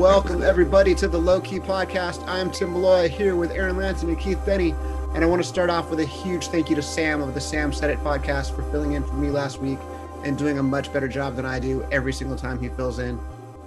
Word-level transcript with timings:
Welcome, 0.00 0.42
everybody, 0.42 0.94
to 0.94 1.08
the 1.08 1.18
Low 1.18 1.42
Key 1.42 1.60
Podcast. 1.60 2.26
I'm 2.26 2.50
Tim 2.50 2.72
Malloy 2.72 3.10
here 3.10 3.36
with 3.36 3.50
Aaron 3.50 3.76
Lanson 3.76 4.08
and 4.08 4.18
Keith 4.18 4.42
Benny. 4.46 4.74
And 5.14 5.22
I 5.22 5.26
want 5.26 5.42
to 5.42 5.46
start 5.46 5.68
off 5.68 5.90
with 5.90 6.00
a 6.00 6.06
huge 6.06 6.46
thank 6.46 6.70
you 6.70 6.76
to 6.76 6.80
Sam 6.80 7.20
of 7.20 7.34
the 7.34 7.40
Sam 7.40 7.70
Said 7.70 7.90
It 7.90 7.98
podcast 7.98 8.56
for 8.56 8.62
filling 8.70 8.92
in 8.92 9.04
for 9.04 9.12
me 9.12 9.28
last 9.28 9.60
week 9.60 9.78
and 10.24 10.38
doing 10.38 10.58
a 10.58 10.62
much 10.62 10.90
better 10.90 11.06
job 11.06 11.36
than 11.36 11.44
I 11.44 11.58
do 11.58 11.86
every 11.92 12.14
single 12.14 12.38
time 12.38 12.58
he 12.58 12.70
fills 12.70 12.98
in. 12.98 13.20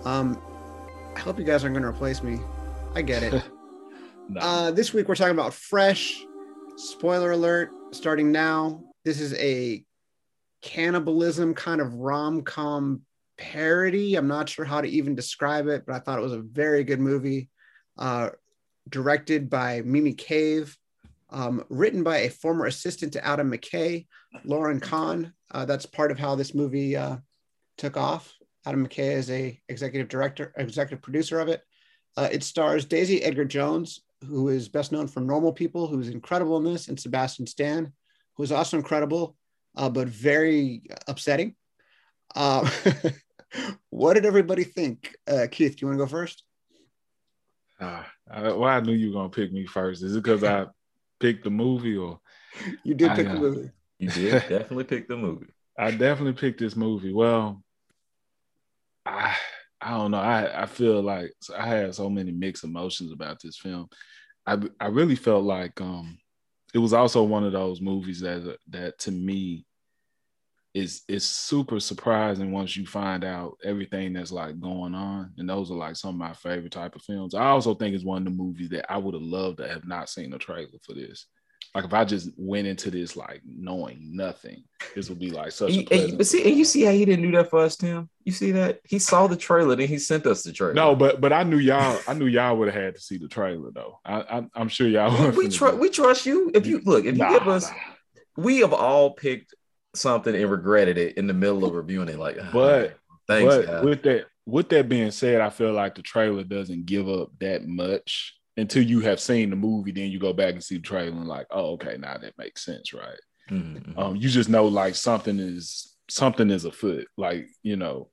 Um, 0.05 0.41
I 1.15 1.19
hope 1.19 1.37
you 1.37 1.45
guys 1.45 1.63
aren't 1.63 1.75
going 1.75 1.83
to 1.83 1.89
replace 1.89 2.23
me. 2.23 2.39
I 2.95 3.03
get 3.03 3.21
it. 3.21 3.43
no. 4.27 4.41
uh, 4.41 4.71
this 4.71 4.91
week 4.91 5.07
we're 5.07 5.13
talking 5.13 5.35
about 5.35 5.53
Fresh. 5.53 6.25
Spoiler 6.77 7.33
alert, 7.33 7.69
starting 7.91 8.31
now. 8.31 8.83
This 9.05 9.21
is 9.21 9.35
a 9.35 9.85
cannibalism 10.63 11.53
kind 11.53 11.79
of 11.79 11.93
rom 11.93 12.41
com 12.41 13.03
parody. 13.43 14.15
I'm 14.15 14.27
not 14.27 14.47
sure 14.47 14.63
how 14.63 14.79
to 14.79 14.87
even 14.87 15.15
describe 15.15 15.67
it, 15.67 15.85
but 15.85 15.95
I 15.95 15.99
thought 15.99 16.17
it 16.17 16.23
was 16.23 16.31
a 16.31 16.39
very 16.39 16.85
good 16.85 17.01
movie. 17.01 17.49
Uh, 17.97 18.29
directed 18.89 19.49
by 19.49 19.81
Mimi 19.81 20.13
Cave, 20.13 20.77
um, 21.29 21.63
written 21.69 22.03
by 22.03 22.19
a 22.19 22.29
former 22.29 22.65
assistant 22.65 23.13
to 23.13 23.25
Adam 23.25 23.51
McKay, 23.51 24.07
Lauryn 24.45 24.81
Kahn. 24.81 25.33
Uh, 25.51 25.65
that's 25.65 25.85
part 25.85 26.11
of 26.11 26.19
how 26.19 26.35
this 26.35 26.55
movie 26.55 26.95
uh, 26.95 27.17
took 27.77 27.97
off. 27.97 28.33
Adam 28.65 28.87
McKay 28.87 29.11
is 29.11 29.29
a 29.29 29.59
executive 29.67 30.07
director, 30.07 30.53
executive 30.57 31.01
producer 31.01 31.39
of 31.39 31.49
it. 31.49 31.61
Uh, 32.15 32.29
it 32.31 32.43
stars 32.43 32.85
Daisy 32.85 33.21
Edgar 33.23 33.45
Jones, 33.45 34.01
who 34.25 34.49
is 34.49 34.69
best 34.69 34.91
known 34.91 35.07
from 35.07 35.27
Normal 35.27 35.51
People, 35.51 35.87
who 35.87 35.99
is 35.99 36.09
incredible 36.09 36.57
in 36.57 36.63
this, 36.63 36.87
and 36.87 36.99
Sebastian 36.99 37.47
Stan, 37.47 37.91
who 38.35 38.43
is 38.43 38.51
also 38.51 38.77
incredible, 38.77 39.35
uh, 39.75 39.89
but 39.89 40.07
very 40.07 40.83
upsetting. 41.07 41.55
Uh, 43.55 43.71
what 43.89 44.13
did 44.13 44.25
everybody 44.25 44.63
think? 44.63 45.15
Uh, 45.27 45.47
Keith, 45.49 45.75
do 45.75 45.81
you 45.81 45.87
want 45.87 45.99
to 45.99 46.05
go 46.05 46.09
first? 46.09 46.43
Uh, 47.79 48.03
I, 48.29 48.41
well, 48.43 48.63
I 48.63 48.79
knew 48.79 48.93
you 48.93 49.09
were 49.09 49.13
gonna 49.13 49.29
pick 49.29 49.51
me 49.51 49.65
first. 49.65 50.03
Is 50.03 50.15
it 50.15 50.23
because 50.23 50.43
I 50.43 50.67
picked 51.19 51.43
the 51.43 51.49
movie, 51.49 51.97
or 51.97 52.19
you 52.83 52.93
did 52.93 53.11
pick 53.15 53.27
I, 53.27 53.33
the 53.33 53.39
movie? 53.39 53.69
You 53.99 54.09
did 54.09 54.31
definitely 54.49 54.85
pick 54.85 55.07
the 55.07 55.17
movie. 55.17 55.47
I 55.77 55.91
definitely 55.91 56.33
picked 56.33 56.59
this 56.59 56.75
movie. 56.75 57.13
Well, 57.13 57.63
I 59.05 59.35
I 59.81 59.91
don't 59.97 60.11
know. 60.11 60.19
I 60.19 60.63
I 60.63 60.65
feel 60.65 61.01
like 61.01 61.33
I 61.57 61.65
had 61.67 61.95
so 61.95 62.09
many 62.09 62.31
mixed 62.31 62.63
emotions 62.63 63.11
about 63.11 63.41
this 63.41 63.57
film. 63.57 63.87
I 64.45 64.59
I 64.79 64.87
really 64.87 65.15
felt 65.15 65.43
like 65.43 65.79
um 65.81 66.17
it 66.73 66.79
was 66.79 66.93
also 66.93 67.23
one 67.23 67.43
of 67.43 67.51
those 67.51 67.81
movies 67.81 68.19
that 68.21 68.57
that 68.69 68.97
to 68.99 69.11
me 69.11 69.65
is 70.73 71.03
is 71.07 71.23
super 71.23 71.79
surprising 71.79 72.51
once 72.51 72.75
you 72.75 72.85
find 72.85 73.23
out 73.23 73.57
everything 73.63 74.13
that's 74.13 74.31
like 74.31 74.59
going 74.59 74.95
on. 74.95 75.31
And 75.37 75.47
those 75.47 75.69
are 75.69 75.75
like 75.75 75.95
some 75.95 76.09
of 76.11 76.15
my 76.15 76.33
favorite 76.33 76.71
type 76.71 76.95
of 76.95 77.03
films. 77.03 77.35
I 77.35 77.45
also 77.45 77.75
think 77.75 77.93
it's 77.93 78.03
one 78.03 78.19
of 78.19 78.25
the 78.25 78.31
movies 78.31 78.69
that 78.69 78.91
I 78.91 78.97
would 78.97 79.13
have 79.13 79.23
loved 79.23 79.57
to 79.57 79.67
have 79.67 79.85
not 79.85 80.09
seen 80.09 80.33
a 80.33 80.37
trailer 80.37 80.79
for 80.83 80.93
this. 80.93 81.27
Like 81.75 81.85
if 81.85 81.93
I 81.93 82.05
just 82.05 82.29
went 82.37 82.67
into 82.67 82.91
this 82.91 83.15
like 83.15 83.41
knowing 83.45 84.15
nothing, 84.15 84.63
this 84.95 85.09
would 85.09 85.19
be 85.19 85.31
like 85.31 85.51
such. 85.51 85.71
He, 85.71 85.87
a 85.89 86.07
and, 86.07 86.17
but 86.17 86.27
see, 86.27 86.43
and 86.43 86.55
you 86.55 86.65
see 86.65 86.83
how 86.83 86.91
he 86.91 87.03
didn't 87.03 87.23
do 87.23 87.31
that 87.37 87.49
for 87.49 87.59
us, 87.59 87.75
Tim. 87.75 88.09
You 88.25 88.31
see 88.31 88.51
that 88.51 88.79
he 88.83 88.99
saw 88.99 89.25
the 89.25 89.35
trailer, 89.35 89.75
then 89.75 89.87
he 89.87 89.97
sent 89.97 90.27
us 90.27 90.43
the 90.43 90.53
trailer. 90.53 90.75
No, 90.75 90.95
but 90.95 91.19
but 91.19 91.33
I 91.33 91.41
knew 91.41 91.57
y'all. 91.57 91.99
I 92.07 92.13
knew 92.13 92.27
y'all 92.27 92.57
would 92.57 92.71
have 92.71 92.83
had 92.83 92.95
to 92.95 93.01
see 93.01 93.17
the 93.17 93.27
trailer 93.27 93.71
though. 93.71 93.99
I, 94.05 94.43
I 94.55 94.61
am 94.61 94.67
sure 94.67 94.87
y'all. 94.87 95.31
We, 95.31 95.45
we 95.45 95.49
trust. 95.49 95.77
We 95.77 95.89
trust 95.89 96.25
you. 96.27 96.51
If 96.53 96.67
you 96.67 96.81
look, 96.85 97.05
if 97.05 97.15
you 97.15 97.23
nah, 97.23 97.31
give 97.31 97.47
us, 97.47 97.67
nah. 97.67 97.75
we 98.37 98.59
have 98.59 98.73
all 98.73 99.11
picked 99.11 99.55
something 99.95 100.35
and 100.35 100.51
regretted 100.51 100.97
it 100.97 101.17
in 101.17 101.27
the 101.27 101.33
middle 101.33 101.65
of 101.65 101.73
reviewing 101.73 102.09
it. 102.09 102.19
Like, 102.19 102.37
but 102.51 102.97
thanks. 103.27 103.65
But 103.65 103.83
with 103.83 104.03
that, 104.03 104.25
with 104.45 104.69
that 104.69 104.89
being 104.89 105.11
said, 105.11 105.41
I 105.41 105.49
feel 105.49 105.73
like 105.73 105.95
the 105.95 106.01
trailer 106.01 106.43
doesn't 106.43 106.85
give 106.85 107.07
up 107.07 107.31
that 107.39 107.67
much 107.67 108.35
until 108.57 108.83
you 108.83 108.99
have 109.01 109.19
seen 109.19 109.49
the 109.49 109.55
movie. 109.55 109.91
Then 109.91 110.11
you 110.11 110.19
go 110.19 110.33
back 110.33 110.53
and 110.53 110.63
see 110.63 110.75
the 110.75 110.81
trailer 110.81 111.09
and 111.09 111.27
like, 111.27 111.47
oh, 111.51 111.73
okay, 111.73 111.97
now 111.97 112.17
that 112.17 112.37
makes 112.37 112.65
sense, 112.65 112.93
right? 112.93 113.19
Mm-hmm. 113.49 113.99
Um, 113.99 114.15
you 114.15 114.29
just 114.29 114.49
know 114.49 114.65
like 114.65 114.95
something 114.95 115.39
is 115.39 115.95
something 116.09 116.49
is 116.49 116.65
afoot, 116.65 117.07
like 117.17 117.47
you 117.61 117.75
know, 117.75 118.09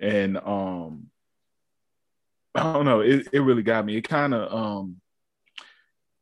and 0.00 0.36
um, 0.38 1.06
I 2.54 2.72
don't 2.72 2.84
know. 2.84 3.00
It 3.00 3.28
it 3.32 3.40
really 3.40 3.62
got 3.62 3.84
me. 3.84 3.96
It 3.96 4.08
kind 4.08 4.34
of 4.34 4.52
um. 4.52 4.96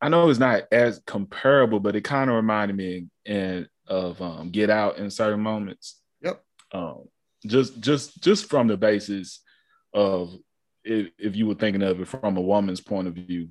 I 0.03 0.09
know 0.09 0.31
it's 0.31 0.38
not 0.38 0.62
as 0.72 0.99
comparable, 1.06 1.78
but 1.78 1.94
it 1.94 2.00
kind 2.00 2.31
of 2.31 2.37
reminded 2.37 2.75
me 2.75 3.09
and 3.26 3.69
of 3.91 4.23
um, 4.23 4.51
Get 4.51 4.71
Out 4.71 4.99
in 4.99 5.11
certain 5.11 5.41
moments. 5.41 6.01
Yep. 6.23 6.43
Um, 6.73 7.09
just 7.47 7.81
just 7.81 8.23
just 8.23 8.49
from 8.49 8.69
the 8.69 8.77
basis 8.77 9.41
of 9.93 10.34
if, 10.84 11.09
if 11.19 11.37
you 11.37 11.47
were 11.47 11.55
thinking 11.55 11.83
of 11.83 12.00
it 12.00 12.09
from 12.09 12.37
a 12.37 12.41
woman's 12.41 12.81
point 12.81 13.09
of 13.09 13.15
view, 13.15 13.49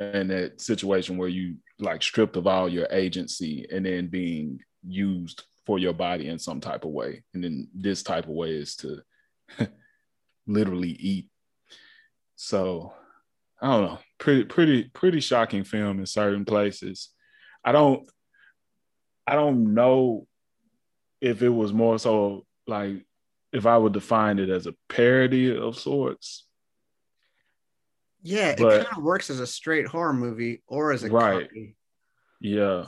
and 0.00 0.30
that 0.30 0.60
situation 0.60 1.16
where 1.16 1.28
you 1.28 1.56
like 1.78 2.02
stripped 2.02 2.36
of 2.36 2.46
all 2.46 2.68
your 2.68 2.88
agency 2.90 3.66
and 3.72 3.86
then 3.86 4.08
being 4.08 4.60
used 4.86 5.44
for 5.64 5.78
your 5.78 5.92
body 5.92 6.28
in 6.28 6.38
some 6.38 6.60
type 6.60 6.84
of 6.84 6.90
way, 6.90 7.22
and 7.32 7.44
then 7.44 7.68
this 7.74 8.02
type 8.02 8.24
of 8.24 8.30
way 8.30 8.50
is 8.50 8.76
to 8.76 9.00
literally 10.46 10.90
eat. 10.90 11.28
So 12.34 12.92
I 13.62 13.68
don't 13.68 13.84
know, 13.84 13.98
pretty 14.18 14.44
pretty 14.44 14.84
pretty 14.84 15.20
shocking 15.20 15.64
film 15.64 16.00
in 16.00 16.06
certain 16.06 16.44
places. 16.44 17.10
I 17.64 17.72
don't 17.72 18.08
I 19.26 19.34
don't 19.34 19.74
know 19.74 20.26
if 21.20 21.42
it 21.42 21.48
was 21.48 21.72
more 21.72 21.98
so 21.98 22.46
like 22.66 23.04
if 23.52 23.66
I 23.66 23.76
would 23.76 23.92
define 23.92 24.38
it 24.38 24.48
as 24.48 24.66
a 24.66 24.74
parody 24.88 25.56
of 25.56 25.78
sorts. 25.78 26.46
Yeah, 28.22 28.54
but, 28.56 28.80
it 28.80 28.84
kind 28.86 28.98
of 28.98 29.02
works 29.02 29.30
as 29.30 29.40
a 29.40 29.46
straight 29.46 29.86
horror 29.86 30.12
movie 30.12 30.62
or 30.66 30.92
as 30.92 31.04
a 31.04 31.10
right. 31.10 31.48
Comedy. 31.48 31.76
Yeah. 32.40 32.86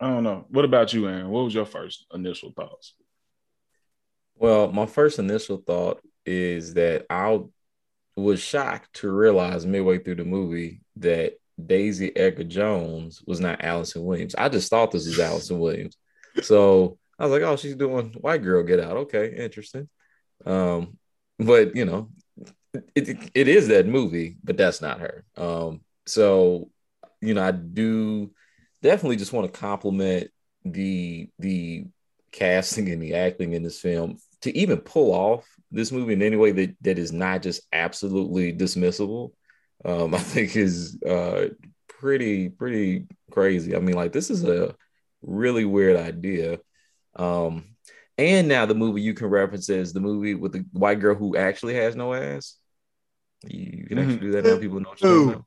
I 0.00 0.08
don't 0.08 0.24
know. 0.24 0.46
What 0.48 0.64
about 0.64 0.92
you, 0.92 1.08
Aaron? 1.08 1.28
What 1.28 1.44
was 1.44 1.54
your 1.54 1.64
first 1.64 2.06
initial 2.12 2.52
thoughts? 2.52 2.94
Well, 4.36 4.70
my 4.70 4.86
first 4.86 5.18
initial 5.18 5.58
thought 5.58 6.00
is 6.24 6.74
that 6.74 7.06
I 7.10 7.40
was 8.16 8.40
shocked 8.40 8.94
to 8.94 9.10
realize 9.10 9.66
midway 9.66 9.98
through 9.98 10.16
the 10.16 10.24
movie 10.24 10.82
that 10.96 11.34
Daisy 11.64 12.16
Edgar 12.16 12.44
Jones 12.44 13.22
was 13.26 13.40
not 13.40 13.64
Allison 13.64 14.04
Williams. 14.04 14.34
I 14.36 14.48
just 14.48 14.70
thought 14.70 14.90
this 14.90 15.06
was 15.06 15.18
Allison 15.18 15.58
Williams. 15.58 15.96
So 16.42 16.98
I 17.18 17.24
was 17.24 17.32
like, 17.32 17.42
oh, 17.42 17.56
she's 17.56 17.74
doing 17.74 18.12
White 18.20 18.42
Girl 18.42 18.62
Get 18.62 18.80
Out. 18.80 18.96
Okay, 18.96 19.34
interesting. 19.36 19.88
Um, 20.46 20.98
but 21.38 21.74
you 21.74 21.84
know, 21.84 22.10
it, 22.94 23.30
it 23.34 23.48
is 23.48 23.68
that 23.68 23.86
movie, 23.86 24.36
but 24.44 24.56
that's 24.56 24.80
not 24.80 25.00
her. 25.00 25.24
Um, 25.36 25.80
so 26.06 26.70
you 27.20 27.34
know, 27.34 27.42
I 27.42 27.50
do 27.50 28.30
definitely 28.82 29.16
just 29.16 29.32
want 29.32 29.52
to 29.52 29.60
compliment 29.60 30.30
the 30.64 31.28
the 31.38 31.86
casting 32.30 32.90
and 32.90 33.02
the 33.02 33.14
acting 33.14 33.52
in 33.52 33.62
this 33.62 33.80
film 33.80 34.18
to 34.42 34.56
even 34.56 34.78
pull 34.78 35.12
off 35.12 35.48
this 35.70 35.90
movie 35.90 36.12
in 36.12 36.22
any 36.22 36.36
way 36.36 36.52
that, 36.52 36.76
that 36.82 36.98
is 36.98 37.12
not 37.12 37.42
just 37.42 37.62
absolutely 37.72 38.52
dismissible 38.52 39.32
um, 39.84 40.14
I 40.14 40.18
think 40.18 40.56
is 40.56 41.00
uh, 41.02 41.48
pretty 41.88 42.48
pretty 42.48 43.06
crazy. 43.30 43.76
I 43.76 43.80
mean, 43.80 43.96
like 43.96 44.12
this 44.12 44.30
is 44.30 44.44
a 44.44 44.74
really 45.22 45.64
weird 45.64 45.96
idea. 45.96 46.58
Um, 47.16 47.74
and 48.16 48.48
now 48.48 48.66
the 48.66 48.74
movie 48.74 49.00
you 49.00 49.14
can 49.14 49.28
reference 49.28 49.68
is 49.68 49.92
the 49.92 50.00
movie 50.00 50.34
with 50.34 50.52
the 50.52 50.64
white 50.72 51.00
girl 51.00 51.14
who 51.14 51.36
actually 51.36 51.74
has 51.74 51.94
no 51.94 52.14
ass. 52.14 52.56
You, 53.46 53.86
can 53.86 53.98
actually 53.98 54.18
do 54.18 54.32
that 54.32 54.44
now. 54.44 54.58
People 54.58 54.80
know 54.80 54.90
what 54.90 55.00
you're 55.00 55.44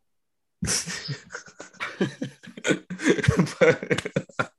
but, 3.60 4.12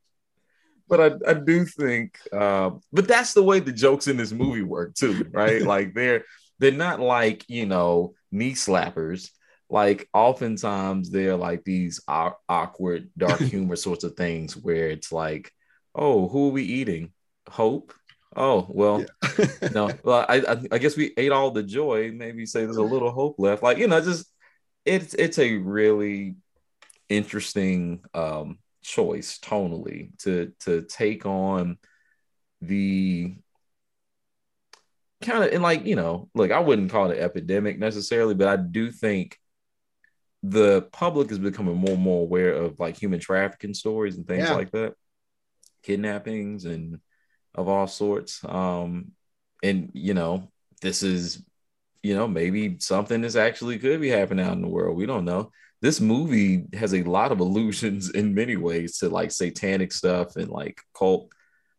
but 0.88 1.00
I, 1.00 1.30
I 1.30 1.34
do 1.34 1.64
think, 1.64 2.18
uh, 2.32 2.72
but 2.92 3.08
that's 3.08 3.32
the 3.32 3.42
way 3.42 3.60
the 3.60 3.72
jokes 3.72 4.08
in 4.08 4.18
this 4.18 4.32
movie 4.32 4.62
work 4.62 4.94
too, 4.94 5.26
right? 5.30 5.62
like 5.62 5.94
they're 5.94 6.24
they're 6.58 6.72
not 6.72 7.00
like 7.00 7.48
you 7.48 7.64
know 7.64 8.14
knee 8.30 8.52
slappers 8.52 9.30
like 9.72 10.06
oftentimes 10.12 11.10
they're 11.10 11.36
like 11.36 11.64
these 11.64 11.98
awkward 12.06 13.08
dark 13.16 13.40
humor 13.40 13.74
sorts 13.74 14.04
of 14.04 14.14
things 14.14 14.54
where 14.54 14.88
it's 14.88 15.10
like 15.10 15.50
oh 15.94 16.28
who 16.28 16.48
are 16.48 16.52
we 16.52 16.62
eating? 16.62 17.10
Hope? 17.48 17.94
Oh 18.36 18.66
well 18.68 19.04
yeah. 19.38 19.46
no 19.72 19.90
well 20.04 20.26
I, 20.28 20.58
I 20.70 20.78
guess 20.78 20.96
we 20.96 21.14
ate 21.16 21.32
all 21.32 21.50
the 21.50 21.62
joy. 21.62 22.12
Maybe 22.12 22.44
say 22.44 22.64
there's 22.64 22.76
a 22.76 22.82
little 22.82 23.10
hope 23.10 23.36
left. 23.38 23.62
Like 23.62 23.78
you 23.78 23.88
know 23.88 24.00
just 24.02 24.30
it's 24.84 25.14
it's 25.14 25.38
a 25.38 25.56
really 25.56 26.36
interesting 27.08 28.04
um 28.12 28.58
choice 28.82 29.38
tonally 29.38 30.16
to 30.18 30.52
to 30.60 30.82
take 30.82 31.24
on 31.24 31.78
the 32.60 33.34
kind 35.22 35.44
of 35.44 35.52
and 35.52 35.62
like 35.62 35.86
you 35.86 35.94
know 35.94 36.28
look 36.34 36.50
i 36.50 36.58
wouldn't 36.58 36.90
call 36.90 37.10
it 37.10 37.18
an 37.18 37.22
epidemic 37.22 37.78
necessarily 37.78 38.34
but 38.34 38.48
i 38.48 38.56
do 38.56 38.90
think 38.90 39.38
the 40.42 40.82
public 40.92 41.30
is 41.30 41.38
becoming 41.38 41.76
more 41.76 41.92
and 41.92 42.02
more 42.02 42.22
aware 42.22 42.52
of 42.52 42.78
like 42.80 42.96
human 42.96 43.20
trafficking 43.20 43.74
stories 43.74 44.16
and 44.16 44.26
things 44.26 44.48
yeah. 44.48 44.54
like 44.54 44.70
that, 44.72 44.94
kidnappings 45.82 46.64
and 46.64 47.00
of 47.54 47.68
all 47.68 47.86
sorts. 47.86 48.44
Um, 48.44 49.12
and 49.62 49.90
you 49.94 50.14
know, 50.14 50.50
this 50.80 51.02
is 51.02 51.42
you 52.02 52.16
know, 52.16 52.26
maybe 52.26 52.76
something 52.80 53.22
is 53.22 53.36
actually 53.36 53.78
could 53.78 54.00
be 54.00 54.08
happening 54.08 54.44
out 54.44 54.54
in 54.54 54.62
the 54.62 54.68
world. 54.68 54.96
We 54.96 55.06
don't 55.06 55.24
know. 55.24 55.52
This 55.80 56.00
movie 56.00 56.64
has 56.74 56.94
a 56.94 57.02
lot 57.04 57.32
of 57.32 57.40
allusions 57.46 58.10
in 58.10 58.34
many 58.34 58.56
ways 58.56 58.98
to 58.98 59.08
like 59.08 59.30
satanic 59.30 59.92
stuff 59.92 60.36
and 60.36 60.48
like 60.48 60.80
cult 60.96 61.32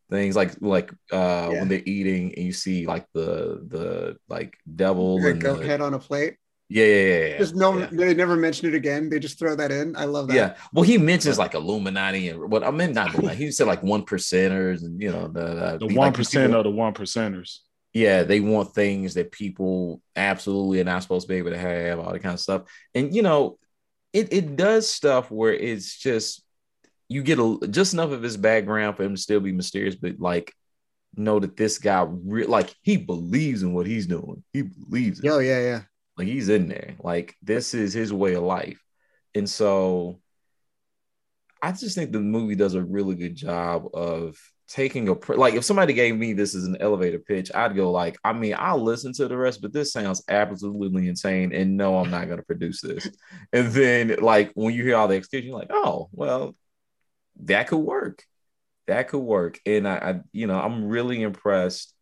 things 0.10 0.36
like 0.36 0.52
like 0.60 0.92
uh 1.12 1.50
yeah. 1.52 1.60
when 1.60 1.68
they're 1.70 1.82
eating 1.86 2.36
and 2.36 2.46
you 2.46 2.54
see 2.54 2.86
like 2.86 3.08
the 3.14 3.64
the 3.68 4.16
like 4.28 4.56
devil 4.76 5.18
and 5.26 5.42
goat 5.42 5.60
the, 5.60 5.66
head 5.66 5.82
on 5.82 5.94
a 5.94 6.00
plate 6.00 6.36
yeah, 6.74 6.86
yeah, 6.86 7.02
yeah. 7.02 7.26
yeah. 7.28 7.38
Just 7.38 7.56
no, 7.56 7.78
yeah. 7.78 7.88
they 7.92 8.16
never 8.16 8.36
mention 8.36 8.68
it 8.68 8.74
again. 8.74 9.08
They 9.08 9.20
just 9.20 9.38
throw 9.38 9.56
that 9.56 9.72
in. 9.72 9.96
I 9.96 10.06
love 10.06 10.28
that. 10.30 10.34
Yeah. 10.34 10.56
Well, 10.74 10.82
he 10.82 10.98
mentions 10.98 11.38
like 11.38 11.54
Illuminati 11.54 12.30
and 12.30 12.50
what 12.50 12.64
I 12.64 12.72
mean, 12.72 12.94
not 12.94 13.12
He 13.36 13.52
said 13.52 13.68
like 13.68 13.84
one 13.84 14.04
percenters 14.04 14.82
and 14.82 15.00
you 15.00 15.12
know 15.12 15.28
the 15.28 15.78
the 15.80 15.94
one 15.94 16.14
percent 16.14 16.52
like, 16.52 16.58
of 16.58 16.64
the 16.64 16.72
one 16.72 16.96
percenters. 16.96 17.60
Yeah, 17.94 18.24
they 18.24 18.40
want 18.40 18.74
things 18.74 19.14
that 19.14 19.32
people 19.32 20.02
absolutely 20.16 20.82
are 20.82 20.84
not 20.84 21.04
supposed 21.04 21.28
to 21.28 21.32
be 21.32 21.38
able 21.38 21.52
to 21.52 21.60
have, 21.60 22.00
all 22.00 22.12
that 22.12 22.24
kind 22.24 22.34
of 22.34 22.40
stuff. 22.40 22.64
And 22.96 23.16
you 23.16 23.22
know, 23.22 23.60
it 24.12 24.34
it 24.34 24.56
does 24.56 24.90
stuff 24.90 25.30
where 25.30 25.54
it's 25.54 25.96
just 25.96 26.44
you 27.08 27.22
get 27.22 27.38
a 27.38 27.68
just 27.70 27.94
enough 27.94 28.10
of 28.10 28.24
his 28.24 28.36
background 28.36 28.98
for 28.98 29.04
him 29.04 29.14
to 29.14 29.22
still 29.22 29.42
be 29.42 29.52
mysterious, 29.52 29.94
but 29.96 30.20
like 30.20 30.52
know 31.16 31.40
that 31.40 31.56
this 31.56 31.78
guy 31.78 32.04
re- 32.10 32.48
like 32.48 32.74
he 32.82 32.98
believes 32.98 33.62
in 33.62 33.74
what 33.74 33.86
he's 33.86 34.08
doing. 34.08 34.44
He 34.54 34.64
believes. 34.64 35.20
It. 35.20 35.30
Oh 35.30 35.38
yeah, 35.38 35.60
yeah. 35.60 35.82
Like 36.18 36.28
he's 36.28 36.50
in 36.50 36.68
there. 36.68 36.96
Like 37.00 37.36
this 37.42 37.74
is 37.74 37.94
his 37.94 38.14
way 38.14 38.34
of 38.36 38.44
life. 38.44 38.82
And 39.36 39.50
so 39.50 40.20
I 41.62 41.72
just 41.72 41.96
think 41.96 42.12
the 42.12 42.20
movie 42.20 42.56
does 42.56 42.76
a 42.76 42.84
really 42.84 43.16
good 43.16 43.36
job 43.36 43.88
of 43.94 44.38
taking 44.68 45.08
a 45.08 45.16
like 45.34 45.54
if 45.54 45.64
somebody 45.64 45.94
gave 45.94 46.18
me 46.18 46.34
this 46.34 46.56
as 46.56 46.66
an 46.66 46.78
elevator 46.80 47.20
pitch, 47.20 47.52
I'd 47.54 47.76
go 47.76 47.92
like, 47.92 48.18
I 48.24 48.34
mean, 48.34 48.56
I'll 48.58 48.82
listen 48.82 49.14
to 49.14 49.28
the 49.28 49.38
rest, 49.38 49.62
but 49.62 49.74
this 49.74 49.92
sounds 49.94 50.24
absolutely 50.28 51.08
insane, 51.08 51.54
and 51.54 51.78
no, 51.78 51.98
I'm 51.98 52.12
not 52.12 52.28
gonna 52.28 52.44
produce 52.44 52.82
this. 52.82 53.08
and 53.54 53.68
then 53.70 54.18
like 54.22 54.52
when 54.56 54.74
you 54.74 54.84
hear 54.84 54.98
all 54.98 55.08
the 55.08 55.16
excuses, 55.16 55.48
you're 55.48 55.58
like, 55.58 55.72
oh, 55.72 56.10
well, 56.12 56.56
that 57.42 57.68
could 57.68 57.78
work. 57.78 58.24
That 58.88 59.08
could 59.08 59.20
work. 59.20 59.60
And 59.66 59.88
I, 59.88 59.96
I 59.96 60.20
you 60.32 60.48
know, 60.48 60.60
I'm 60.60 60.86
really 60.86 61.22
impressed 61.22 61.94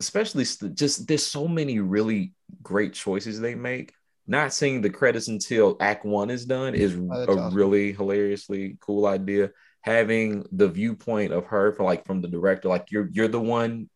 especially 0.00 0.44
just 0.74 1.06
there's 1.06 1.26
so 1.26 1.48
many 1.48 1.80
really 1.80 2.32
great 2.62 2.92
choices 2.92 3.40
they 3.40 3.54
make. 3.54 3.92
Not 4.26 4.52
seeing 4.52 4.80
the 4.80 4.90
credits 4.90 5.28
until 5.28 5.76
Act 5.80 6.04
One 6.04 6.30
is 6.30 6.46
done 6.46 6.74
is 6.74 6.96
oh, 6.96 7.12
a 7.12 7.22
awesome. 7.26 7.54
really 7.54 7.92
hilariously 7.92 8.76
cool 8.80 9.06
idea. 9.06 9.50
Having 9.82 10.46
the 10.50 10.68
viewpoint 10.68 11.32
of 11.32 11.46
her 11.46 11.72
for 11.72 11.84
like 11.84 12.04
from 12.04 12.20
the 12.20 12.28
director, 12.28 12.68
like 12.68 12.90
you're 12.90 13.08
you're 13.12 13.28
the 13.28 13.40
one 13.40 13.88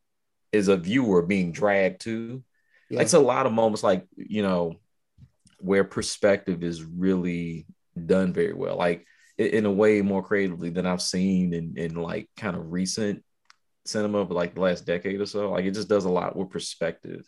is 0.52 0.68
a 0.68 0.76
viewer 0.76 1.22
being 1.22 1.50
dragged 1.50 2.02
to. 2.02 2.44
Yeah. 2.88 3.02
It's 3.02 3.14
a 3.14 3.18
lot 3.18 3.46
of 3.46 3.52
moments 3.52 3.82
like 3.82 4.06
you 4.16 4.42
know 4.42 4.76
where 5.58 5.84
perspective 5.84 6.62
is 6.62 6.82
really 6.84 7.66
done 8.06 8.32
very 8.32 8.52
well, 8.52 8.76
like 8.76 9.04
in 9.36 9.66
a 9.66 9.72
way 9.72 10.00
more 10.00 10.22
creatively 10.22 10.70
than 10.70 10.86
I've 10.86 11.02
seen 11.02 11.52
in 11.54 11.74
in 11.76 11.94
like 11.96 12.28
kind 12.36 12.56
of 12.56 12.70
recent 12.70 13.24
cinema 13.90 14.26
for 14.26 14.34
like 14.34 14.54
the 14.54 14.60
last 14.60 14.86
decade 14.86 15.20
or 15.20 15.26
so. 15.26 15.50
Like 15.50 15.64
it 15.64 15.74
just 15.74 15.88
does 15.88 16.04
a 16.04 16.10
lot 16.10 16.36
with 16.36 16.50
perspective 16.50 17.26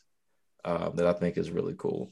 um, 0.64 0.92
that 0.96 1.06
I 1.06 1.12
think 1.12 1.36
is 1.36 1.50
really 1.50 1.74
cool. 1.76 2.10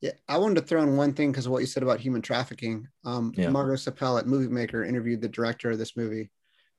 Yeah, 0.00 0.12
I 0.28 0.38
wanted 0.38 0.56
to 0.56 0.66
throw 0.66 0.82
in 0.82 0.96
one 0.96 1.14
thing 1.14 1.32
because 1.32 1.46
of 1.46 1.52
what 1.52 1.60
you 1.60 1.66
said 1.66 1.82
about 1.82 2.00
human 2.00 2.22
trafficking. 2.22 2.88
Um, 3.04 3.32
yeah. 3.36 3.48
Margeaux 3.48 3.90
Sippell 3.90 4.18
at 4.18 4.26
Movie 4.26 4.52
Maker 4.52 4.84
interviewed 4.84 5.22
the 5.22 5.28
director 5.28 5.70
of 5.70 5.78
this 5.78 5.96
movie, 5.96 6.30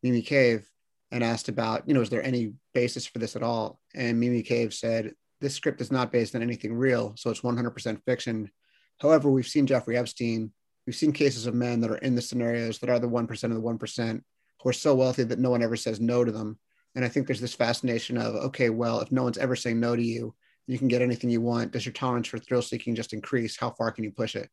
Mimi 0.04 0.21
Cave, 0.21 0.69
and 1.12 1.24
asked 1.24 1.50
about, 1.50 1.88
you 1.88 1.94
know, 1.94 2.01
is 2.01 2.09
there 2.09 2.24
any 2.24 2.54
basis 2.74 3.07
for 3.07 3.18
this 3.18 3.36
at 3.36 3.44
all? 3.44 3.80
And 3.95 4.19
Mimi 4.19 4.44
Cave 4.44 4.74
said, 4.74 5.13
this 5.42 5.56
script 5.56 5.81
is 5.81 5.92
not 5.92 6.12
based 6.12 6.36
on 6.36 6.42
anything 6.42 6.74
real, 6.74 7.13
so 7.15 7.30
it's 7.30 7.42
100% 7.42 8.04
fiction. 8.06 8.51
However, 9.00 9.30
we've 9.30 9.48
seen 9.48 9.68
Jeffrey 9.68 9.98
Epstein. 9.98 10.51
We've 10.86 10.95
seen 10.95 11.12
cases 11.12 11.45
of 11.45 11.54
men 11.54 11.81
that 11.81 11.92
are 11.92 11.98
in 11.98 12.15
the 12.15 12.21
scenarios 12.21 12.80
that 12.80 12.89
are 12.89 13.00
the 13.00 13.09
1% 13.09 13.44
of 13.44 13.54
the 13.54 13.62
1% 13.62 14.21
who 14.62 14.69
are 14.69 14.74
so 14.74 14.95
wealthy 14.95 15.24
that 15.24 15.39
no 15.39 15.50
one 15.50 15.62
ever 15.62 15.75
says 15.75 16.00
no 16.00 16.24
to 16.24 16.31
them. 16.31 16.57
And 16.98 17.06
I 17.06 17.10
think 17.10 17.28
there's 17.28 17.40
this 17.40 17.54
fascination 17.54 18.18
of, 18.18 18.34
okay, 18.34 18.72
well, 18.72 19.02
if 19.02 19.12
no 19.12 19.22
one's 19.22 19.38
ever 19.38 19.56
saying 19.56 19.80
no 19.80 19.96
to 19.96 20.02
you, 20.02 20.34
you 20.66 20.80
can 20.80 20.88
get 20.88 21.04
anything 21.04 21.30
you 21.30 21.42
want. 21.42 21.72
Does 21.72 21.86
your 21.86 21.94
tolerance 21.94 22.28
for 22.28 22.40
thrill 22.40 22.64
seeking 22.64 22.96
just 22.96 23.14
increase? 23.14 23.56
How 23.56 23.70
far 23.70 23.92
can 23.92 24.04
you 24.04 24.10
push 24.10 24.36
it? 24.36 24.50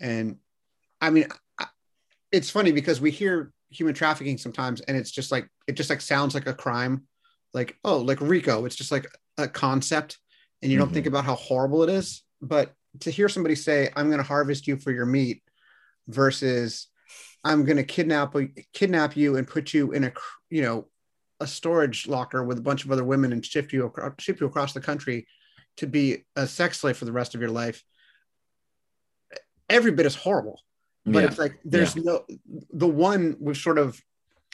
And 0.00 0.36
I 1.00 1.10
mean, 1.10 1.26
it's 2.30 2.50
funny 2.50 2.70
because 2.70 3.00
we 3.00 3.10
hear 3.10 3.52
human 3.68 3.94
trafficking 3.94 4.38
sometimes 4.38 4.80
and 4.82 4.96
it's 4.96 5.10
just 5.10 5.32
like, 5.32 5.48
it 5.66 5.72
just 5.72 5.90
like 5.90 6.00
sounds 6.00 6.34
like 6.34 6.46
a 6.46 6.54
crime. 6.54 7.02
Like, 7.52 7.76
oh, 7.82 7.98
like 7.98 8.20
Rico, 8.20 8.64
it's 8.64 8.76
just 8.76 8.92
like 8.92 9.08
a 9.36 9.48
concept 9.48 10.18
and 10.62 10.70
you 10.70 10.78
don't 10.78 10.86
mm-hmm. 10.86 10.94
think 10.94 11.06
about 11.06 11.24
how 11.24 11.34
horrible 11.34 11.82
it 11.82 11.90
is. 11.90 12.22
But 12.40 12.74
to 13.00 13.10
hear 13.10 13.28
somebody 13.28 13.56
say, 13.56 13.90
I'm 13.96 14.06
going 14.06 14.18
to 14.18 14.24
harvest 14.24 14.68
you 14.68 14.76
for 14.76 14.92
your 14.92 15.06
meat 15.06 15.42
versus 16.06 16.86
I'm 17.44 17.64
going 17.64 17.76
to 17.76 17.82
kidnap 17.82 18.36
kidnap 18.72 19.16
you 19.16 19.36
and 19.36 19.48
put 19.48 19.74
you 19.74 19.90
in 19.90 20.04
a 20.04 20.12
you 20.48 20.62
know 20.62 20.86
a 21.42 21.46
storage 21.46 22.06
locker 22.06 22.44
with 22.44 22.58
a 22.58 22.62
bunch 22.62 22.84
of 22.84 22.92
other 22.92 23.04
women 23.04 23.32
and 23.32 23.44
ship 23.44 23.72
you 23.72 23.92
ship 24.18 24.40
you 24.40 24.46
across 24.46 24.72
the 24.72 24.80
country 24.80 25.26
to 25.76 25.86
be 25.86 26.24
a 26.36 26.46
sex 26.46 26.78
slave 26.78 26.96
for 26.96 27.04
the 27.04 27.12
rest 27.12 27.34
of 27.34 27.40
your 27.40 27.50
life 27.50 27.82
every 29.68 29.90
bit 29.90 30.06
is 30.06 30.14
horrible 30.14 30.60
but 31.04 31.20
yeah. 31.20 31.26
it's 31.26 31.38
like 31.38 31.58
there's 31.64 31.96
yeah. 31.96 32.02
no 32.04 32.24
the 32.72 32.88
one 32.88 33.36
we 33.40 33.54
sort 33.54 33.78
of 33.78 34.00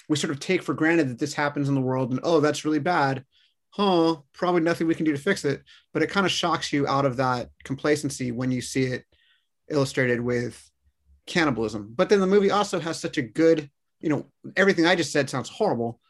we 0.08 0.16
sort 0.16 0.30
of 0.30 0.40
take 0.40 0.62
for 0.62 0.72
granted 0.72 1.08
that 1.08 1.18
this 1.18 1.34
happens 1.34 1.68
in 1.68 1.74
the 1.74 1.80
world 1.80 2.10
and 2.10 2.20
oh 2.22 2.40
that's 2.40 2.64
really 2.64 2.78
bad 2.78 3.24
huh 3.70 4.16
probably 4.32 4.62
nothing 4.62 4.86
we 4.86 4.94
can 4.94 5.04
do 5.04 5.12
to 5.12 5.18
fix 5.18 5.44
it 5.44 5.62
but 5.92 6.02
it 6.02 6.10
kind 6.10 6.24
of 6.24 6.32
shocks 6.32 6.72
you 6.72 6.86
out 6.86 7.04
of 7.04 7.18
that 7.18 7.50
complacency 7.64 8.32
when 8.32 8.50
you 8.50 8.62
see 8.62 8.84
it 8.84 9.04
illustrated 9.68 10.20
with 10.20 10.70
cannibalism 11.26 11.92
but 11.94 12.08
then 12.08 12.20
the 12.20 12.26
movie 12.26 12.50
also 12.50 12.80
has 12.80 12.98
such 12.98 13.18
a 13.18 13.22
good 13.22 13.68
you 14.00 14.08
know 14.08 14.26
everything 14.56 14.86
i 14.86 14.94
just 14.94 15.12
said 15.12 15.28
sounds 15.28 15.50
horrible 15.50 16.00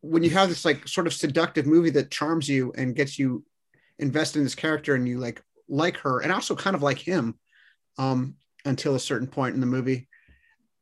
when 0.00 0.22
you 0.22 0.30
have 0.30 0.48
this 0.48 0.64
like 0.64 0.86
sort 0.86 1.06
of 1.06 1.12
seductive 1.12 1.66
movie 1.66 1.90
that 1.90 2.10
charms 2.10 2.48
you 2.48 2.72
and 2.76 2.94
gets 2.94 3.18
you 3.18 3.44
invested 3.98 4.38
in 4.38 4.44
this 4.44 4.54
character 4.54 4.94
and 4.94 5.08
you 5.08 5.18
like 5.18 5.42
like 5.68 5.96
her 5.98 6.20
and 6.20 6.32
also 6.32 6.54
kind 6.54 6.76
of 6.76 6.82
like 6.82 6.98
him 6.98 7.38
um, 7.98 8.36
until 8.64 8.94
a 8.94 9.00
certain 9.00 9.26
point 9.26 9.54
in 9.54 9.60
the 9.60 9.66
movie 9.66 10.08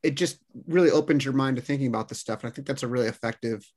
it 0.06 0.14
just 0.14 0.38
really 0.68 0.90
opens 0.90 1.24
your 1.24 1.34
mind 1.34 1.56
to 1.56 1.62
thinking 1.62 1.88
about 1.88 2.08
this 2.08 2.20
stuff. 2.20 2.44
And 2.44 2.50
i 2.50 2.54
think 2.54 2.66
that's 2.66 2.84
a 2.84 2.88
really 2.88 3.08
effective 3.08 3.68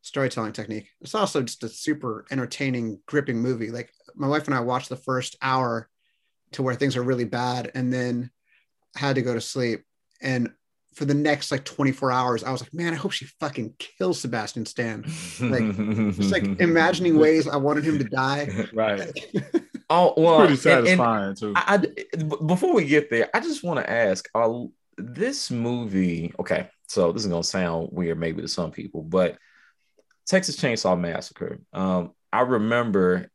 storytelling 0.00 0.52
technique. 0.52 0.88
It's 1.02 1.14
also 1.14 1.42
just 1.42 1.62
a 1.62 1.68
super 1.68 2.24
entertaining 2.30 3.00
gripping 3.06 3.38
movie. 3.38 3.70
Like 3.70 3.90
my 4.14 4.26
wife 4.26 4.46
and 4.46 4.54
i 4.54 4.60
watched 4.60 4.88
the 4.88 4.96
first 4.96 5.36
hour 5.42 5.90
to 6.52 6.62
where 6.62 6.74
things 6.74 6.96
are 6.96 7.02
really 7.02 7.24
bad 7.24 7.70
and 7.74 7.92
then 7.92 8.30
had 8.96 9.16
to 9.16 9.22
go 9.22 9.34
to 9.34 9.40
sleep. 9.42 9.82
And 10.22 10.52
for 10.94 11.04
the 11.04 11.14
next 11.14 11.50
like 11.50 11.64
24 11.64 12.10
hours, 12.10 12.44
I 12.44 12.52
was 12.52 12.62
like, 12.62 12.72
man, 12.72 12.92
I 12.92 12.96
hope 12.96 13.12
she 13.12 13.26
fucking 13.40 13.74
kills 13.78 14.20
Sebastian 14.20 14.66
Stan. 14.66 15.02
Like, 15.40 15.76
just 16.16 16.32
like 16.32 16.44
imagining 16.60 17.18
ways 17.18 17.48
I 17.48 17.56
wanted 17.56 17.84
him 17.84 17.98
to 17.98 18.04
die. 18.04 18.48
Right. 18.72 19.12
oh 19.90 20.14
well, 20.16 20.38
pretty 20.38 20.56
satisfying 20.56 21.28
and, 21.28 21.28
and 21.28 21.36
too. 21.36 21.52
I, 21.54 21.74
I, 21.74 22.44
before 22.44 22.74
we 22.74 22.84
get 22.84 23.10
there, 23.10 23.28
I 23.34 23.40
just 23.40 23.62
want 23.62 23.78
to 23.78 23.90
ask: 23.90 24.28
Are 24.34 24.66
this 24.96 25.50
movie? 25.50 26.32
Okay, 26.38 26.68
so 26.88 27.12
this 27.12 27.24
is 27.24 27.30
gonna 27.30 27.44
sound 27.44 27.90
weird 27.92 28.18
maybe 28.18 28.42
to 28.42 28.48
some 28.48 28.70
people, 28.70 29.02
but 29.02 29.36
Texas 30.26 30.56
Chainsaw 30.56 30.98
Massacre. 30.98 31.60
Um, 31.72 32.12
I 32.32 32.40
remember 32.40 33.30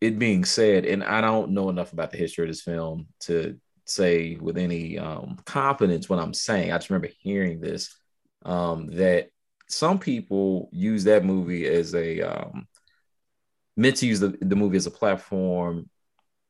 it 0.00 0.18
being 0.18 0.44
said, 0.44 0.84
and 0.84 1.02
I 1.02 1.20
don't 1.20 1.50
know 1.50 1.70
enough 1.70 1.92
about 1.92 2.12
the 2.12 2.18
history 2.18 2.44
of 2.44 2.50
this 2.50 2.62
film 2.62 3.08
to 3.20 3.58
say 3.90 4.36
with 4.36 4.58
any 4.58 4.98
um, 4.98 5.38
confidence 5.44 6.08
what 6.08 6.18
I'm 6.18 6.34
saying. 6.34 6.72
I 6.72 6.78
just 6.78 6.90
remember 6.90 7.10
hearing 7.20 7.60
this 7.60 7.96
um, 8.44 8.88
that 8.96 9.28
some 9.68 9.98
people 9.98 10.68
use 10.72 11.04
that 11.04 11.24
movie 11.24 11.66
as 11.66 11.94
a 11.94 12.20
um, 12.22 12.66
meant 13.76 13.96
to 13.96 14.06
use 14.06 14.20
the, 14.20 14.36
the 14.40 14.56
movie 14.56 14.76
as 14.76 14.86
a 14.86 14.90
platform 14.90 15.88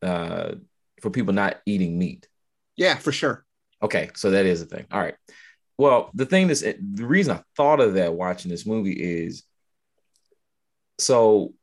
uh, 0.03 0.53
for 1.01 1.11
people 1.11 1.35
not 1.35 1.59
eating 1.67 1.99
meat. 1.99 2.29
Yeah, 2.77 2.97
for 2.97 3.13
sure. 3.13 3.45
Okay, 3.83 4.11
so 4.15 4.31
that 4.31 4.47
is 4.47 4.63
a 4.63 4.67
thing. 4.67 4.87
All 4.91 5.01
right. 5.01 5.15
Well, 5.77 6.11
the 6.15 6.27
thing 6.27 6.51
is, 6.51 6.61
the 6.61 7.07
reason 7.07 7.37
I 7.37 7.43
thought 7.57 7.81
of 7.81 7.95
that 7.95 8.15
watching 8.15 8.51
this 8.51 8.67
movie 8.67 8.93
is 8.93 9.45
so 10.99 11.55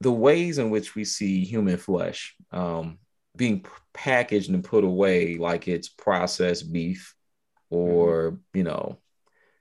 the 0.00 0.10
ways 0.10 0.58
in 0.58 0.70
which 0.70 0.96
we 0.96 1.04
see 1.04 1.44
human 1.44 1.76
flesh, 1.76 2.34
um, 2.50 2.98
being 3.36 3.64
packaged 3.92 4.50
and 4.50 4.64
put 4.64 4.84
away 4.84 5.36
like 5.36 5.68
it's 5.68 5.88
processed 5.88 6.72
beef 6.72 7.14
or 7.70 8.32
mm-hmm. 8.32 8.58
you 8.58 8.64
know 8.64 8.98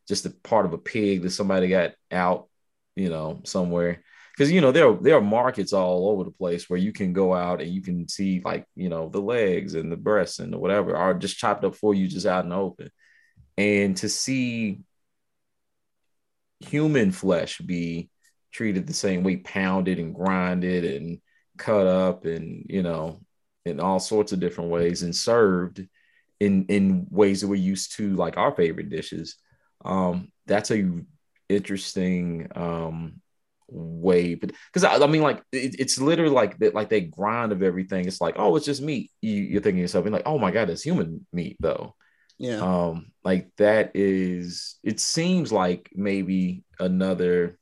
just 0.07 0.25
a 0.25 0.29
part 0.29 0.65
of 0.65 0.73
a 0.73 0.77
pig 0.77 1.21
that 1.21 1.31
somebody 1.31 1.67
got 1.67 1.91
out 2.11 2.47
you 2.95 3.09
know 3.09 3.41
somewhere 3.45 4.03
because 4.35 4.51
you 4.51 4.61
know 4.61 4.71
there 4.71 4.93
there 4.95 5.15
are 5.15 5.21
markets 5.21 5.73
all 5.73 6.09
over 6.09 6.23
the 6.23 6.31
place 6.31 6.69
where 6.69 6.79
you 6.79 6.91
can 6.91 7.13
go 7.13 7.33
out 7.33 7.61
and 7.61 7.71
you 7.71 7.81
can 7.81 8.07
see 8.07 8.41
like 8.43 8.65
you 8.75 8.89
know 8.89 9.09
the 9.09 9.21
legs 9.21 9.75
and 9.75 9.91
the 9.91 9.97
breasts 9.97 10.39
and 10.39 10.55
whatever 10.55 10.95
are 10.95 11.13
just 11.13 11.37
chopped 11.37 11.63
up 11.63 11.75
for 11.75 11.93
you 11.93 12.07
just 12.07 12.25
out 12.25 12.43
in 12.43 12.49
the 12.49 12.55
open 12.55 12.89
and 13.57 13.97
to 13.97 14.09
see 14.09 14.79
human 16.59 17.11
flesh 17.11 17.59
be 17.59 18.09
treated 18.51 18.87
the 18.87 18.93
same 18.93 19.23
way 19.23 19.37
pounded 19.37 19.99
and 19.99 20.13
grinded 20.13 20.83
and 20.83 21.19
cut 21.57 21.87
up 21.87 22.25
and 22.25 22.65
you 22.69 22.83
know 22.83 23.21
in 23.65 23.79
all 23.79 23.99
sorts 23.99 24.31
of 24.31 24.39
different 24.39 24.69
ways 24.69 25.03
and 25.03 25.15
served 25.15 25.85
in 26.39 26.65
in 26.65 27.07
ways 27.09 27.41
that 27.41 27.47
we're 27.47 27.55
used 27.55 27.95
to 27.97 28.15
like 28.15 28.37
our 28.37 28.51
favorite 28.51 28.89
dishes. 28.89 29.35
Um 29.85 30.31
that's 30.47 30.71
a 30.71 30.89
interesting 31.49 32.47
um 32.55 33.21
way 33.67 34.35
but 34.35 34.51
because 34.67 34.83
I, 34.83 34.95
I, 34.95 35.07
mean 35.07 35.21
like 35.21 35.41
it, 35.53 35.79
it's 35.79 35.97
literally 35.99 36.33
like 36.33 36.57
that 36.59 36.75
like 36.75 36.89
they 36.89 37.01
grind 37.01 37.51
of 37.51 37.63
everything. 37.63 38.07
It's 38.07 38.21
like 38.21 38.35
oh 38.37 38.55
it's 38.55 38.65
just 38.65 38.81
meat. 38.81 39.11
You, 39.21 39.57
are 39.57 39.61
thinking 39.61 39.81
yourself 39.81 40.05
and 40.05 40.13
like 40.13 40.27
oh 40.27 40.39
my 40.39 40.51
god 40.51 40.69
it's 40.69 40.83
human 40.83 41.25
meat 41.31 41.57
though. 41.59 41.95
Yeah. 42.37 42.57
Um 42.57 43.11
like 43.23 43.49
that 43.57 43.91
is 43.93 44.79
it 44.83 44.99
seems 44.99 45.51
like 45.51 45.91
maybe 45.93 46.63
another 46.79 47.59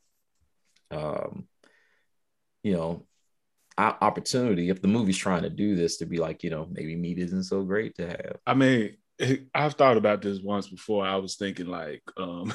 um 0.89 1.47
you 2.63 2.73
know 2.73 3.05
opportunity 3.79 4.69
if 4.69 4.81
the 4.81 4.87
movie's 4.87 5.17
trying 5.17 5.43
to 5.43 5.49
do 5.49 5.75
this 5.75 5.97
to 5.97 6.05
be 6.05 6.17
like 6.17 6.43
you 6.43 6.49
know 6.49 6.67
maybe 6.71 6.95
meat 6.95 7.19
isn't 7.19 7.43
so 7.43 7.63
great 7.63 7.95
to 7.95 8.07
have. 8.07 8.37
I 8.45 8.53
mean 8.53 8.95
i've 9.53 9.73
thought 9.73 9.97
about 9.97 10.21
this 10.21 10.39
once 10.41 10.67
before. 10.67 11.05
I 11.05 11.17
was 11.17 11.35
thinking 11.35 11.67
like 11.67 12.01
um 12.17 12.53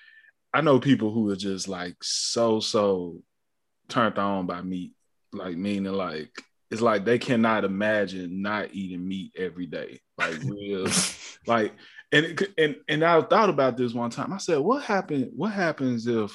i 0.54 0.60
know 0.60 0.78
people 0.78 1.10
who 1.10 1.30
are 1.30 1.36
just 1.36 1.68
like 1.68 1.96
so 2.02 2.60
so 2.60 3.22
turned 3.88 4.18
on 4.18 4.46
by 4.46 4.62
meat. 4.62 4.92
Like 5.32 5.56
meaning 5.56 5.92
like 5.92 6.30
it's 6.70 6.82
like 6.82 7.04
they 7.04 7.18
cannot 7.18 7.64
imagine 7.64 8.42
not 8.42 8.74
eating 8.74 9.06
meat 9.06 9.32
every 9.36 9.66
day. 9.66 10.00
Like 10.18 10.42
real. 10.44 10.86
Like 11.44 11.74
and 12.12 12.40
and 12.56 12.76
and 12.88 13.04
i 13.04 13.20
thought 13.20 13.50
about 13.50 13.76
this 13.76 13.92
one 13.92 14.10
time. 14.10 14.32
I 14.32 14.36
said 14.36 14.58
what 14.58 14.84
happened 14.84 15.32
what 15.34 15.50
happens 15.50 16.06
if 16.06 16.32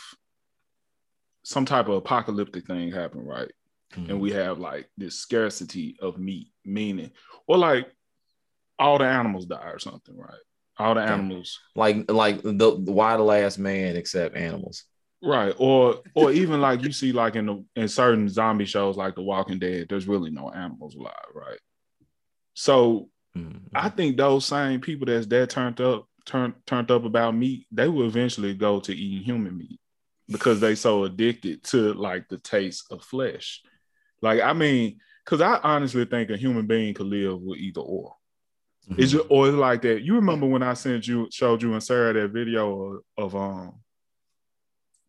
some 1.44 1.64
type 1.64 1.88
of 1.88 1.96
apocalyptic 1.96 2.68
thing 2.68 2.92
happened 2.92 3.26
right 3.26 3.50
mm-hmm. 3.96 4.12
and 4.12 4.20
we 4.20 4.32
have 4.32 4.60
like 4.60 4.90
this 4.98 5.16
scarcity 5.16 5.98
of 6.02 6.18
meat, 6.18 6.52
meaning, 6.66 7.12
or 7.48 7.58
like 7.58 7.88
all 8.80 8.98
the 8.98 9.06
animals 9.06 9.46
die 9.46 9.70
or 9.70 9.80
something, 9.80 10.18
right? 10.18 10.34
All 10.80 10.94
the 10.94 11.02
animals, 11.02 11.60
like 11.76 12.10
like 12.12 12.42
the 12.44 12.72
why 12.86 13.18
the 13.18 13.24
last 13.24 13.58
man 13.58 13.96
except 13.96 14.36
animals, 14.38 14.84
right? 15.24 15.56
Or 15.58 16.02
or 16.14 16.32
even 16.32 16.62
like 16.62 16.84
you 16.84 16.92
see 16.92 17.12
like 17.12 17.36
in 17.36 17.48
the 17.48 17.66
in 17.76 17.88
certain 17.88 18.30
zombie 18.30 18.66
shows 18.66 18.96
like 18.96 19.16
The 19.16 19.24
Walking 19.24 19.60
Dead, 19.60 19.88
there's 19.90 20.08
really 20.08 20.30
no 20.30 20.52
animals 20.52 20.96
alive, 20.96 21.14
right? 21.34 21.60
So 22.54 23.10
mm-hmm. 23.36 23.58
I 23.74 23.90
think 23.90 24.18
those 24.18 24.46
same 24.46 24.80
people 24.82 25.08
that's 25.08 25.26
that 25.28 25.50
turned 25.50 25.82
up 25.82 26.08
turned 26.28 26.54
turned 26.68 26.92
up 26.92 27.06
about 27.06 27.36
meat, 27.36 27.66
they 27.72 27.88
will 27.88 28.06
eventually 28.06 28.54
go 28.54 28.80
to 28.82 28.96
eating 28.96 29.24
human 29.24 29.58
meat 29.58 29.80
because 30.30 30.60
they 30.60 30.76
so 30.76 31.06
addicted 31.06 31.64
to 31.64 31.94
like 31.94 32.28
the 32.30 32.38
taste 32.38 32.92
of 32.92 33.04
flesh. 33.04 33.62
Like, 34.22 34.42
I 34.42 34.54
mean, 34.54 35.00
because 35.24 35.42
I 35.42 35.60
honestly 35.64 36.06
think 36.06 36.30
a 36.30 36.38
human 36.38 36.68
being 36.68 36.94
could 36.94 37.08
live 37.08 37.42
with 37.42 37.60
either 37.60 37.82
or. 37.82 38.16
Mm-hmm. 38.90 39.02
Is 39.02 39.14
it 39.14 39.26
or 39.30 39.48
is 39.48 39.54
it 39.54 39.58
like 39.58 39.82
that? 39.82 40.02
You 40.02 40.16
remember 40.16 40.46
when 40.46 40.64
I 40.64 40.74
sent 40.74 41.08
you, 41.08 41.28
showed 41.32 41.62
you 41.62 41.74
and 41.74 41.84
Sarah 41.84 42.14
that 42.14 42.32
video 42.32 43.02
of, 43.18 43.34
of 43.34 43.36
um 43.36 43.74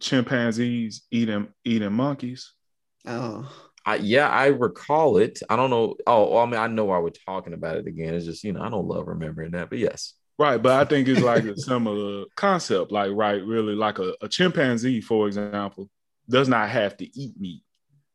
chimpanzees 0.00 1.02
eating 1.10 1.48
eating 1.64 1.92
monkeys? 1.92 2.52
Oh. 3.06 3.50
I, 3.86 3.96
yeah, 3.96 4.28
I 4.28 4.46
recall 4.48 5.16
it. 5.16 5.40
I 5.48 5.56
don't 5.56 5.70
know. 5.70 5.94
Oh, 6.06 6.32
well, 6.32 6.42
I 6.42 6.46
mean, 6.46 6.60
I 6.60 6.66
know 6.66 6.86
why 6.86 6.98
we're 6.98 7.10
talking 7.10 7.54
about 7.54 7.76
it 7.76 7.86
again. 7.86 8.12
It's 8.12 8.26
just, 8.26 8.44
you 8.44 8.52
know, 8.52 8.60
I 8.60 8.68
don't 8.68 8.86
love 8.86 9.06
remembering 9.06 9.52
that, 9.52 9.70
but 9.70 9.78
yes. 9.78 10.12
Right, 10.38 10.62
but 10.62 10.72
I 10.72 10.84
think 10.84 11.08
it's 11.08 11.22
like 11.22 11.44
a 11.44 11.56
similar 11.56 12.26
concept. 12.36 12.92
Like, 12.92 13.12
right, 13.12 13.42
really, 13.42 13.74
like 13.74 13.98
a, 13.98 14.14
a 14.20 14.28
chimpanzee, 14.28 15.00
for 15.00 15.26
example, 15.26 15.88
does 16.28 16.48
not 16.48 16.68
have 16.68 16.98
to 16.98 17.18
eat 17.18 17.40
meat 17.40 17.62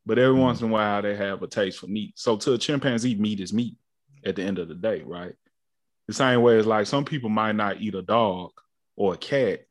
but 0.05 0.19
every 0.19 0.33
mm-hmm. 0.33 0.43
once 0.43 0.62
in 0.62 0.69
a 0.69 0.72
while 0.72 1.01
they 1.01 1.15
have 1.15 1.41
a 1.41 1.48
taste 1.48 1.79
for 1.79 1.88
meat. 1.88 2.13
So 2.15 2.38
to 2.38 2.53
a 2.53 2.57
chimpanzee, 2.57 3.15
meat 3.15 3.39
is 3.39 3.53
meat 3.53 3.77
at 4.25 4.36
the 4.36 4.43
end 4.43 4.60
of 4.60 4.67
the 4.67 4.75
day, 4.75 5.01
right? 5.05 5.33
The 6.07 6.13
same 6.13 6.41
way 6.41 6.57
as 6.57 6.65
like 6.65 6.88
some 6.88 7.05
people 7.05 7.29
might 7.29 7.55
not 7.55 7.81
eat 7.81 7.95
a 7.95 8.01
dog 8.01 8.51
or 8.95 9.13
a 9.13 9.17
cat, 9.17 9.62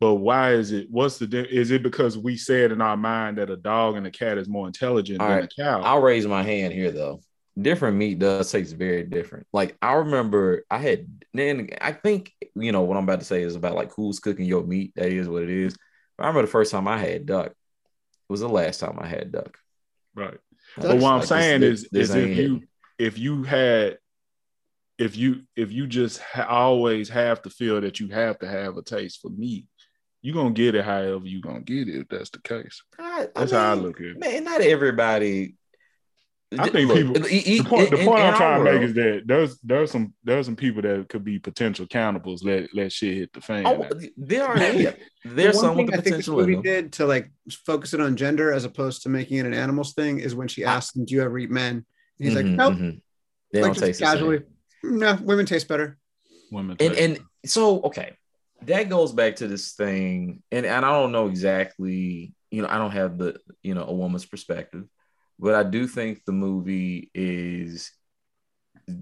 but 0.00 0.16
why 0.16 0.52
is 0.52 0.72
it? 0.72 0.88
What's 0.90 1.18
the 1.18 1.48
is 1.48 1.70
it 1.70 1.82
because 1.82 2.18
we 2.18 2.36
said 2.36 2.72
in 2.72 2.80
our 2.80 2.96
mind 2.96 3.38
that 3.38 3.50
a 3.50 3.56
dog 3.56 3.96
and 3.96 4.06
a 4.06 4.10
cat 4.10 4.38
is 4.38 4.48
more 4.48 4.66
intelligent 4.66 5.20
All 5.20 5.28
than 5.28 5.38
right. 5.38 5.52
a 5.58 5.62
cow? 5.62 5.80
I'll 5.82 6.02
raise 6.02 6.26
my 6.26 6.42
hand 6.42 6.72
here 6.72 6.90
though. 6.90 7.20
Different 7.60 7.96
meat 7.96 8.18
does 8.18 8.50
taste 8.50 8.74
very 8.74 9.04
different. 9.04 9.46
Like 9.52 9.76
I 9.80 9.92
remember 9.94 10.64
I 10.68 10.78
had 10.78 11.06
then 11.32 11.70
I 11.80 11.92
think 11.92 12.32
you 12.56 12.72
know 12.72 12.82
what 12.82 12.96
I'm 12.96 13.04
about 13.04 13.20
to 13.20 13.26
say 13.26 13.42
is 13.42 13.54
about 13.54 13.76
like 13.76 13.92
who's 13.94 14.18
cooking 14.18 14.46
your 14.46 14.64
meat. 14.64 14.92
That 14.96 15.12
is 15.12 15.28
what 15.28 15.44
it 15.44 15.50
is. 15.50 15.76
I 16.18 16.26
remember 16.26 16.42
the 16.42 16.52
first 16.52 16.72
time 16.72 16.88
I 16.88 16.98
had 16.98 17.26
duck 17.26 17.52
was 18.28 18.40
the 18.40 18.48
last 18.48 18.80
time 18.80 18.98
I 19.00 19.06
had 19.06 19.32
duck. 19.32 19.56
Right. 20.14 20.38
but 20.76 20.98
what 20.98 21.12
I'm 21.12 21.18
like 21.18 21.28
saying 21.28 21.60
this, 21.60 21.82
is, 21.82 21.88
this 21.90 22.10
is 22.10 22.14
if 22.14 22.36
you 22.36 22.62
if 22.98 23.18
you 23.18 23.42
had 23.42 23.98
if 24.98 25.16
you 25.16 25.42
if 25.56 25.72
you 25.72 25.86
just 25.86 26.20
ha- 26.20 26.46
always 26.48 27.08
have 27.08 27.42
to 27.42 27.50
feel 27.50 27.80
that 27.80 27.98
you 27.98 28.08
have 28.08 28.38
to 28.38 28.46
have 28.46 28.76
a 28.76 28.82
taste 28.82 29.20
for 29.20 29.30
meat, 29.30 29.66
you're 30.22 30.34
gonna 30.34 30.52
get 30.52 30.74
it 30.74 30.84
however 30.84 31.26
you're 31.26 31.40
gonna 31.40 31.60
get 31.60 31.88
it 31.88 32.00
if 32.00 32.08
that's 32.08 32.30
the 32.30 32.40
case. 32.40 32.82
I, 32.98 33.26
that's 33.34 33.52
I 33.52 33.56
mean, 33.56 33.64
how 33.64 33.70
I 33.70 33.74
look 33.74 34.00
at 34.00 34.06
it. 34.06 34.18
Man, 34.18 34.44
not 34.44 34.60
everybody 34.60 35.56
I 36.58 36.68
think 36.68 36.88
Look, 36.88 36.96
people. 36.96 37.14
the 37.14 37.64
point, 37.64 37.90
the 37.90 38.04
point 38.04 38.20
I'm 38.20 38.34
trying 38.34 38.64
to 38.64 38.72
make 38.72 38.82
is 38.82 38.94
that 38.94 39.22
there's 39.26 39.58
there's 39.60 39.90
some 39.90 40.14
there's 40.24 40.46
some 40.46 40.56
people 40.56 40.82
that 40.82 41.08
could 41.08 41.24
be 41.24 41.38
potential 41.38 41.86
cannibals. 41.86 42.42
Let 42.42 42.74
let 42.74 42.92
shit 42.92 43.16
hit 43.16 43.32
the 43.32 43.40
fan. 43.40 43.66
Oh, 43.66 43.88
there 44.16 44.46
are 44.46 44.58
yeah. 44.58 44.92
there's 45.24 45.60
some 45.60 45.76
with 45.76 45.88
the 45.88 45.98
I 45.98 46.00
think 46.00 46.16
this 46.16 46.28
movie 46.28 46.56
did 46.56 46.92
to 46.94 47.06
like 47.06 47.30
focus 47.66 47.94
it 47.94 48.00
on 48.00 48.16
gender 48.16 48.52
as 48.52 48.64
opposed 48.64 49.02
to 49.02 49.08
making 49.08 49.38
it 49.38 49.46
an 49.46 49.54
animals 49.54 49.94
thing 49.94 50.18
is 50.18 50.34
when 50.34 50.48
she 50.48 50.64
asked 50.64 50.96
him, 50.96 51.04
"Do 51.04 51.14
you 51.14 51.22
ever 51.22 51.38
eat 51.38 51.50
men?" 51.50 51.84
And 52.18 52.28
he's 52.28 52.34
mm-hmm, 52.34 52.48
like, 52.48 52.56
"Nope." 52.56 52.74
Mm-hmm. 52.74 52.98
They 53.52 53.62
like, 53.62 53.72
don't 53.74 53.86
taste 53.86 54.00
casually. 54.00 54.42
No, 54.82 55.14
women 55.22 55.46
taste 55.46 55.68
better. 55.68 55.98
Women. 56.50 56.76
And 56.80 56.94
and 56.94 57.20
so 57.46 57.80
okay, 57.82 58.16
that 58.62 58.88
goes 58.88 59.12
back 59.12 59.36
to 59.36 59.48
this 59.48 59.72
thing, 59.72 60.42
and 60.50 60.66
and 60.66 60.84
I 60.84 60.90
don't 60.90 61.12
know 61.12 61.28
exactly. 61.28 62.34
You 62.50 62.62
know, 62.62 62.68
I 62.68 62.78
don't 62.78 62.92
have 62.92 63.18
the 63.18 63.38
you 63.62 63.74
know 63.74 63.84
a 63.84 63.92
woman's 63.92 64.24
perspective 64.24 64.84
but 65.38 65.54
I 65.54 65.62
do 65.62 65.86
think 65.86 66.24
the 66.24 66.32
movie 66.32 67.10
is 67.14 67.92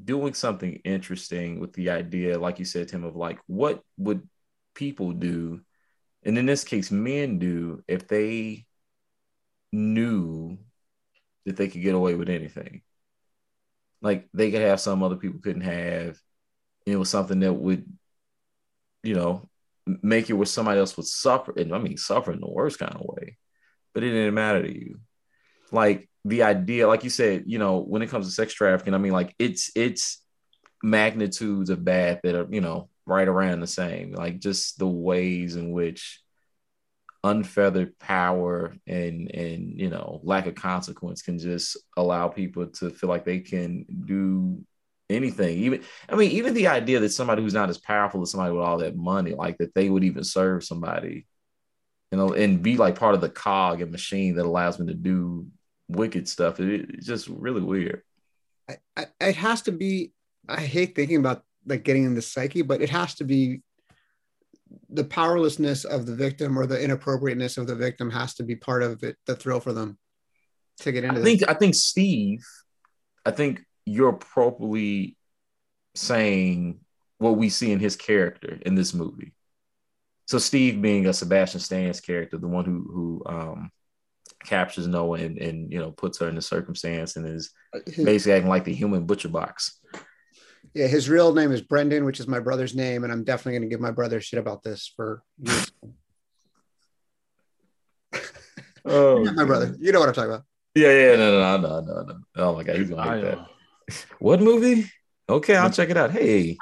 doing 0.05 0.35
something 0.35 0.81
interesting 0.85 1.61
with 1.61 1.73
the 1.73 1.91
idea, 1.91 2.39
like 2.39 2.59
you 2.59 2.65
said, 2.65 2.89
Tim, 2.89 3.05
of 3.05 3.17
like 3.17 3.39
what 3.47 3.83
would 3.99 4.29
people 4.75 5.12
do, 5.12 5.61
and 6.23 6.39
in 6.39 6.47
this 6.47 6.65
case, 6.65 6.91
men 6.91 7.39
do 7.39 7.83
if 7.89 8.07
they 8.09 8.67
knew 9.73 10.59
that 11.45 11.57
they 11.57 11.69
could 11.69 11.83
get 11.83 11.95
away 11.95 12.15
with 12.15 12.29
anything. 12.29 12.83
Like 14.01 14.29
they 14.33 14.51
could 14.51 14.62
have 14.62 14.81
some 14.81 15.03
other 15.03 15.17
people 15.17 15.41
couldn't 15.41 15.62
have. 15.62 16.19
It 16.87 16.97
was 16.97 17.11
something 17.11 17.41
that 17.41 17.53
would, 17.53 17.85
you 19.03 19.15
know, 19.15 19.49
make 19.87 20.31
it 20.31 20.35
where 20.35 20.47
somebody 20.47 20.81
else 20.81 20.97
would 20.97 21.07
suffer. 21.07 21.53
And 21.57 21.75
I 21.75 21.79
mean, 21.79 21.97
suffer 21.97 22.33
in 22.33 22.41
the 22.41 22.51
worst 22.51 22.79
kind 22.79 22.95
of 22.95 23.03
way, 23.03 23.39
but 23.95 24.03
it 24.03 24.11
didn't 24.11 24.35
matter 24.35 24.62
to 24.62 24.73
you. 24.73 25.01
Like 25.71 26.09
the 26.25 26.43
idea, 26.45 26.87
like 26.87 27.05
you 27.05 27.11
said, 27.11 27.45
you 27.47 27.59
know, 27.59 27.79
when 27.79 28.02
it 28.02 28.11
comes 28.11 28.26
to 28.26 28.33
sex 28.33 28.52
trafficking, 28.55 28.95
I 28.95 28.99
mean, 28.99 29.12
like 29.12 29.35
it's 29.38 29.71
it's 29.75 30.23
magnitudes 30.83 31.71
of 31.71 31.85
bad 31.85 32.21
that 32.23 32.35
are, 32.35 32.47
you 32.50 32.61
know, 32.61 32.88
right 33.07 33.26
around 33.26 33.61
the 33.61 33.67
same. 33.67 34.12
Like 34.12 34.38
just 34.38 34.79
the 34.79 34.87
ways 34.87 35.57
in 35.57 35.73
which 35.73 36.23
unfeathered 37.25 37.97
power 38.00 38.75
and 38.87 39.31
and 39.33 39.79
you 39.79 39.88
know 39.88 40.21
lack 40.25 40.47
of 40.47 40.57
consequence 40.57 41.23
can 41.23 41.38
just 41.38 41.76
allow 41.97 42.26
people 42.26 42.67
to 42.67 42.91
feel 42.91 43.09
like 43.09 43.25
they 43.25 43.38
can 43.38 43.87
do 44.07 44.61
anything 45.09 45.57
even 45.59 45.81
i 46.09 46.17
mean 46.17 46.33
even 46.33 46.52
the 46.52 46.67
idea 46.67 46.99
that 46.99 47.11
somebody 47.11 47.41
who's 47.41 47.55
not 47.55 47.71
as 47.71 47.79
powerful 47.79 48.23
as 48.23 48.33
somebody 48.33 48.52
with 48.52 48.64
all 48.64 48.79
that 48.79 48.97
money 48.97 49.35
like 49.35 49.57
that 49.59 49.73
they 49.73 49.88
would 49.88 50.02
even 50.02 50.25
serve 50.25 50.64
somebody 50.64 51.25
you 52.11 52.19
know 52.19 52.33
and 52.33 52.61
be 52.61 52.76
like 52.76 52.99
part 52.99 53.14
of 53.14 53.21
the 53.21 53.29
cog 53.29 53.81
and 53.81 53.93
machine 53.93 54.35
that 54.35 54.47
allows 54.47 54.76
them 54.76 54.88
to 54.88 54.95
do 54.95 55.47
wicked 55.96 56.28
stuff. 56.28 56.61
It, 56.61 56.90
it's 56.90 57.06
just 57.06 57.28
really 57.28 57.62
weird. 57.62 58.02
I, 58.68 58.76
I, 58.96 59.06
it 59.20 59.37
has 59.37 59.62
to 59.62 59.72
be. 59.72 60.12
I 60.49 60.61
hate 60.61 60.94
thinking 60.94 61.18
about 61.18 61.44
like 61.66 61.84
getting 61.84 62.04
in 62.04 62.14
the 62.14 62.22
psyche, 62.22 62.62
but 62.62 62.82
it 62.82 62.90
has 62.90 63.14
to 63.16 63.25
be 63.25 63.62
the 64.88 65.04
powerlessness 65.04 65.84
of 65.84 66.06
the 66.06 66.14
victim 66.14 66.58
or 66.58 66.66
the 66.66 66.82
inappropriateness 66.82 67.58
of 67.58 67.66
the 67.66 67.75
victim 67.75 68.11
has 68.11 68.34
to 68.34 68.42
be 68.42 68.56
part 68.56 68.82
of 68.82 69.02
it. 69.02 69.16
The 69.26 69.37
thrill 69.37 69.61
for 69.61 69.72
them 69.72 69.99
to 70.80 70.92
get 70.92 71.04
into. 71.04 71.20
I 71.20 71.25
think. 71.25 71.40
This. 71.40 71.49
I 71.49 71.54
think 71.54 71.75
Steve. 71.75 72.44
I 73.25 73.30
think 73.30 73.62
you're 73.84 74.12
probably 74.12 75.16
saying 75.94 76.80
what 77.18 77.37
we 77.37 77.49
see 77.49 77.70
in 77.70 77.78
his 77.78 77.96
character 77.96 78.58
in 78.62 78.75
this 78.75 78.94
movie. 78.94 79.32
So 80.26 80.38
Steve 80.38 80.80
being 80.80 81.06
a 81.06 81.12
Sebastian 81.12 81.61
Stan's 81.61 82.00
character, 82.00 82.38
the 82.38 82.49
one 82.49 82.64
who 82.64 82.88
who 82.92 83.22
um, 83.26 83.70
captures 84.44 84.87
Noah 84.87 85.18
and, 85.18 85.38
and 85.38 85.72
you 85.72 85.78
know 85.78 85.90
puts 85.90 86.18
her 86.18 86.28
in 86.28 86.34
the 86.34 86.42
circumstance 86.42 87.16
and 87.16 87.26
is 87.26 87.50
uh, 87.75 87.80
basically 87.87 88.32
acting 88.32 88.49
like 88.49 88.64
the 88.64 88.75
human 88.75 89.04
butcher 89.04 89.28
box. 89.28 89.78
Yeah, 90.75 90.87
his 90.87 91.08
real 91.08 91.34
name 91.34 91.52
is 91.52 91.61
Brendan, 91.61 92.04
which 92.04 92.18
is 92.20 92.26
my 92.26 92.40
brother's 92.40 92.75
name, 92.75 93.04
and 93.04 93.12
I'm 93.12 93.25
definitely 93.25 93.58
going 93.58 93.68
to 93.68 93.75
give 93.75 93.80
my 93.80 93.90
brother 93.90 94.20
shit 94.20 94.38
about 94.38 94.62
this 94.62 94.90
for 94.96 95.22
years. 95.38 95.70
oh, 98.84 99.25
my 99.34 99.44
brother, 99.44 99.76
you 99.78 99.92
know 99.92 100.00
what 100.00 100.08
I'm 100.08 100.14
talking 100.14 100.30
about. 100.30 100.44
Yeah, 100.75 100.90
yeah, 100.90 101.16
no, 101.16 101.38
no, 101.38 101.56
no, 101.58 101.80
no, 101.80 102.02
no. 102.02 102.18
Oh 102.37 102.54
my 102.54 102.62
god, 102.62 102.76
he's 102.76 102.88
gonna 102.88 103.02
hate 103.02 103.20
that. 103.22 103.38
uh, 103.38 103.46
What 104.18 104.40
movie? 104.40 104.90
Okay, 105.28 105.56
I'll 105.56 105.70
check 105.70 105.90
it 105.90 105.96
out. 105.99 106.11
Hey, 106.11 106.56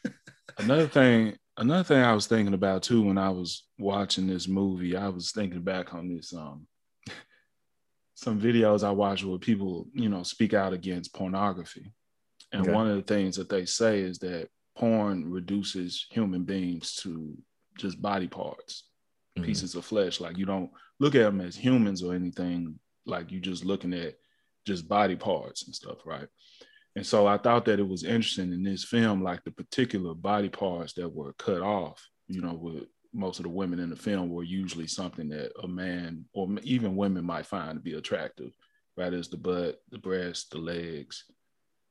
another 0.58 0.86
thing, 0.86 1.36
another 1.56 1.84
thing 1.84 2.02
I 2.02 2.12
was 2.12 2.26
thinking 2.26 2.52
about 2.54 2.82
too 2.82 3.02
when 3.02 3.16
I 3.16 3.30
was 3.30 3.64
watching 3.78 4.26
this 4.26 4.46
movie, 4.46 4.96
I 4.96 5.08
was 5.08 5.32
thinking 5.32 5.62
back 5.62 5.94
on 5.94 6.14
this 6.14 6.34
um 6.34 6.66
some 8.16 8.40
videos 8.40 8.82
I 8.82 8.90
watched 8.90 9.24
where 9.24 9.38
people, 9.38 9.88
you 9.92 10.08
know, 10.08 10.22
speak 10.22 10.54
out 10.54 10.72
against 10.72 11.14
pornography. 11.14 11.92
And 12.50 12.62
Okay. 12.62 12.72
one 12.72 12.88
of 12.88 12.96
the 12.96 13.02
things 13.02 13.36
that 13.36 13.50
they 13.50 13.66
say 13.66 14.00
is 14.00 14.18
that 14.20 14.48
porn 14.74 15.30
reduces 15.30 16.06
human 16.10 16.42
beings 16.44 16.94
to 16.96 17.36
just 17.78 18.00
body 18.00 18.26
parts, 18.26 18.88
Mhm. 19.38 19.44
pieces 19.44 19.74
of 19.74 19.84
flesh. 19.84 20.18
Like 20.18 20.38
you 20.38 20.46
don't 20.46 20.70
look 20.98 21.14
at 21.14 21.24
them 21.24 21.42
as 21.42 21.56
humans 21.56 22.02
or 22.02 22.14
anything. 22.14 22.80
Like 23.04 23.30
you're 23.30 23.40
just 23.42 23.66
looking 23.66 23.92
at 23.92 24.16
just 24.66 24.88
body 24.88 25.16
parts 25.16 25.64
and 25.66 25.74
stuff, 25.74 25.98
right? 26.06 26.28
And 26.96 27.06
so 27.06 27.26
I 27.26 27.36
thought 27.36 27.66
that 27.66 27.78
it 27.78 27.86
was 27.86 28.02
interesting 28.02 28.50
in 28.52 28.62
this 28.62 28.82
film, 28.82 29.22
like 29.22 29.44
the 29.44 29.50
particular 29.50 30.14
body 30.14 30.48
parts 30.48 30.94
that 30.94 31.10
were 31.14 31.34
cut 31.34 31.60
off, 31.60 32.02
you 32.28 32.40
know, 32.40 32.54
with 32.54 32.84
most 33.16 33.38
of 33.40 33.44
the 33.44 33.48
women 33.50 33.80
in 33.80 33.90
the 33.90 33.96
film 33.96 34.30
were 34.30 34.44
usually 34.44 34.86
something 34.86 35.28
that 35.30 35.52
a 35.62 35.68
man 35.68 36.26
or 36.34 36.48
even 36.62 36.96
women 36.96 37.24
might 37.24 37.46
find 37.46 37.76
to 37.76 37.80
be 37.80 37.94
attractive, 37.94 38.52
right? 38.96 39.14
As 39.14 39.28
the 39.28 39.38
butt, 39.38 39.80
the 39.90 39.98
breast, 39.98 40.50
the 40.50 40.58
legs, 40.58 41.24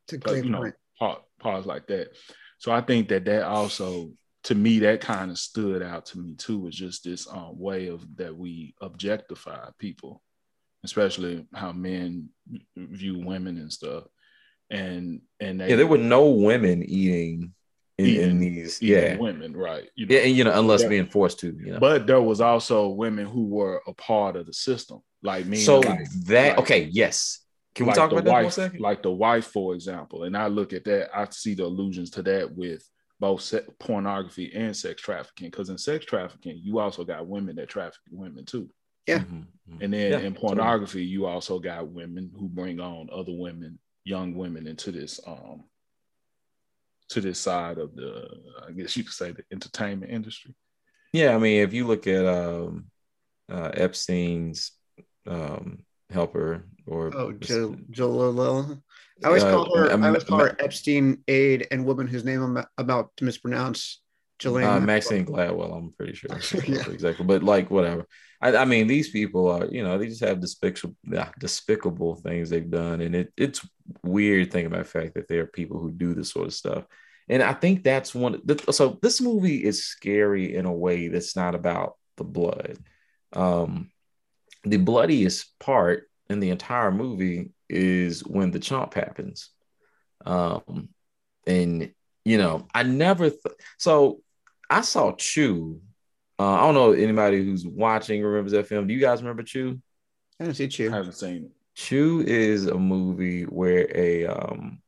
It's 0.07 0.13
a 0.13 0.29
like, 0.29 0.43
you 0.43 0.51
know, 0.51 0.59
point. 0.59 0.75
part, 0.99 1.23
parts 1.39 1.65
like 1.65 1.87
that. 1.87 2.09
So 2.59 2.71
I 2.71 2.81
think 2.81 3.09
that 3.09 3.25
that 3.25 3.43
also, 3.43 4.11
to 4.43 4.55
me, 4.55 4.79
that 4.79 5.01
kind 5.01 5.31
of 5.31 5.39
stood 5.39 5.81
out 5.81 6.05
to 6.07 6.19
me 6.19 6.35
too, 6.35 6.59
was 6.59 6.75
just 6.75 7.03
this 7.03 7.27
um, 7.27 7.57
way 7.59 7.87
of 7.87 8.05
that 8.17 8.37
we 8.37 8.75
objectify 8.79 9.69
people, 9.79 10.21
especially 10.83 11.47
how 11.55 11.71
men 11.71 12.29
view 12.77 13.17
women 13.19 13.57
and 13.57 13.73
stuff. 13.73 14.03
And 14.69 15.21
and 15.39 15.59
they 15.59 15.69
yeah, 15.71 15.75
there 15.77 15.87
were 15.87 15.97
no 15.97 16.29
women 16.29 16.83
eating 16.83 17.54
in, 17.97 18.05
in 18.07 18.39
these. 18.39 18.81
eating 18.81 18.97
Yeah, 18.97 19.17
women, 19.17 19.55
right? 19.55 19.89
You 19.95 20.05
know? 20.05 20.15
yeah, 20.15 20.21
and 20.21 20.35
you 20.35 20.43
know, 20.43 20.57
unless 20.59 20.81
Yeah. 20.83 20.89
being 20.89 21.07
forced 21.07 21.39
to, 21.39 21.47
you 21.47 21.73
know. 21.73 21.79
But 21.79 22.07
there 22.07 22.21
was 22.21 22.41
also 22.41 22.89
women 22.89 23.25
who 23.25 23.45
were 23.45 23.81
a 23.87 23.93
part 23.93 24.35
of 24.35 24.45
the 24.45 24.53
system, 24.53 24.99
like 25.23 25.45
me. 25.45 25.57
so 25.57 25.79
like, 25.79 26.09
that 26.25 26.49
like- 26.49 26.59
okay, 26.59 26.83
yes. 26.91 27.39
Can 27.73 27.87
we 27.87 27.93
talk 27.93 28.09
the 28.09 28.15
about 28.15 28.25
that 28.25 28.31
wife, 28.31 28.43
for 28.43 28.47
a 28.47 28.51
second? 28.51 28.79
Like 28.79 29.03
the 29.03 29.11
wife, 29.11 29.47
for 29.47 29.73
example, 29.75 30.23
and 30.23 30.35
I 30.37 30.47
look 30.47 30.71
at 30.71 30.85
that, 30.85 31.09
I 31.17 31.27
see 31.29 31.55
the 31.55 31.65
allusions 31.65 32.09
to 32.11 32.21
that 32.23 32.55
with 32.55 32.87
both 33.19 33.41
se- 33.41 33.65
pornography 33.79 34.53
and 34.53 34.75
sex 34.75 35.01
trafficking. 35.01 35.49
Because 35.49 35.69
in 35.69 35.77
sex 35.77 36.05
trafficking, 36.05 36.57
you 36.63 36.79
also 36.79 37.03
got 37.03 37.27
women 37.27 37.55
that 37.57 37.67
traffic 37.69 37.99
women 38.11 38.45
too, 38.45 38.69
Yeah. 39.07 39.19
Mhm, 39.19 39.45
mhm. 39.69 39.81
and 39.81 39.93
then 39.93 40.11
Yeah, 40.11 40.17
in 40.19 40.33
totally. 40.33 40.39
pornography, 40.55 41.03
you 41.05 41.25
also 41.25 41.59
got 41.59 41.87
women 41.89 42.31
who 42.37 42.47
bring 42.47 42.79
on 42.79 43.09
other 43.11 43.33
women, 43.33 43.79
young 44.05 44.35
women, 44.35 44.67
into 44.67 44.91
this 44.93 45.19
um 45.27 45.63
to 47.09 47.21
this 47.21 47.39
side 47.39 47.77
of 47.77 47.95
the, 47.95 48.27
I 48.67 48.71
guess 48.71 48.97
you 48.97 49.03
could 49.03 49.13
say, 49.13 49.31
the 49.31 49.43
entertainment 49.51 50.11
industry. 50.11 50.55
Yeah, 51.13 51.35
I 51.35 51.37
mean, 51.37 51.61
if 51.61 51.73
you 51.73 51.85
look 51.87 52.07
at 52.07 52.25
um, 52.25 52.85
uh, 53.49 53.71
Epstein's 53.73 54.71
um, 55.27 55.83
helper 56.09 56.67
or 56.85 57.11
Oh, 57.15 57.31
Joe 57.33 57.75
Jololo. 57.91 58.81
I 59.23 59.27
always 59.27 59.43
Uh, 59.43 59.51
call 59.51 59.77
her. 59.77 59.91
um, 59.91 60.03
I 60.03 60.07
always 60.07 60.23
call 60.23 60.39
her 60.39 60.55
Epstein 60.59 61.23
aide 61.27 61.67
and 61.71 61.85
woman 61.85 62.07
whose 62.07 62.25
name 62.25 62.41
I'm 62.41 62.65
about 62.77 63.15
to 63.17 63.23
mispronounce. 63.23 64.01
Ghislaine. 64.39 64.65
uh, 64.65 64.79
Maxine 64.79 65.25
Gladwell, 65.25 65.77
I'm 65.77 65.93
pretty 65.93 66.13
sure. 66.13 66.29
Yeah. 66.67 66.89
Exactly. 66.89 67.25
But 67.25 67.43
like 67.43 67.71
whatever. 67.71 68.07
I, 68.41 68.57
I 68.57 68.65
mean, 68.65 68.87
these 68.87 69.09
people 69.09 69.47
are, 69.49 69.65
you 69.65 69.83
know, 69.83 69.97
they 69.97 70.07
just 70.07 70.23
have 70.23 70.41
despicable 70.41 70.95
yeah, 71.09 71.29
despicable 71.39 72.15
things 72.15 72.49
they've 72.49 72.69
done. 72.69 73.01
And 73.01 73.15
it 73.15 73.33
it's 73.37 73.65
weird 74.03 74.51
thinking 74.51 74.67
about 74.67 74.83
the 74.83 74.99
fact 74.99 75.13
that 75.15 75.27
there 75.27 75.41
are 75.41 75.47
people 75.47 75.79
who 75.79 75.91
do 75.91 76.13
this 76.13 76.31
sort 76.31 76.47
of 76.47 76.53
stuff. 76.53 76.83
And 77.29 77.41
I 77.41 77.53
think 77.53 77.83
that's 77.83 78.13
one 78.13 78.41
so 78.71 78.99
this 79.01 79.21
movie 79.21 79.63
is 79.63 79.85
scary 79.85 80.55
in 80.55 80.65
a 80.65 80.73
way 80.73 81.07
that's 81.07 81.35
not 81.35 81.55
about 81.55 81.95
the 82.17 82.23
blood. 82.23 82.77
Um 83.33 83.89
the 84.63 84.77
bloodiest 84.77 85.57
part 85.59 86.09
in 86.29 86.39
the 86.39 86.49
entire 86.49 86.91
movie 86.91 87.51
is 87.69 88.21
when 88.25 88.51
the 88.51 88.59
chomp 88.59 88.93
happens. 88.93 89.49
Um 90.25 90.89
and 91.47 91.93
you 92.25 92.37
know, 92.37 92.67
I 92.73 92.83
never 92.83 93.29
th- 93.29 93.55
so 93.77 94.21
I 94.69 94.81
saw 94.81 95.13
Chew. 95.13 95.81
Uh, 96.37 96.53
I 96.53 96.59
don't 96.61 96.73
know 96.73 96.91
anybody 96.91 97.43
who's 97.43 97.65
watching 97.65 98.21
remembers 98.23 98.51
that 98.51 98.67
film. 98.67 98.87
Do 98.87 98.93
you 98.93 98.99
guys 98.99 99.21
remember 99.21 99.43
Chew? 99.43 99.81
I 100.39 100.45
didn't 100.45 100.71
see 100.71 100.87
I 100.87 100.91
haven't 100.91 101.13
seen 101.13 101.45
it. 101.45 101.51
Chew 101.75 102.23
is 102.25 102.67
a 102.67 102.77
movie 102.77 103.43
where 103.43 103.87
a 103.95 104.25
um 104.25 104.81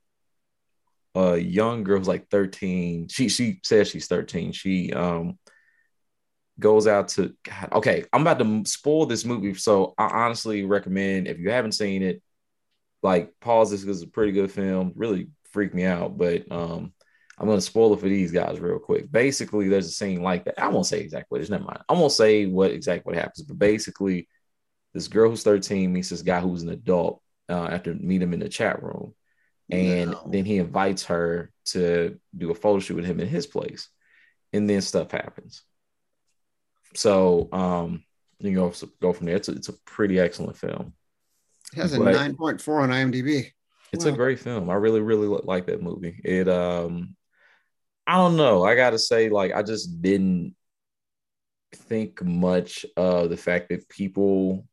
a 1.16 1.38
young 1.38 1.84
girl 1.84 1.98
who's 1.98 2.08
like 2.08 2.30
13. 2.30 3.08
She 3.10 3.30
she 3.30 3.60
says 3.64 3.90
she's 3.90 4.08
13. 4.08 4.52
She 4.52 4.94
um 4.94 5.38
goes 6.60 6.88
out 6.88 7.10
to 7.10 7.36
God, 7.44 7.70
okay, 7.74 8.06
I'm 8.12 8.22
about 8.22 8.40
to 8.40 8.64
spoil 8.66 9.06
this 9.06 9.26
movie. 9.26 9.54
So 9.54 9.94
I 9.98 10.06
honestly 10.06 10.64
recommend 10.66 11.28
if 11.28 11.40
you 11.40 11.50
haven't 11.52 11.74
seen 11.74 12.04
it, 12.04 12.22
like 13.04 13.34
pause 13.40 13.72
this 13.72 13.82
because 13.82 14.02
it's 14.02 14.10
a 14.10 14.12
pretty 14.12 14.32
good 14.32 14.52
film. 14.52 14.94
Really 14.96 15.28
freaked 15.52 15.76
me 15.76 15.86
out, 15.86 16.18
but 16.18 16.52
um 16.52 16.94
I'm 17.38 17.48
gonna 17.48 17.62
spoil 17.62 17.94
it 17.94 18.00
for 18.00 18.10
these 18.10 18.32
guys 18.32 18.60
real 18.60 18.80
quick. 18.80 19.12
Basically, 19.12 19.68
there's 19.68 19.88
a 19.88 19.92
scene 19.92 20.22
like 20.24 20.46
that. 20.46 20.60
I 20.62 20.70
won't 20.70 20.88
say 20.88 21.00
exactly 21.00 21.28
what 21.30 21.42
it 21.42 21.44
is, 21.44 21.50
never 21.50 21.64
mind. 21.66 21.82
I 21.88 21.94
won't 21.94 22.12
say 22.12 22.46
what 22.48 22.72
exactly 22.72 23.12
what 23.12 23.22
happens, 23.22 23.44
but 23.44 23.60
basically, 23.60 24.28
this 24.94 25.08
girl 25.08 25.30
who's 25.30 25.44
13 25.44 25.94
meets 25.94 26.10
this 26.10 26.24
guy 26.24 26.40
who's 26.40 26.64
an 26.64 26.70
adult 26.70 27.22
uh, 27.50 27.68
after 27.72 27.94
meet 27.94 28.22
him 28.22 28.34
in 28.34 28.40
the 28.40 28.50
chat 28.50 28.82
room. 28.82 29.14
And 29.70 30.12
No. 30.12 30.28
then 30.32 30.46
he 30.46 30.58
invites 30.58 31.06
her 31.06 31.52
to 31.66 32.20
do 32.36 32.52
a 32.52 32.56
photo 32.56 32.80
shoot 32.80 32.96
with 32.96 33.06
him 33.06 33.20
in 33.20 33.28
his 33.28 33.46
place. 33.46 33.90
And 34.54 34.70
then 34.70 34.82
stuff 34.82 35.12
happens. 35.12 35.64
So 36.96 37.50
um 37.52 38.04
you 38.40 38.56
go 38.56 38.74
go 39.02 39.14
from 39.14 39.26
there. 39.26 39.36
It's 39.36 39.50
a, 39.50 39.52
it's 39.52 39.70
a 39.70 39.74
pretty 39.86 40.20
excellent 40.20 40.58
film. 40.58 40.94
It 41.74 41.82
has 41.82 41.94
a 41.94 42.00
nine 42.00 42.36
point 42.36 42.62
four 42.62 42.80
on 42.80 42.90
IMDb. 42.90 43.52
It's 43.92 44.06
a 44.06 44.12
great 44.12 44.40
film. 44.40 44.70
I 44.70 44.76
really, 44.76 45.02
really 45.02 45.28
like 45.28 45.66
that 45.68 45.82
movie. 45.82 46.20
It 46.24 46.48
um 46.48 47.17
I 48.08 48.16
don't 48.16 48.38
know. 48.38 48.64
I 48.64 48.76
gotta 48.76 49.00
say, 49.00 49.30
like, 49.30 49.54
I 49.54 49.64
just 49.64 50.02
didn't 50.02 50.56
think 51.76 52.24
much 52.24 52.86
of 52.96 53.30
the 53.30 53.38
fact 53.38 53.70
that 53.70 53.90
people 53.90 54.66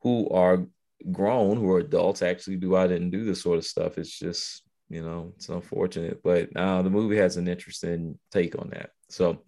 who 0.00 0.28
are 0.30 0.66
grown, 1.12 1.58
who 1.58 1.70
are 1.72 1.80
adults, 1.80 2.22
actually 2.22 2.56
do 2.56 2.74
I 2.74 2.86
didn't 2.86 3.10
do 3.10 3.24
this 3.24 3.42
sort 3.42 3.58
of 3.58 3.66
stuff. 3.66 3.98
It's 3.98 4.18
just, 4.18 4.62
you 4.88 5.02
know, 5.02 5.34
it's 5.36 5.48
unfortunate. 5.50 6.22
But 6.22 6.56
uh, 6.56 6.82
the 6.82 6.90
movie 6.90 7.18
has 7.18 7.36
an 7.36 7.48
interesting 7.48 8.18
take 8.32 8.58
on 8.58 8.70
that. 8.70 8.90
So 9.10 9.44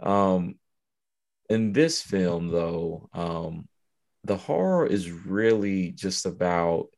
um 0.00 0.54
in 1.48 1.72
this 1.72 2.02
film, 2.02 2.48
though, 2.48 3.08
um, 3.12 3.68
the 4.24 4.36
horror 4.36 4.86
is 4.86 5.10
really 5.10 5.92
just 5.92 6.26
about 6.26 6.88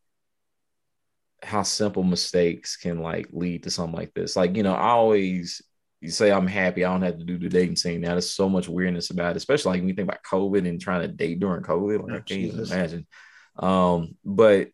how 1.43 1.62
simple 1.62 2.03
mistakes 2.03 2.77
can 2.77 3.01
like 3.01 3.29
lead 3.33 3.62
to 3.62 3.71
something 3.71 3.97
like 3.97 4.12
this. 4.14 4.37
Like, 4.37 4.57
you 4.57 4.62
know, 4.62 4.75
I 4.75 4.90
always 4.90 5.62
you 6.00 6.10
say 6.10 6.32
I'm 6.32 6.46
happy 6.46 6.84
I 6.84 6.92
don't 6.92 7.02
have 7.02 7.18
to 7.18 7.24
do 7.24 7.38
the 7.38 7.48
dating 7.48 7.76
scene. 7.76 8.00
Now 8.00 8.10
there's 8.10 8.30
so 8.30 8.48
much 8.48 8.68
weirdness 8.68 9.10
about 9.10 9.32
it, 9.32 9.36
especially 9.36 9.70
like 9.70 9.80
when 9.80 9.88
you 9.88 9.94
think 9.94 10.08
about 10.08 10.22
COVID 10.22 10.66
and 10.66 10.80
trying 10.80 11.02
to 11.02 11.08
date 11.08 11.40
during 11.40 11.62
COVID. 11.62 12.02
Like, 12.02 12.12
Oh, 12.12 12.16
I 12.16 12.20
can't 12.20 12.40
even 12.40 12.64
imagine. 12.64 13.06
Um, 13.58 14.16
but 14.24 14.68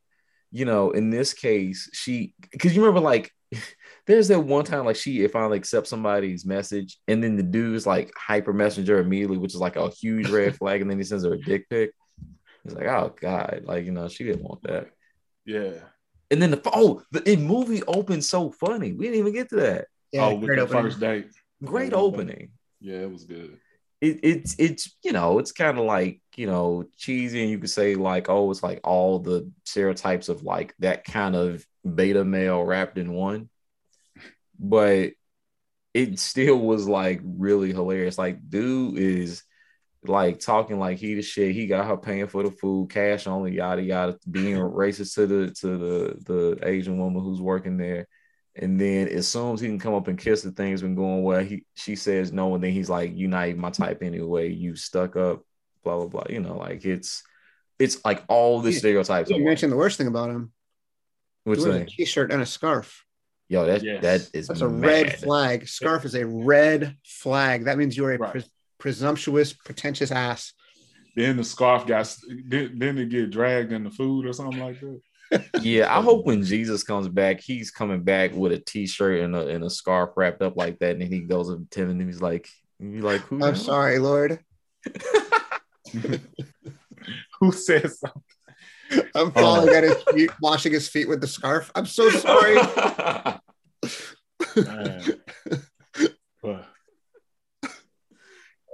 you 0.53 0.65
know, 0.65 0.93
in 0.93 1.11
this 1.11 1.35
case, 1.35 1.91
she 1.93 2.35
because 2.53 2.75
you 2.75 2.83
remember 2.83 3.01
like 3.01 3.33
there's 4.07 4.29
that 4.29 4.41
one 4.41 4.65
time 4.65 4.85
like 4.85 4.97
she 4.97 5.25
if 5.25 5.33
finally 5.33 5.59
accepts 5.59 5.91
somebody's 5.91 6.47
message 6.47 6.99
and 7.09 7.23
then 7.23 7.37
the 7.37 7.43
dude's 7.43 7.87
like 7.87 8.13
hyper 8.17 8.53
messenger 8.53 8.99
immediately, 9.01 9.37
which 9.37 9.55
is 9.55 9.61
like 9.61 9.77
a 9.77 9.91
huge 9.91 10.29
red 10.31 10.57
flag, 10.59 10.81
and 10.81 10.91
then 10.91 10.99
he 10.99 11.05
sends 11.05 11.25
her 11.25 11.35
a 11.35 11.39
dick 11.39 11.69
pic. 11.69 11.91
It's 12.65 12.75
like, 12.75 12.87
oh 12.87 13.15
god, 13.21 13.63
like 13.65 13.85
you 13.85 13.93
know, 13.93 14.09
she 14.09 14.25
didn't 14.25 14.45
want 14.45 14.63
that. 14.63 14.91
Yeah. 15.45 15.73
And 16.31 16.43
then 16.43 16.51
the 16.51 16.61
oh, 16.73 17.03
the, 17.11 17.21
the 17.21 17.37
movie 17.37 17.83
opened 17.85 18.25
so 18.25 18.51
funny. 18.51 18.93
We 18.93 19.07
didn't 19.07 19.21
even 19.21 19.33
get 19.33 19.49
to 19.51 19.57
that. 19.57 19.87
Yeah, 20.17 20.27
oh, 20.27 20.35
with 20.35 20.47
great 20.47 20.57
the 20.57 20.63
opening. 20.63 20.83
first 20.83 21.01
date. 21.01 21.27
Great 21.65 21.93
opening. 21.93 22.51
Yeah, 22.81 23.01
it 23.01 23.13
was 23.13 23.25
good. 23.25 23.59
It, 24.01 24.21
it's 24.23 24.57
it's 24.59 24.95
you 25.03 25.13
know 25.13 25.39
it's 25.39 25.53
kind 25.53 25.79
of 25.79 25.85
like 25.85 26.21
you 26.37 26.47
know 26.47 26.85
cheesy 26.99 27.41
and 27.41 27.51
you 27.51 27.59
could 27.59 27.71
say 27.71 27.95
like 27.95 28.29
oh 28.29 28.51
it's 28.51 28.63
like 28.63 28.81
all 28.85 29.19
the 29.19 29.51
stereotypes 29.65 30.29
of 30.29 30.43
like 30.43 30.75
that 30.81 31.05
kind 31.05 31.35
of 31.35 31.67
beta 31.95 32.25
male 32.25 32.63
wrapped 32.63 32.99
in 32.99 33.13
one, 33.13 33.49
but 34.59 35.13
it 35.95 36.19
still 36.19 36.59
was 36.59 36.87
like 36.87 37.21
really 37.25 37.73
hilarious. 37.73 38.19
Like 38.19 38.49
dude 38.51 38.99
is 38.99 39.43
like 40.05 40.41
talking 40.41 40.79
like 40.79 40.99
he 40.99 41.15
the 41.15 41.23
shit. 41.23 41.55
He 41.55 41.67
got 41.67 41.87
her 41.87 41.97
paying 41.97 42.29
for 42.29 42.43
the 42.43 42.51
food, 42.51 42.91
cash 42.91 43.27
only, 43.27 43.55
yada 43.55 43.83
yada, 43.83 44.19
being 44.31 44.57
racist 44.57 45.15
to 45.15 45.27
the 45.27 45.51
to 45.61 45.79
the 45.79 46.17
the 46.25 46.69
Asian 46.69 46.99
woman 46.99 47.23
who's 47.23 47.41
working 47.41 47.77
there. 47.77 48.07
And 48.59 48.81
then 48.81 49.09
as 49.09 49.29
soon 49.29 49.53
as 49.55 49.61
he 49.61 49.69
can 49.69 49.79
come 49.79 49.95
up 49.95 50.09
and 50.09 50.19
kiss 50.19 50.43
the 50.43 50.51
things 50.51 50.81
been 50.83 50.95
going 50.95 51.23
well, 51.23 51.43
he 51.45 51.65
she 51.75 51.95
says 51.97 52.33
no, 52.33 52.55
and 52.55 52.65
then 52.65 52.73
he's 52.73 52.89
like, 52.89 53.13
"You're 53.15 53.29
not 53.31 53.49
even 53.49 53.61
my 53.61 53.71
type 53.71 54.03
anyway. 54.03 54.51
You 54.51 54.77
stuck 54.77 55.15
up, 55.17 55.43
blah 55.85 55.97
blah 55.97 56.07
blah." 56.07 56.25
You 56.31 56.41
know, 56.41 56.57
like 56.57 56.85
it's 56.85 57.23
it's 57.79 58.03
like 58.05 58.25
all 58.29 58.61
the 58.61 58.73
stereotypes. 58.73 59.29
You 59.31 59.45
mentioned 59.45 59.73
the 59.73 59.77
worst 59.77 59.99
thing 59.99 60.07
about 60.07 60.31
him. 60.31 60.53
Which 61.45 61.59
He 61.59 61.65
wears 61.67 61.77
thing? 61.77 61.83
a 61.83 61.91
t-shirt 61.91 62.33
and 62.33 62.41
a 62.43 62.47
scarf. 62.47 63.05
Yo, 63.49 63.67
that 63.67 63.83
Yes. 63.83 64.03
that 64.03 64.31
is 64.33 64.49
That's 64.49 64.63
a 64.63 64.69
mad. 64.69 64.87
red 64.89 65.17
flag. 65.19 65.69
Scarf 65.69 66.05
is 66.05 66.15
a 66.15 66.27
red 66.27 66.97
flag. 67.05 67.67
That 67.67 67.79
means 67.79 67.97
you're 67.97 68.15
a 68.15 68.19
Right. 68.19 68.33
pres- 68.33 68.51
presumptuous, 68.79 69.53
pretentious 69.53 70.11
ass. 70.11 70.53
Then 71.15 71.37
the 71.37 71.45
scarf 71.45 71.87
got 71.87 72.13
then, 72.47 72.79
then 72.79 72.99
it 72.99 73.11
get 73.11 73.31
dragged 73.31 73.73
in 73.73 73.85
the 73.85 73.91
food 73.91 74.27
or 74.27 74.33
something 74.33 74.59
like 74.61 74.81
that. 74.81 75.01
Yeah, 75.61 75.97
I 75.97 76.03
hope 76.03 76.27
when 76.27 76.45
Jesus 76.45 76.85
comes 76.85 77.09
back, 77.09 77.41
he's 77.41 77.71
coming 77.71 78.03
back 78.03 78.33
with 78.33 78.53
a 78.53 78.59
t-shirt 78.59 79.21
and 79.21 79.35
a 79.35 79.49
and 79.49 79.65
a 79.65 79.71
scarf 79.71 80.11
wrapped 80.17 80.43
up 80.43 80.57
like 80.57 80.79
that, 80.79 80.93
and 80.93 81.03
then 81.03 81.09
he 81.09 81.21
goes 81.21 81.51
up 81.51 81.59
to 81.71 81.83
him 81.83 81.91
and 81.91 82.03
he's 82.03 82.23
like, 82.23 82.49
"You 82.79 83.01
like 83.01 83.23
who?" 83.23 83.37
I'm 83.37 83.41
now?" 83.41 83.55
sorry, 83.55 83.99
Lord. 83.99 84.39
Who 87.41 87.53
says 87.53 88.01
something? 88.01 88.23
I'm 89.15 89.29
oh. 89.29 89.31
falling 89.31 89.75
at 89.75 89.85
his 89.85 90.03
feet, 90.13 90.31
washing 90.41 90.73
his 90.73 90.89
feet 90.89 91.09
with 91.09 91.21
the 91.21 91.27
scarf. 91.27 91.71
I'm 91.75 91.87
so 91.87 92.11
sorry. 92.11 92.57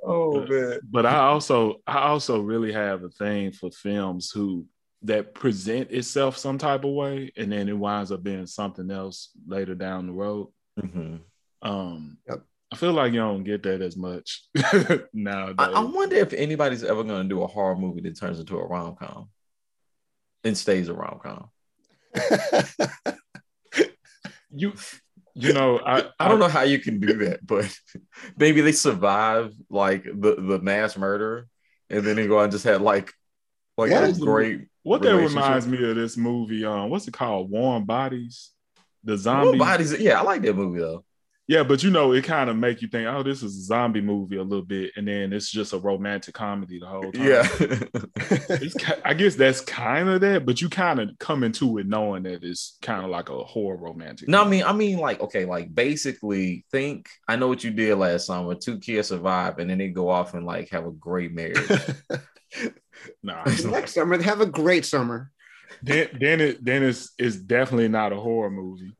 Oh 0.04 0.44
man. 0.46 0.80
but 0.90 1.06
I 1.06 1.18
also 1.18 1.76
I 1.86 2.08
also 2.08 2.40
really 2.40 2.72
have 2.72 3.04
a 3.04 3.08
thing 3.08 3.52
for 3.52 3.70
films 3.70 4.32
who 4.34 4.66
that 5.04 5.34
present 5.34 5.90
itself 5.90 6.36
some 6.36 6.58
type 6.58 6.84
of 6.84 6.92
way 6.92 7.32
and 7.36 7.50
then 7.50 7.68
it 7.68 7.76
winds 7.76 8.12
up 8.12 8.22
being 8.22 8.46
something 8.46 8.90
else 8.90 9.30
later 9.46 9.74
down 9.74 10.06
the 10.06 10.12
road. 10.12 10.48
Mhm. 10.78 11.20
Um 11.62 12.18
Yep. 12.28 12.44
I 12.72 12.76
feel 12.76 12.92
like 12.92 13.12
you 13.12 13.18
don't 13.18 13.44
get 13.44 13.62
that 13.64 13.82
as 13.82 13.98
much 13.98 14.48
nowadays. 15.12 15.56
I, 15.58 15.72
I 15.72 15.80
wonder 15.80 16.16
if 16.16 16.32
anybody's 16.32 16.82
ever 16.82 17.04
going 17.04 17.22
to 17.24 17.28
do 17.28 17.42
a 17.42 17.46
horror 17.46 17.76
movie 17.76 18.00
that 18.00 18.18
turns 18.18 18.40
into 18.40 18.58
a 18.58 18.66
rom 18.66 18.96
com 18.96 19.28
and 20.42 20.56
stays 20.56 20.88
a 20.88 20.94
rom 20.94 21.20
com. 21.22 21.50
you 24.54 24.72
you 25.34 25.52
know 25.52 25.80
I 25.84 26.04
I 26.18 26.28
don't 26.28 26.38
know 26.38 26.48
how 26.48 26.62
you 26.62 26.78
can 26.78 26.98
do 26.98 27.12
that, 27.24 27.46
but 27.46 27.70
maybe 28.38 28.62
they 28.62 28.72
survive 28.72 29.52
like 29.68 30.04
the, 30.04 30.36
the 30.36 30.58
mass 30.58 30.96
murder 30.96 31.48
and 31.90 32.04
then 32.04 32.16
they 32.16 32.26
go 32.26 32.38
out 32.38 32.44
and 32.44 32.52
just 32.52 32.64
had 32.64 32.80
like 32.80 33.12
like 33.76 33.90
a 33.90 34.12
great 34.18 34.68
What 34.82 35.02
that 35.02 35.16
reminds 35.16 35.66
me 35.66 35.88
of 35.88 35.96
this 35.96 36.16
movie, 36.16 36.64
um, 36.64 36.90
what's 36.90 37.06
it 37.06 37.14
called? 37.14 37.50
Warm 37.50 37.84
Bodies, 37.84 38.50
the 39.04 39.16
zombie. 39.16 39.58
bodies. 39.58 39.98
Yeah, 39.98 40.20
I 40.20 40.22
like 40.22 40.42
that 40.42 40.56
movie 40.56 40.80
though. 40.80 41.04
Yeah, 41.48 41.64
but 41.64 41.82
you 41.82 41.90
know, 41.90 42.12
it 42.12 42.24
kind 42.24 42.48
of 42.48 42.56
make 42.56 42.82
you 42.82 42.88
think, 42.88 43.08
oh, 43.08 43.22
this 43.22 43.42
is 43.42 43.56
a 43.56 43.62
zombie 43.64 44.00
movie 44.00 44.36
a 44.36 44.42
little 44.42 44.64
bit, 44.64 44.92
and 44.96 45.08
then 45.08 45.32
it's 45.32 45.50
just 45.50 45.72
a 45.72 45.78
romantic 45.78 46.34
comedy 46.34 46.78
the 46.78 46.86
whole 46.86 47.10
time. 47.10 47.26
Yeah. 47.26 47.48
I 49.04 49.12
guess 49.12 49.34
that's 49.34 49.60
kind 49.60 50.08
of 50.08 50.20
that, 50.20 50.46
but 50.46 50.60
you 50.62 50.68
kind 50.68 51.00
of 51.00 51.10
come 51.18 51.42
into 51.42 51.78
it 51.78 51.86
knowing 51.86 52.22
that 52.22 52.44
it's 52.44 52.78
kind 52.80 53.04
of 53.04 53.10
like 53.10 53.28
a 53.28 53.38
horror 53.38 53.76
romantic. 53.76 54.28
no, 54.28 54.44
I 54.44 54.48
mean, 54.48 54.62
I 54.62 54.72
mean, 54.72 54.98
like, 54.98 55.20
okay, 55.20 55.44
like 55.44 55.74
basically 55.74 56.64
think 56.70 57.08
I 57.26 57.34
know 57.36 57.48
what 57.48 57.64
you 57.64 57.72
did 57.72 57.96
last 57.96 58.26
summer. 58.26 58.54
Two 58.54 58.78
kids 58.78 59.08
survive 59.08 59.58
and 59.58 59.68
then 59.68 59.78
they 59.78 59.88
go 59.88 60.08
off 60.08 60.34
and 60.34 60.46
like 60.46 60.70
have 60.70 60.86
a 60.86 60.92
great 60.92 61.32
marriage. 61.32 61.58
nah. 63.22 63.44
Next 63.44 63.94
summer, 63.94 64.16
they 64.16 64.24
have 64.24 64.40
a 64.40 64.46
great 64.46 64.84
summer. 64.84 65.30
then, 65.82 66.08
then 66.20 66.40
it 66.40 66.64
then 66.64 66.82
it's 66.82 67.12
it's 67.18 67.36
definitely 67.36 67.88
not 67.88 68.12
a 68.12 68.16
horror 68.16 68.50
movie. 68.50 68.92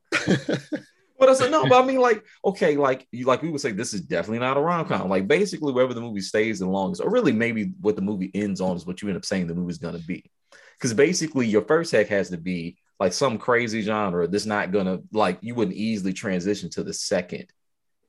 But 1.22 1.28
I 1.28 1.34
said 1.34 1.52
no, 1.52 1.68
but 1.68 1.80
I 1.80 1.86
mean, 1.86 2.00
like, 2.00 2.24
okay, 2.44 2.76
like 2.76 3.06
you 3.12 3.26
like 3.26 3.42
we 3.42 3.48
would 3.48 3.60
say 3.60 3.70
this 3.70 3.94
is 3.94 4.00
definitely 4.00 4.40
not 4.40 4.56
a 4.56 4.60
rom 4.60 4.86
com. 4.86 5.08
Like 5.08 5.28
basically, 5.28 5.72
wherever 5.72 5.94
the 5.94 6.00
movie 6.00 6.20
stays 6.20 6.58
the 6.58 6.66
longest, 6.66 7.00
or 7.00 7.10
really 7.10 7.30
maybe 7.30 7.74
what 7.80 7.94
the 7.94 8.02
movie 8.02 8.32
ends 8.34 8.60
on 8.60 8.76
is 8.76 8.86
what 8.86 9.00
you 9.00 9.06
end 9.06 9.16
up 9.16 9.24
saying 9.24 9.46
the 9.46 9.54
movie's 9.54 9.78
gonna 9.78 10.00
be. 10.00 10.28
Because 10.76 10.92
basically, 10.94 11.46
your 11.46 11.62
first 11.62 11.92
hack 11.92 12.08
has 12.08 12.30
to 12.30 12.38
be 12.38 12.76
like 12.98 13.12
some 13.12 13.38
crazy 13.38 13.82
genre 13.82 14.26
that's 14.26 14.46
not 14.46 14.72
gonna 14.72 14.98
like 15.12 15.38
you 15.42 15.54
wouldn't 15.54 15.76
easily 15.76 16.12
transition 16.12 16.70
to 16.70 16.82
the 16.82 16.92
second 16.92 17.46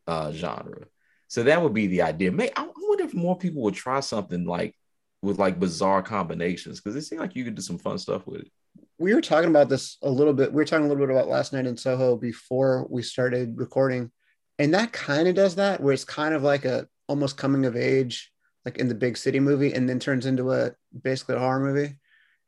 uh 0.07 0.31
genre. 0.31 0.87
So 1.27 1.43
that 1.43 1.61
would 1.61 1.75
be 1.75 1.85
the 1.85 2.01
idea. 2.01 2.31
May 2.31 2.49
I 2.55 2.67
wonder 2.75 3.03
if 3.03 3.13
more 3.13 3.37
people 3.37 3.61
would 3.61 3.75
try 3.75 3.99
something 3.99 4.43
like 4.43 4.75
with 5.23 5.39
like 5.39 5.57
bizarre 5.59 6.03
combinations 6.03 6.79
because 6.81 6.95
it 6.95 7.01
seemed 7.03 7.21
like 7.21 7.35
you 7.35 7.45
could 7.45 7.55
do 7.55 7.61
some 7.61 7.77
fun 7.79 7.97
stuff 7.97 8.27
with 8.27 8.41
it. 8.41 8.51
we 8.99 9.13
were 9.15 9.21
talking 9.21 9.49
about 9.49 9.69
this 9.69 9.97
a 10.03 10.09
little 10.09 10.33
bit. 10.33 10.51
We 10.51 10.57
were 10.57 10.65
talking 10.65 10.85
a 10.85 10.89
little 10.89 11.05
bit 11.07 11.15
about 11.15 11.29
last 11.29 11.53
night 11.53 11.65
in 11.65 11.77
Soho 11.77 12.17
before 12.17 12.85
we 12.89 13.01
started 13.01 13.57
recording, 13.57 14.11
and 14.59 14.73
that 14.73 14.91
kind 14.91 15.27
of 15.27 15.33
does 15.35 15.55
that, 15.55 15.79
where 15.81 15.93
it's 15.93 16.03
kind 16.05 16.35
of 16.35 16.43
like 16.43 16.65
a 16.65 16.87
almost 17.07 17.37
coming 17.37 17.65
of 17.65 17.75
age, 17.77 18.31
like 18.65 18.77
in 18.77 18.87
the 18.89 18.95
big 18.95 19.15
city 19.17 19.39
movie, 19.39 19.73
and 19.73 19.87
then 19.89 19.97
turns 19.99 20.25
into 20.25 20.51
a 20.51 20.71
basically 21.01 21.35
a 21.35 21.39
horror 21.39 21.59
movie. 21.61 21.95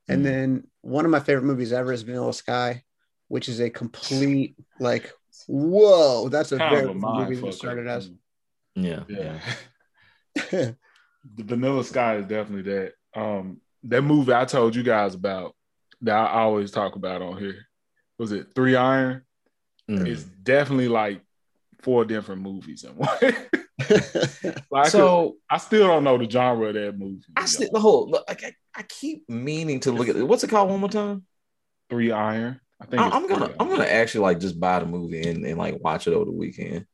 And 0.08 0.20
Mhm. 0.22 0.24
then 0.24 0.68
one 0.82 1.06
of 1.06 1.12
my 1.12 1.20
favorite 1.22 1.46
movies 1.46 1.72
ever 1.74 1.92
is 1.94 2.04
Vanilla 2.04 2.34
Sky, 2.34 2.84
which 3.30 3.48
is 3.50 3.60
a 3.62 3.70
complete 3.70 4.56
like, 4.80 5.12
whoa, 5.48 6.28
that's 6.30 6.52
a 6.52 6.58
Kind 6.58 6.72
very 6.76 6.84
of 6.84 6.90
a 6.92 6.94
movie 6.94 7.36
than 7.36 7.46
it 7.46 7.52
fucker. 7.52 7.54
started 7.54 7.88
as. 7.88 8.12
Yeah, 8.76 9.04
Yeah. 9.08 9.40
yeah. 10.52 10.72
The 11.36 11.44
Vanilla 11.44 11.84
Sky 11.84 12.18
is 12.18 12.26
definitely 12.26 12.72
that. 12.74 12.94
Um, 13.20 13.62
that 13.84 14.02
movie 14.02 14.34
I 14.34 14.46
told 14.46 14.76
you 14.76 14.84
guys 14.84 15.14
about 15.16 15.56
that 16.02 16.16
I 16.16 16.42
always 16.42 16.72
talk 16.72 16.96
about 16.96 17.22
on 17.22 17.38
here. 17.38 17.66
Was 18.18 18.32
it 18.32 18.48
Three 18.56 18.76
Iron? 18.76 19.24
Mm. 19.90 20.08
It's 20.08 20.24
definitely 20.24 20.88
like 20.88 21.22
four 21.82 22.06
different 22.06 22.42
movies 22.42 22.84
in 22.84 22.92
one. 22.96 23.08
like 23.22 23.34
I, 24.74 24.84
could- 24.84 24.92
So 24.92 25.36
I 25.50 25.58
still 25.58 25.88
don't 25.88 26.04
know 26.04 26.18
the 26.18 26.30
genre 26.30 26.68
of 26.70 26.74
that 26.76 26.98
movie. 26.98 27.24
I 27.36 27.46
still 27.46 27.70
the 27.72 27.80
whole 27.80 28.10
look, 28.10 28.26
like, 28.28 28.44
I, 28.44 28.54
I 28.76 28.84
keep 28.84 29.30
meaning 29.30 29.80
to 29.82 29.92
look 29.92 30.10
at 30.10 30.16
it. 30.16 30.24
What's 30.24 30.44
it 30.44 30.50
called 30.50 30.70
one 30.70 30.80
more 30.80 30.90
time? 30.90 31.26
Three 31.90 32.12
Iron. 32.12 32.60
i 32.82 32.86
think 32.86 33.02
I, 33.02 33.10
i'm 33.10 33.28
gonna 33.28 33.46
Three 33.48 33.56
I'm 33.60 33.70
gonna 33.70 33.84
actually 33.86 34.22
like 34.22 34.40
just 34.40 34.60
buy 34.60 34.80
the 34.80 34.86
movie 34.86 35.22
and, 35.28 35.46
and 35.46 35.58
like 35.58 35.80
watch 35.82 36.08
it 36.08 36.14
over 36.14 36.26
the 36.26 36.32
weekend. 36.32 36.86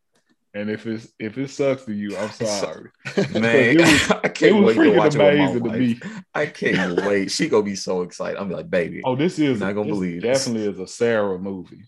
And 0.53 0.69
if 0.69 0.85
it's 0.85 1.07
if 1.17 1.37
it 1.37 1.49
sucks 1.49 1.85
to 1.85 1.93
you, 1.93 2.17
I'm 2.17 2.29
sorry. 2.31 2.89
Man, 3.33 3.45
It 3.45 3.79
was- 3.79 4.11
I 4.23 4.27
can't 4.27 4.55
was 4.63 4.75
wait 4.75 4.83
to 4.83 4.89
freaking 4.91 4.97
watch 4.97 5.15
it 5.15 5.17
with 5.17 5.27
my 5.27 5.31
amazing 5.31 5.63
to 5.63 5.69
wife. 5.69 5.79
me. 5.79 5.99
I 6.33 6.45
can't 6.45 7.01
wait. 7.05 7.31
She 7.31 7.47
gonna 7.47 7.63
be 7.63 7.75
so 7.75 8.01
excited. 8.01 8.37
I'm 8.37 8.49
like, 8.51 8.69
baby. 8.69 9.01
Oh, 9.05 9.15
this 9.15 9.39
is 9.39 9.59
Not 9.61 9.73
gonna 9.75 9.85
this 9.87 9.93
believe 9.97 10.21
this. 10.23 10.39
definitely 10.45 10.67
is 10.69 10.79
a 10.79 10.87
Sarah 10.87 11.39
movie. 11.39 11.83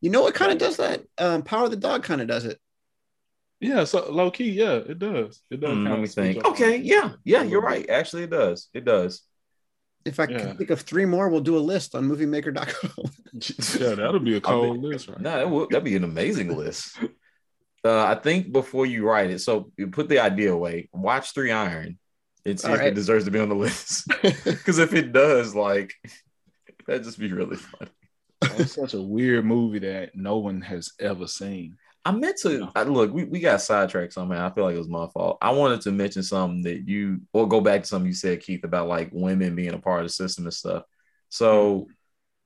you 0.00 0.10
know 0.10 0.22
what 0.22 0.34
kind 0.34 0.52
of 0.52 0.58
does 0.58 0.76
that? 0.76 1.02
Um, 1.18 1.42
Power 1.42 1.64
of 1.64 1.70
the 1.72 1.76
Dog 1.76 2.04
kind 2.04 2.20
of 2.20 2.28
does 2.28 2.44
it. 2.44 2.58
Yeah, 3.60 3.82
so 3.82 4.08
low 4.08 4.30
key, 4.30 4.50
yeah, 4.50 4.74
it 4.74 5.00
does. 5.00 5.42
It 5.50 5.60
does. 5.60 5.70
Kinda 5.70 5.90
let 5.90 5.98
me 6.00 6.06
think. 6.06 6.38
up. 6.38 6.52
Okay, 6.52 6.76
yeah, 6.76 7.14
yeah, 7.24 7.42
you're 7.42 7.60
right. 7.60 7.90
Actually, 7.90 8.22
it 8.22 8.30
does. 8.30 8.68
It 8.72 8.84
does. 8.84 9.22
If 10.04 10.20
I 10.20 10.26
Yeah. 10.28 10.38
can 10.38 10.56
think 10.56 10.70
of 10.70 10.82
three 10.82 11.04
more, 11.06 11.28
we'll 11.28 11.40
do 11.40 11.56
a 11.56 11.58
list 11.58 11.96
on 11.96 12.08
moviemaker.com. 12.08 13.10
Yeah, 13.80 13.94
that'll 13.96 14.20
be 14.20 14.36
a 14.36 14.40
cold 14.40 14.78
list, 14.78 15.08
right? 15.08 15.20
No, 15.20 15.30
that 15.38 15.50
would 15.50 15.70
that'd 15.70 15.82
be 15.84 15.96
an 15.96 16.04
amazing 16.04 16.56
list. 16.56 16.98
Uh, 17.84 18.04
I 18.04 18.16
think 18.16 18.52
before 18.52 18.86
you 18.86 19.08
write 19.08 19.30
it, 19.30 19.40
so 19.40 19.72
you 19.76 19.88
put 19.88 20.08
the 20.08 20.18
idea 20.18 20.52
away. 20.52 20.88
Watch 20.92 21.32
Three 21.32 21.52
Iron 21.52 21.98
and 22.44 22.58
see 22.58 22.68
All 22.68 22.74
if 22.74 22.80
right. 22.80 22.88
it 22.88 22.94
deserves 22.94 23.24
to 23.26 23.30
be 23.30 23.38
on 23.38 23.48
the 23.48 23.54
list. 23.54 24.08
Because 24.22 24.78
if 24.78 24.94
it 24.94 25.12
does, 25.12 25.54
like 25.54 25.94
that'd 26.86 27.04
just 27.04 27.18
be 27.18 27.32
really 27.32 27.56
fun. 27.56 27.88
It's 28.42 28.74
such 28.74 28.94
a 28.94 29.02
weird 29.02 29.44
movie 29.44 29.80
that 29.80 30.14
no 30.14 30.38
one 30.38 30.60
has 30.62 30.92
ever 31.00 31.26
seen. 31.26 31.76
I 32.04 32.12
meant 32.12 32.36
to 32.42 32.58
No. 32.58 32.72
I, 32.74 32.84
look. 32.84 33.12
We, 33.12 33.24
we 33.24 33.40
got 33.40 33.60
sidetracked 33.60 34.12
somehow. 34.12 34.46
I 34.46 34.54
feel 34.54 34.64
like 34.64 34.74
it 34.74 34.78
was 34.78 34.88
my 34.88 35.06
fault. 35.08 35.38
I 35.42 35.50
wanted 35.50 35.80
to 35.82 35.92
mention 35.92 36.22
something 36.22 36.62
that 36.62 36.88
you, 36.88 37.20
or 37.32 37.48
go 37.48 37.60
back 37.60 37.82
to 37.82 37.86
something 37.86 38.06
you 38.06 38.14
said, 38.14 38.40
Keith, 38.40 38.64
about 38.64 38.88
like 38.88 39.10
women 39.12 39.54
being 39.54 39.74
a 39.74 39.78
part 39.78 40.00
of 40.00 40.06
the 40.06 40.12
system 40.12 40.44
and 40.44 40.54
stuff. 40.54 40.84
So 41.28 41.88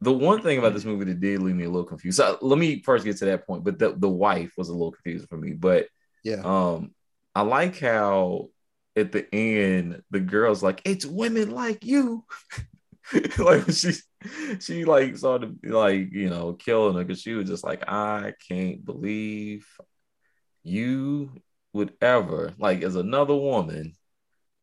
the 0.02 0.12
one 0.12 0.42
thing 0.42 0.58
about 0.58 0.74
this 0.74 0.84
movie 0.84 1.04
that 1.04 1.20
did 1.20 1.40
leave 1.40 1.54
me 1.54 1.62
a 1.62 1.70
little 1.70 1.86
confused. 1.86 2.16
So 2.16 2.36
let 2.40 2.58
me 2.58 2.82
first 2.82 3.04
get 3.04 3.18
to 3.18 3.24
that 3.26 3.46
point. 3.46 3.62
But 3.62 3.78
the, 3.78 3.94
the 3.96 4.08
wife 4.08 4.52
was 4.56 4.68
a 4.68 4.72
little 4.72 4.90
confusing 4.90 5.28
for 5.28 5.36
me. 5.36 5.52
But 5.52 5.86
yeah. 6.24 6.42
um, 6.44 6.92
I 7.36 7.42
like 7.42 7.78
how 7.78 8.48
at 8.96 9.12
the 9.12 9.32
end 9.32 10.02
the 10.10 10.18
girl's 10.18 10.60
like, 10.60 10.82
"It's 10.84 11.06
women 11.06 11.52
like 11.52 11.84
you." 11.84 12.24
like 13.38 13.70
she 13.70 13.92
she 14.58 14.84
like 14.84 15.16
started 15.16 15.58
like 15.64 16.12
you 16.12 16.30
know 16.30 16.54
killing 16.54 16.96
her 16.96 17.04
because 17.04 17.22
she 17.22 17.34
was 17.34 17.48
just 17.48 17.62
like, 17.62 17.84
"I 17.88 18.34
can't 18.48 18.84
believe 18.84 19.68
you 20.64 21.30
would 21.72 21.92
ever 22.00 22.52
like 22.58 22.82
as 22.82 22.96
another 22.96 23.34
woman 23.34 23.94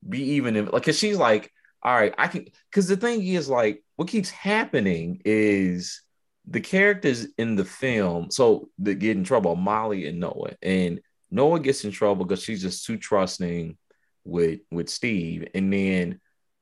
be 0.08 0.22
even 0.34 0.58
in 0.58 0.66
like 0.66 0.84
because 0.84 1.00
she's 1.00 1.18
like, 1.18 1.50
all 1.82 1.96
right, 1.96 2.14
I 2.18 2.28
can 2.28 2.46
because 2.70 2.88
the 2.88 2.98
thing 2.98 3.26
is 3.26 3.50
like 3.50 3.84
what 3.96 4.08
keeps 4.08 4.30
happening 4.30 5.22
is 5.26 6.02
the 6.48 6.62
characters 6.62 7.28
in 7.38 7.56
the 7.56 7.66
film 7.66 8.32
so 8.32 8.70
they 8.80 8.96
get 8.96 9.16
in 9.16 9.24
trouble 9.24 9.56
molly 9.56 10.08
and 10.08 10.20
noah 10.20 10.56
and 10.64 11.00
noah 11.30 11.60
gets 11.60 11.84
in 11.86 11.92
trouble 11.92 12.26
because 12.26 12.42
she's 12.42 12.62
just 12.62 12.86
too 12.86 12.98
trusting 12.98 13.78
with 14.24 14.60
with 14.72 14.90
steve 14.90 15.48
and 15.54 15.72
then 15.72 16.20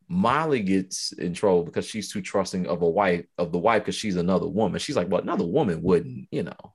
molly 0.10 0.62
gets 0.62 1.12
in 1.14 1.34
trouble 1.34 1.64
because 1.64 1.86
she's 1.86 2.12
too 2.12 2.22
trusting 2.22 2.68
of 2.68 2.82
a 2.82 2.90
wife 2.90 3.26
of 3.38 3.52
the 3.52 3.58
wife 3.58 3.82
because 3.82 3.96
she's 3.96 4.16
another 4.16 4.48
woman. 4.48 4.80
She's 4.80 4.96
like 4.96 5.10
well 5.10 5.22
another 5.22 5.46
woman 5.46 5.82
wouldn't 5.82 6.28
you 6.32 6.44
know. 6.44 6.74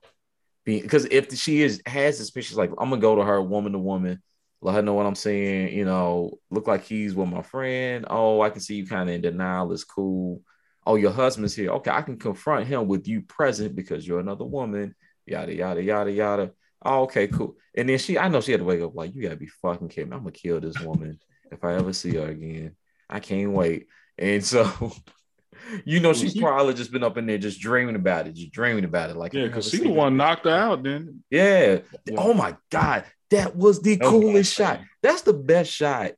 Be 0.65 0.81
because 0.81 1.05
if 1.05 1.33
she 1.35 1.61
is 1.61 1.81
has 1.85 2.19
this 2.19 2.31
she's 2.45 2.57
like 2.57 2.71
i'm 2.77 2.89
gonna 2.89 3.01
go 3.01 3.15
to 3.15 3.23
her 3.23 3.41
woman 3.41 3.73
to 3.73 3.79
woman 3.79 4.21
Let 4.63 4.75
her 4.75 4.81
know 4.81 4.93
what 4.93 5.05
I'm 5.05 5.15
saying. 5.15 5.77
You 5.77 5.85
know, 5.85 6.39
look 6.49 6.67
like 6.67 6.83
he's 6.83 7.13
with 7.13 7.27
my 7.27 7.41
friend. 7.41 8.05
Oh, 8.09 8.41
I 8.41 8.49
can 8.49 8.61
see 8.61 8.75
you 8.75 8.87
kind 8.87 9.09
of 9.09 9.15
in 9.15 9.21
denial. 9.21 9.71
It's 9.73 9.83
cool. 9.83 10.41
Oh, 10.85 10.95
your 10.95 11.11
husband's 11.11 11.55
here. 11.55 11.71
Okay, 11.71 11.91
I 11.91 12.01
can 12.01 12.17
confront 12.17 12.67
him 12.67 12.87
with 12.87 13.07
you 13.07 13.21
present 13.21 13.75
because 13.75 14.07
you're 14.07 14.19
another 14.19 14.45
woman. 14.45 14.95
Yada 15.25 15.53
yada 15.53 15.83
yada 15.83 16.11
yada. 16.11 16.51
Oh, 16.85 17.03
okay, 17.03 17.27
cool. 17.27 17.55
And 17.75 17.87
then 17.89 17.97
she, 17.97 18.17
I 18.17 18.27
know 18.27 18.41
she 18.41 18.51
had 18.51 18.59
to 18.59 18.65
wake 18.65 18.81
up 18.81 18.95
like, 18.95 19.15
you 19.15 19.21
gotta 19.21 19.35
be 19.35 19.47
fucking 19.47 19.89
kidding. 19.89 20.09
me. 20.09 20.15
I'm 20.15 20.23
gonna 20.23 20.31
kill 20.31 20.59
this 20.59 20.79
woman 20.79 21.19
if 21.51 21.63
I 21.63 21.75
ever 21.75 21.93
see 21.93 22.15
her 22.15 22.27
again. 22.29 22.75
I 23.09 23.19
can't 23.19 23.51
wait. 23.51 23.87
And 24.17 24.43
so, 24.53 24.93
you 25.85 25.99
know, 25.99 26.13
she's 26.13 26.33
she- 26.33 26.41
probably 26.41 26.73
just 26.73 26.91
been 26.91 27.03
up 27.03 27.17
in 27.17 27.25
there 27.25 27.37
just 27.37 27.59
dreaming 27.59 27.95
about 27.95 28.27
it, 28.27 28.35
just 28.35 28.51
dreaming 28.51 28.83
about 28.85 29.09
it. 29.09 29.15
Like, 29.15 29.33
Yeah, 29.33 29.47
because 29.47 29.69
she 29.69 29.77
the 29.79 29.89
one 29.89 30.17
knocked 30.17 30.45
her 30.45 30.51
out. 30.51 30.83
Then 30.83 31.23
Yeah. 31.29 31.79
Yeah. 32.05 32.15
Oh 32.17 32.33
my 32.33 32.55
god, 32.69 33.05
that 33.31 33.55
was 33.55 33.81
the 33.81 33.95
That 33.95 34.07
coolest 34.07 34.53
shot. 34.53 34.81
That's 35.01 35.21
the 35.21 35.33
best 35.33 35.71
shot. 35.71 36.11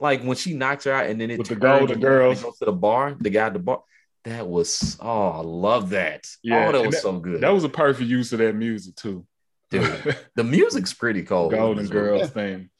Like 0.00 0.22
when 0.22 0.36
she 0.36 0.54
knocks 0.54 0.84
her 0.84 0.92
out 0.92 1.06
and 1.06 1.20
then 1.20 1.30
it 1.30 1.38
With 1.38 1.48
the 1.48 1.54
turns 1.56 1.62
Golden 1.62 1.92
and 1.94 2.02
Girls. 2.02 2.42
goes 2.42 2.58
to 2.58 2.64
the 2.66 2.72
bar. 2.72 3.16
The 3.18 3.30
guy 3.30 3.46
at 3.46 3.52
the 3.52 3.58
bar. 3.58 3.82
That 4.24 4.46
was 4.46 4.96
oh, 5.00 5.28
I 5.28 5.40
love 5.40 5.90
that. 5.90 6.26
Yeah, 6.42 6.68
oh, 6.68 6.72
that 6.72 6.78
and 6.82 6.86
was 6.88 7.00
so 7.02 7.18
good. 7.18 7.40
that 7.40 7.50
was 7.50 7.64
a 7.64 7.68
perfect 7.68 8.08
use 8.08 8.32
of 8.32 8.40
that 8.40 8.54
music 8.54 8.94
too. 8.96 9.26
Dude, 9.70 10.16
the 10.36 10.44
music's 10.44 10.92
pretty 10.94 11.22
cool. 11.22 11.50
in 11.50 11.56
Golden 11.56 11.82
this. 11.84 11.90
Girls 11.90 12.30
thing. 12.30 12.70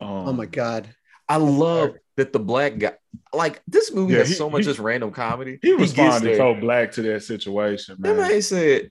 Um, 0.00 0.08
Oh 0.28 0.32
my 0.32 0.46
god. 0.46 0.88
I 1.28 1.36
love 1.38 1.94
that 2.16 2.32
the 2.32 2.38
black 2.38 2.78
guy, 2.78 2.94
like 3.32 3.62
this 3.66 3.92
movie 3.92 4.12
Yeah, 4.14 4.20
has 4.20 4.28
he- 4.30 4.34
so 4.34 4.48
much 4.50 4.60
he- 4.60 4.64
just 4.64 4.78
random 4.78 5.10
comedy. 5.10 5.58
He 5.62 5.70
gets 5.76 5.80
responded 5.96 6.36
so 6.36 6.54
black 6.54 6.92
to 6.92 7.02
that 7.02 7.22
situation, 7.22 7.96
man. 7.98 8.16
That 8.16 8.30
man. 8.30 8.42
said, 8.42 8.90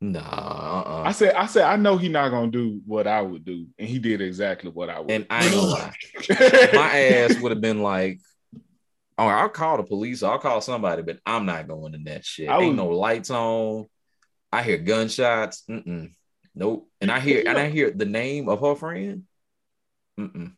"Nah, 0.00 0.20
uh-uh. 0.20 1.02
I 1.06 1.12
said, 1.12 1.34
I 1.34 1.46
said, 1.46 1.64
I 1.64 1.76
know 1.76 1.96
he 1.96 2.08
not 2.08 2.30
gonna 2.30 2.50
do 2.50 2.80
what 2.86 3.06
I 3.06 3.22
would 3.22 3.44
do, 3.44 3.66
and 3.78 3.88
he 3.88 3.98
did 3.98 4.20
exactly 4.20 4.70
what 4.70 4.90
I 4.90 5.00
would. 5.00 5.10
and 5.10 5.26
I 5.30 5.44
ain't 5.44 5.54
gonna 5.54 5.66
lie, 5.66 5.92
my 6.74 6.98
ass 6.98 7.38
would 7.40 7.52
have 7.52 7.60
been 7.60 7.82
like, 7.82 8.20
"Oh, 9.18 9.26
I'll 9.26 9.48
call 9.48 9.76
the 9.76 9.82
police. 9.84 10.22
I'll 10.22 10.38
call 10.38 10.60
somebody, 10.60 11.02
but 11.02 11.18
I'm 11.26 11.46
not 11.46 11.68
going 11.68 11.94
in 11.94 12.04
that 12.04 12.24
shit. 12.24 12.48
I 12.48 12.58
Ain't 12.60 12.76
no 12.76 12.88
lights 12.88 13.30
on. 13.30 13.86
I 14.52 14.62
hear 14.64 14.78
gunshots. 14.78 15.62
Mm-mm. 15.70 16.12
Nope. 16.56 16.88
And 17.00 17.12
I 17.12 17.20
hear 17.20 17.44
and 17.46 17.56
I 17.56 17.68
hear 17.68 17.92
the 17.92 18.06
name 18.06 18.48
of 18.48 18.60
her 18.60 18.74
friend. 18.74 19.22
Mm-mm. 20.18 20.54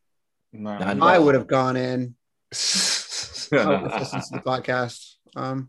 Nah. 0.52 0.78
I 0.78 0.94
know. 0.94 1.06
I 1.06 1.18
would 1.18 1.34
have 1.34 1.46
gone 1.46 1.76
in. 1.76 2.14
No, 3.52 3.64
no. 3.64 3.82
would 3.82 3.90
to 3.90 4.22
the 4.30 4.42
podcast. 4.44 5.16
Um, 5.36 5.68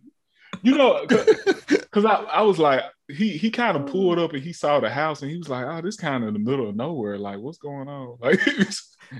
you 0.62 0.78
know, 0.78 1.06
because 1.06 2.06
I, 2.06 2.14
I 2.14 2.42
was 2.44 2.58
like, 2.58 2.82
he 3.10 3.38
he 3.38 3.52
kind 3.52 3.76
of 3.76 3.88
pulled 3.88 4.20
up 4.20 4.32
and 4.34 4.42
he 4.42 4.54
saw 4.54 4.80
the 4.80 4.90
house 4.90 5.22
and 5.22 5.30
he 5.30 5.38
was 5.38 5.50
like, 5.50 5.66
oh, 5.66 5.82
this 5.82 5.98
kind 5.98 6.24
of 6.24 6.30
in 6.30 6.34
the 6.34 6.40
middle 6.40 6.70
of 6.70 6.76
nowhere. 6.76 7.18
Like, 7.18 7.40
what's 7.40 7.58
going 7.58 7.88
on? 7.90 8.18
Like, 8.22 8.40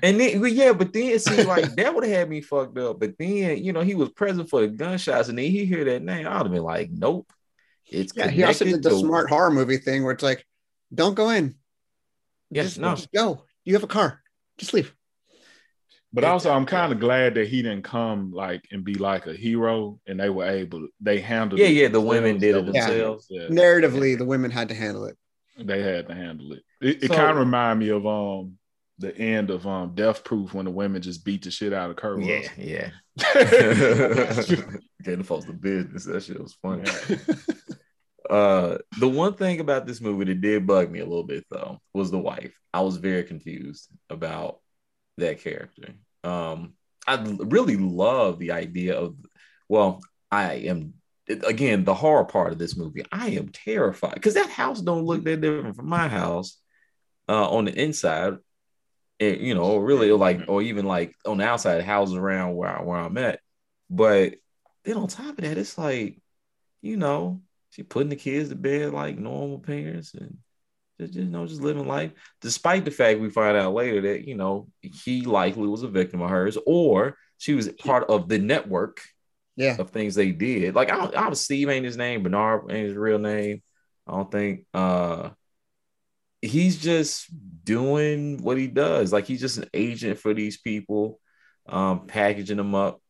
And 0.02 0.20
then, 0.20 0.40
well, 0.40 0.50
yeah, 0.50 0.72
but 0.72 0.94
then 0.94 1.10
it 1.10 1.22
seems 1.22 1.46
like 1.46 1.76
that 1.76 1.94
would 1.94 2.06
have 2.06 2.14
had 2.14 2.30
me 2.30 2.42
fucked 2.42 2.78
up. 2.78 3.00
But 3.00 3.16
then, 3.20 3.64
you 3.64 3.74
know, 3.74 3.82
he 3.82 3.96
was 3.96 4.10
present 4.10 4.50
for 4.50 4.62
the 4.62 4.70
gunshots, 4.70 5.28
and 5.30 5.38
then 5.38 5.52
he 5.52 5.66
hear 5.66 5.84
that 5.84 6.02
name. 6.02 6.26
I 6.26 6.38
would 6.38 6.46
have 6.46 6.54
been 6.54 6.64
like, 6.64 6.90
nope. 6.90 7.30
It's 7.86 8.14
yeah, 8.16 8.30
he 8.30 8.44
also 8.44 8.66
did 8.66 8.82
the 8.82 8.90
to- 8.90 9.00
smart 9.00 9.30
horror 9.30 9.52
movie 9.52 9.78
thing 9.78 10.04
where 10.04 10.14
it's 10.14 10.24
like, 10.24 10.48
don't 10.94 11.14
go 11.16 11.30
in. 11.30 11.56
Yeah, 12.50 12.64
just, 12.64 12.80
no. 12.80 12.96
just 12.96 13.12
go. 13.12 13.44
You 13.66 13.74
have 13.74 13.84
a 13.84 13.88
car. 13.88 14.22
Just 14.58 14.74
leave. 14.74 14.96
But 16.14 16.24
also, 16.24 16.52
I'm 16.54 16.66
kind 16.66 16.94
of 16.94 17.00
glad 17.00 17.34
that 17.36 17.48
he 17.48 17.62
didn't 17.64 17.84
come 17.84 18.32
like 18.32 18.66
and 18.72 18.84
be 18.84 18.94
like 18.94 19.26
a 19.28 19.34
hero, 19.34 20.00
and 20.08 20.20
they 20.20 20.30
were 20.30 20.46
able. 20.46 20.88
They 21.02 21.20
handled. 21.20 21.60
Yeah, 21.60 21.68
it 21.68 21.74
yeah, 21.74 21.88
the 21.90 22.00
women 22.02 22.38
did 22.38 22.56
it 22.56 22.66
themselves. 22.66 23.28
Yeah, 23.30 23.48
Narratively, 23.48 24.18
the 24.18 24.26
women 24.26 24.52
had 24.52 24.70
to 24.70 24.76
handle 24.76 25.06
it. 25.06 25.18
they 25.58 25.82
had 25.82 26.08
to 26.08 26.14
handle 26.16 26.54
it. 26.54 26.62
It, 26.82 27.04
it 27.04 27.08
So- 27.10 27.16
kind 27.16 27.32
of 27.32 27.38
reminded 27.38 27.86
me 27.86 27.92
of 27.92 28.06
um 28.08 28.58
the 29.00 29.18
end 29.18 29.50
of 29.50 29.66
um 29.66 29.94
Death 29.96 30.24
Proof 30.24 30.54
when 30.54 30.66
the 30.66 30.72
women 30.72 31.02
just 31.02 31.26
beat 31.26 31.44
the 31.44 31.52
shit 31.52 31.74
out 31.74 31.90
of 31.90 31.96
Kurt 31.96 32.22
Yeah, 32.22 32.36
Russell. 32.38 32.64
yeah. 32.64 32.90
Yeah. 33.18 34.78
Getting 35.04 35.24
folks 35.24 35.46
to 35.46 35.54
business. 35.54 36.06
That 36.06 36.24
shit 36.24 36.40
was 36.42 36.54
funny. 36.62 36.84
Uh, 38.30 38.78
the 39.02 39.08
one 39.08 39.34
thing 39.34 39.60
about 39.60 39.86
this 39.86 40.00
movie 40.00 40.24
that 40.24 40.40
did 40.40 40.66
bug 40.66 40.90
me 40.90 41.00
a 41.00 41.06
little 41.06 41.26
bit 41.26 41.44
though 41.52 41.78
was 41.94 42.10
the 42.10 42.18
wife. 42.18 42.58
I 42.74 42.80
was 42.80 42.96
very 42.96 43.24
confused 43.24 43.90
about 44.10 44.60
that 45.18 45.42
character. 45.42 45.94
Um, 46.24 46.74
I 47.06 47.24
really 47.40 47.78
love 47.78 48.40
the 48.40 48.52
idea 48.52 48.98
of, 48.98 49.16
well, 49.68 50.02
I 50.32 50.54
am 50.54 50.94
again 51.28 51.84
the 51.84 51.94
horror 51.94 52.26
part 52.26 52.52
of 52.52 52.60
this 52.60 52.76
movie. 52.76 53.06
I 53.12 53.30
am 53.30 53.50
terrified 53.50 54.16
because 54.16 54.34
that 54.34 54.50
house 54.50 54.82
don't 54.82 55.06
look 55.06 55.24
that 55.24 55.42
different 55.42 55.76
from 55.76 55.88
my 55.88 56.08
house 56.08 56.58
uh, 57.30 57.50
on 57.50 57.66
the 57.66 57.74
inside. 57.74 58.38
And, 59.20 59.40
you 59.40 59.54
know, 59.54 59.78
really 59.78 60.12
like, 60.12 60.42
or 60.48 60.62
even 60.62 60.86
like 60.86 61.16
on 61.26 61.38
the 61.38 61.46
outside, 61.46 61.84
houses 61.84 62.16
around 62.16 62.56
where 62.56 62.80
I, 62.80 62.82
where 62.82 62.98
I'm 62.98 63.18
at. 63.18 63.40
But 63.90 64.36
then 64.84 64.98
on 64.98 65.08
top 65.08 65.38
of 65.38 65.44
that, 65.44 65.58
it's 65.58 65.78
like, 65.78 66.20
you 66.82 66.98
know, 66.98 67.42
she 67.70 67.84
putting 67.84 68.10
the 68.10 68.16
kids 68.16 68.50
to 68.50 68.56
bed 68.56 68.92
like 68.92 69.18
normal 69.18 69.60
parents 69.60 70.14
and 70.14 70.38
just, 71.00 71.14
you 71.16 71.26
know, 71.26 71.46
just 71.46 71.62
living 71.62 71.88
life. 71.88 72.12
Despite 72.42 72.86
the 72.86 72.92
fact 72.92 73.20
we 73.20 73.30
find 73.30 73.58
out 73.58 73.74
later 73.74 74.02
that, 74.02 74.28
you 74.28 74.36
know, 74.36 74.68
he 74.82 75.22
likely 75.22 75.68
was 75.68 75.84
a 75.84 75.88
victim 75.88 76.22
of 76.22 76.30
hers 76.30 76.58
or 76.66 77.18
she 77.38 77.54
was 77.54 77.70
part 77.70 78.10
of 78.10 78.30
the 78.30 78.38
network 78.40 79.02
Yeah. 79.56 79.76
of 79.78 79.90
things 79.90 80.16
they 80.16 80.32
did. 80.32 80.76
Like 80.76 80.92
I 80.92 80.98
don't, 80.98 81.16
I 81.16 81.22
don't 81.24 81.36
Steve 81.36 81.70
ain't 81.70 81.86
his 81.86 81.98
name, 81.98 82.24
Bernard 82.24 82.72
ain't 82.72 82.88
his 82.88 82.96
real 82.96 83.20
name. 83.20 83.62
I 84.08 84.12
don't 84.14 84.32
think 84.32 84.66
uh 84.74 85.30
he's 86.42 86.78
just 86.78 87.28
doing 87.64 88.42
what 88.44 88.58
he 88.58 88.68
does. 88.68 89.14
Like 89.14 89.26
he's 89.26 89.42
just 89.42 89.58
an 89.58 89.70
agent 89.74 90.20
for 90.20 90.34
these 90.34 90.58
people, 90.58 91.20
um, 91.68 92.08
packaging 92.08 92.58
them 92.58 92.76
up 92.76 93.02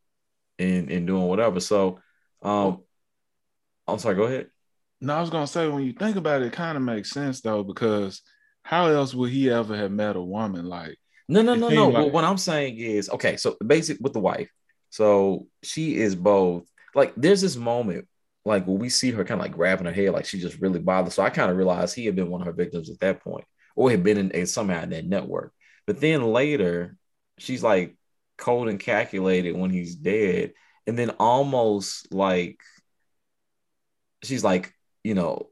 and, 0.60 0.92
and 0.92 1.08
doing 1.08 1.24
whatever. 1.24 1.60
So 1.60 2.00
um 2.42 2.84
I'm 3.88 4.00
sorry, 4.00 4.16
go 4.16 4.24
ahead. 4.24 4.48
No, 5.04 5.16
I 5.16 5.22
was 5.22 5.30
gonna 5.30 5.48
say 5.48 5.68
when 5.68 5.84
you 5.84 5.92
think 5.94 6.16
about 6.16 6.42
it, 6.42 6.46
it 6.48 6.54
kind 6.54 6.78
of 6.78 6.84
makes 6.84 7.10
sense 7.12 7.42
though, 7.42 7.64
because 7.64 8.22
how 8.64 8.88
else 8.88 9.14
would 9.14 9.32
he 9.32 9.50
ever 9.50 9.76
have 9.76 9.92
met 9.92 10.16
a 10.16 10.22
woman 10.22 10.66
like 10.66 10.98
No, 11.28 11.42
no, 11.42 11.56
no, 11.56 11.68
no. 11.70 11.90
like- 11.90 12.06
But 12.06 12.14
what 12.14 12.24
I'm 12.24 12.38
saying 12.38 12.78
is, 12.78 13.10
okay, 13.10 13.36
so 13.38 13.58
basic 13.66 13.98
with 14.00 14.14
the 14.14 14.20
wife. 14.22 14.50
So 14.90 15.48
she 15.62 15.98
is 15.98 16.16
both 16.16 16.64
like 16.96 17.14
there's 17.18 17.42
this 17.42 17.56
moment 17.58 18.08
like 18.46 18.66
when 18.68 18.80
we 18.80 18.90
see 18.90 19.12
her 19.12 19.24
kind 19.26 19.40
of 19.40 19.46
like 19.46 19.54
grabbing 19.56 19.86
her 19.88 19.92
head, 19.94 20.12
like 20.14 20.26
she 20.26 20.40
just 20.40 20.60
really 20.62 20.80
bothered. 20.80 21.14
So 21.14 21.24
I 21.24 21.30
kind 21.30 21.50
of 21.52 21.58
realized 21.58 21.96
he 21.96 22.06
had 22.06 22.16
been 22.16 22.30
one 22.30 22.42
of 22.42 22.48
her 22.48 22.54
victims 22.54 22.90
at 22.90 23.00
that 23.00 23.22
point, 23.24 23.46
or 23.76 23.90
had 23.92 24.04
been 24.04 24.18
in, 24.18 24.32
in 24.32 24.46
somehow 24.48 24.84
in 24.84 24.90
that 24.92 25.06
network. 25.06 25.54
But 25.88 26.00
then 26.00 26.24
later, 26.24 26.96
she's 27.38 27.64
like 27.64 27.96
cold 28.38 28.68
and 28.70 28.80
calculated 28.80 29.56
when 29.58 29.70
he's 29.72 29.96
dead, 29.96 30.54
and 30.88 30.98
then 30.98 31.10
almost 31.20 32.14
like 32.14 32.60
she's 34.24 34.44
like, 34.44 34.74
you 35.04 35.14
know, 35.14 35.48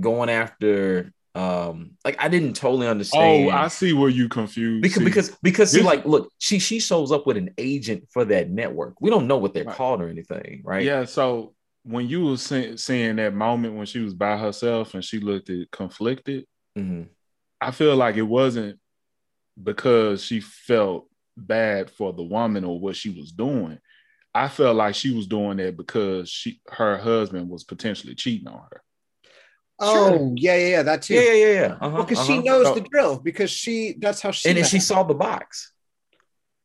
going 0.00 0.28
after 0.30 1.12
um 1.34 1.92
like 2.04 2.16
I 2.18 2.28
didn't 2.28 2.54
totally 2.54 2.88
understand 2.88 3.48
Oh, 3.48 3.50
I 3.50 3.68
see 3.68 3.92
where 3.92 4.08
you 4.08 4.28
confused. 4.28 4.82
because 4.82 4.98
See, 4.98 5.04
because 5.04 5.36
because 5.42 5.70
see, 5.72 5.82
like 5.82 6.04
look 6.06 6.32
she 6.38 6.58
she 6.58 6.80
shows 6.80 7.12
up 7.12 7.26
with 7.26 7.36
an 7.36 7.50
agent 7.58 8.08
for 8.12 8.24
that 8.24 8.50
network 8.50 8.94
we 9.00 9.10
don't 9.10 9.26
know 9.26 9.36
what 9.36 9.52
they're 9.54 9.64
Right. 9.64 9.76
called 9.76 10.00
or 10.00 10.08
anything 10.08 10.62
right 10.64 10.84
yeah, 10.84 11.04
so 11.04 11.54
when 11.84 12.08
you 12.08 12.24
were 12.24 12.36
see- 12.38 12.76
seeing 12.76 13.16
that 13.16 13.34
moment 13.34 13.74
when 13.76 13.86
she 13.86 14.00
was 14.00 14.14
by 14.14 14.36
herself 14.38 14.94
and 14.94 15.04
she 15.04 15.20
looked 15.20 15.48
at 15.50 15.70
conflicted, 15.70 16.44
Mhm. 16.76 17.08
I 17.60 17.70
feel 17.72 17.94
like 17.96 18.16
it 18.16 18.22
wasn't 18.22 18.78
because 19.62 20.22
she 20.24 20.40
felt 20.40 21.08
bad 21.36 21.90
for 21.90 22.12
the 22.12 22.22
woman 22.22 22.64
or 22.64 22.78
what 22.80 22.96
she 22.96 23.10
was 23.10 23.30
doing. 23.32 23.78
I 24.34 24.48
felt 24.48 24.76
like 24.76 24.94
she 24.94 25.14
was 25.14 25.26
doing 25.26 25.56
that 25.58 25.76
because 25.76 26.28
she 26.28 26.60
her 26.68 26.96
husband 26.98 27.48
was 27.48 27.64
potentially 27.64 28.14
cheating 28.14 28.48
on 28.48 28.60
her. 28.72 28.82
Oh, 29.80 30.34
yeah, 30.36 30.56
yeah, 30.56 30.66
yeah. 30.68 30.82
That 30.82 31.02
too. 31.02 31.14
yeah 31.14 31.20
yeah 31.20 31.32
yeah 31.34 31.52
yeah 31.68 31.76
uh-huh, 31.80 32.02
because 32.02 32.26
she 32.26 32.32
uh-huh. 32.34 32.42
knows 32.42 32.66
So- 32.66 32.74
the 32.74 32.80
drill 32.80 33.18
because 33.18 33.50
she 33.50 33.94
that's 33.98 34.20
how 34.20 34.30
she 34.32 34.48
and 34.50 34.66
she 34.66 34.80
saw 34.80 35.02
the 35.04 35.14
box 35.14 35.72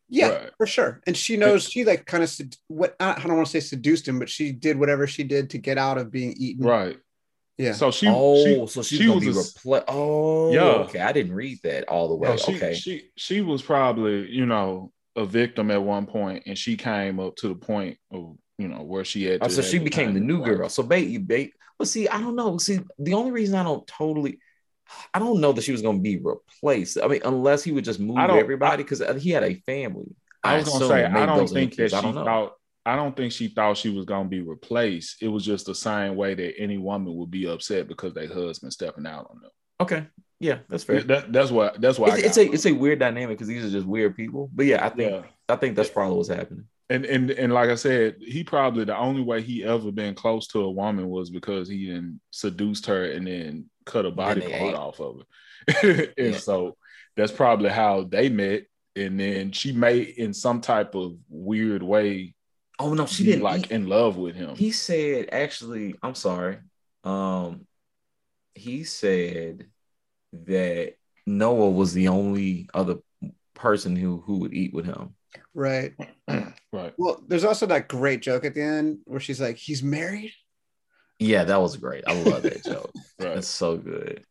yeah 0.09 0.29
Right. 0.29 0.49
for 0.57 0.65
sure 0.67 1.01
and 1.07 1.15
she 1.15 1.37
knows 1.37 1.63
she 1.69 1.85
like 1.85 2.05
kind 2.05 2.23
of 2.23 2.31
what 2.67 2.95
I 2.99 3.13
don't 3.19 3.35
want 3.35 3.47
to 3.47 3.51
say 3.51 3.59
seduced 3.61 4.07
him 4.07 4.19
but 4.19 4.29
she 4.29 4.51
did 4.51 4.77
whatever 4.77 5.07
she 5.07 5.23
did 5.23 5.51
to 5.51 5.57
get 5.57 5.77
out 5.77 5.97
of 5.97 6.11
being 6.11 6.33
eaten 6.37 6.65
Right. 6.65 6.97
yeah 7.57 7.73
So 7.73 7.89
she 7.91 8.07
oh 8.09 8.43
she, 8.43 8.67
so 8.67 8.81
she's 8.83 8.99
she 8.99 9.05
gonna 9.05 9.15
was 9.15 9.23
be 9.25 9.29
a 9.29 9.39
s- 9.39 9.53
repla- 9.63 9.83
oh 9.87 10.51
Yeah. 10.53 10.61
okay 10.85 10.99
i 10.99 11.11
didn't 11.11 11.33
read 11.33 11.59
that 11.63 11.87
all 11.87 12.09
the 12.09 12.15
way 12.15 12.29
No, 12.29 12.37
she, 12.37 12.55
okay 12.55 12.73
she 12.75 13.09
she 13.15 13.41
was 13.41 13.61
probably 13.61 14.29
you 14.29 14.45
know 14.45 14.91
a 15.15 15.25
victim 15.25 15.69
at 15.69 15.81
one 15.81 16.07
point, 16.07 16.41
and 16.47 16.57
she 16.57 16.75
came 16.75 17.19
up 17.19 17.35
to 17.35 17.47
the 17.47 17.53
point 17.55 17.97
of 18.11 18.35
you 18.57 18.67
know 18.67 18.81
where 18.81 19.05
she 19.05 19.25
had. 19.25 19.43
Oh, 19.43 19.47
to 19.47 19.51
so 19.53 19.61
she 19.61 19.77
became 19.77 20.15
the 20.15 20.19
new 20.19 20.39
of- 20.39 20.45
girl 20.45 20.69
so 20.69 20.81
bait 20.83 21.07
you 21.07 21.19
bait 21.19 21.53
but 21.77 21.87
see 21.87 22.07
i 22.07 22.19
don't 22.19 22.35
know 22.35 22.57
see 22.57 22.79
the 22.99 23.13
only 23.13 23.31
reason 23.31 23.55
i 23.55 23.63
don't 23.63 23.85
totally 23.87 24.39
I 25.13 25.19
don't 25.19 25.41
know 25.41 25.51
that 25.53 25.63
she 25.63 25.71
was 25.71 25.81
going 25.81 25.97
to 25.97 26.03
be 26.03 26.17
replaced. 26.17 26.97
I 27.01 27.07
mean, 27.07 27.21
unless 27.25 27.63
he 27.63 27.71
would 27.71 27.85
just 27.85 27.99
move 27.99 28.17
everybody 28.17 28.83
because 28.83 29.01
uh, 29.01 29.13
he 29.15 29.31
had 29.31 29.43
a 29.43 29.55
family. 29.55 30.15
I 30.43 30.57
was 30.57 30.67
gonna 30.67 30.87
say 30.87 31.05
I 31.05 31.25
don't 31.25 31.37
those 31.37 31.51
are 31.51 31.53
the 31.53 31.59
think 31.61 31.75
that 31.77 31.91
she 31.91 31.95
I 31.95 32.11
thought. 32.11 32.53
I 32.85 32.97
don't 32.97 33.15
think 33.15 33.31
she 33.31 33.47
thought 33.47 33.77
she 33.77 33.89
was 33.89 34.05
gonna 34.05 34.27
be 34.27 34.41
replaced. 34.41 35.21
It 35.21 35.29
was 35.29 35.45
just 35.45 35.65
the 35.65 35.75
same 35.75 36.15
way 36.15 36.33
that 36.33 36.59
any 36.59 36.77
woman 36.77 37.15
would 37.15 37.31
be 37.31 37.47
upset 37.47 37.87
because 37.87 38.13
their 38.13 38.27
husband 38.27 38.73
stepping 38.73 39.07
out 39.07 39.27
on 39.29 39.41
them. 39.41 39.51
Okay. 39.79 40.05
Yeah, 40.39 40.59
that's 40.67 40.83
fair. 40.83 41.01
That, 41.03 41.31
that's 41.31 41.49
why. 41.51 41.71
That's 41.77 41.97
why. 41.97 42.09
It's, 42.09 42.37
it's 42.37 42.37
a 42.37 42.51
it's 42.51 42.65
a 42.65 42.73
weird 42.73 42.99
dynamic 42.99 43.37
because 43.37 43.47
these 43.47 43.63
are 43.63 43.69
just 43.69 43.87
weird 43.87 44.17
people. 44.17 44.49
But 44.53 44.65
yeah, 44.65 44.85
I 44.85 44.89
think 44.89 45.11
Yeah. 45.11 45.21
I 45.47 45.55
think 45.55 45.77
that's 45.77 45.89
probably 45.89 46.17
what's 46.17 46.27
happening. 46.27 46.65
And 46.89 47.05
and 47.05 47.31
and 47.31 47.53
like 47.53 47.69
I 47.69 47.75
said, 47.75 48.15
he 48.19 48.43
probably 48.43 48.83
the 48.85 48.97
only 48.97 49.21
way 49.21 49.41
he 49.41 49.63
ever 49.63 49.91
been 49.91 50.15
close 50.15 50.47
to 50.47 50.61
a 50.61 50.71
woman 50.71 51.09
was 51.09 51.29
because 51.29 51.67
he 51.69 51.89
then 51.91 52.19
seduced 52.31 52.85
her 52.87 53.05
and 53.11 53.25
then 53.27 53.69
cut 53.85 54.05
a 54.05 54.11
body 54.11 54.41
part 54.41 54.53
ate. 54.53 54.75
off 54.75 54.99
of 54.99 55.21
her. 55.81 56.03
and 56.17 56.33
Yeah. 56.33 56.37
so 56.37 56.75
that's 57.15 57.31
probably 57.31 57.69
how 57.69 58.03
they 58.03 58.29
met. 58.29 58.63
And 58.95 59.19
then 59.19 59.51
she 59.51 59.71
may, 59.71 59.99
in 60.01 60.33
some 60.33 60.61
type 60.61 60.93
of 60.93 61.15
weird 61.29 61.81
way, 61.81 62.35
Oh 62.79 62.93
no, 62.93 63.05
she 63.05 63.23
be 63.23 63.31
didn't 63.31 63.43
like 63.43 63.67
he- 63.67 63.73
in 63.73 63.87
love 63.87 64.17
with 64.17 64.35
him. 64.35 64.55
He 64.55 64.71
said, 64.71 65.29
actually, 65.31 65.95
I'm 66.03 66.15
sorry. 66.15 66.57
Um, 67.03 67.65
he 68.55 68.83
said 68.83 69.67
that 70.33 70.93
Noah 71.25 71.69
was 71.71 71.93
the 71.93 72.09
only 72.09 72.67
other 72.73 72.97
person 73.53 73.95
who 73.95 74.21
who 74.25 74.37
would 74.39 74.53
eat 74.53 74.73
with 74.73 74.85
him. 74.85 75.15
Right. 75.53 75.93
right. 76.27 76.93
Well, 76.97 77.23
there's 77.27 77.43
also 77.43 77.65
that 77.67 77.87
great 77.87 78.21
joke 78.21 78.45
at 78.45 78.55
the 78.55 78.61
end 78.61 78.99
where 79.05 79.19
she's 79.19 79.41
like, 79.41 79.57
"He's 79.57 79.83
married." 79.83 80.31
Yeah, 81.19 81.43
that 81.45 81.61
was 81.61 81.77
great. 81.77 82.03
I 82.07 82.13
love 82.13 82.43
that 82.43 82.63
joke. 82.65 82.91
Right. 83.19 83.35
That's 83.35 83.47
so 83.47 83.77
good. 83.77 84.23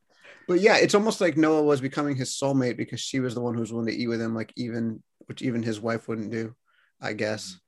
But 0.49 0.61
yeah, 0.61 0.77
it's 0.77 0.95
almost 0.95 1.21
like 1.21 1.37
Noah 1.37 1.63
was 1.63 1.81
becoming 1.81 2.17
his 2.17 2.31
soulmate 2.31 2.77
because 2.77 3.01
she 3.01 3.21
was 3.21 3.35
the 3.35 3.41
one 3.41 3.55
who 3.55 3.61
was 3.61 3.73
willing 3.73 3.87
to 3.87 3.95
eat 3.95 4.09
with 4.09 4.21
him, 4.21 4.35
like 4.35 4.53
even 4.57 5.03
which 5.27 5.43
even 5.43 5.63
his 5.63 5.81
wife 5.81 6.09
wouldn't 6.09 6.31
do, 6.31 6.55
I 7.01 7.13
guess. 7.13 7.59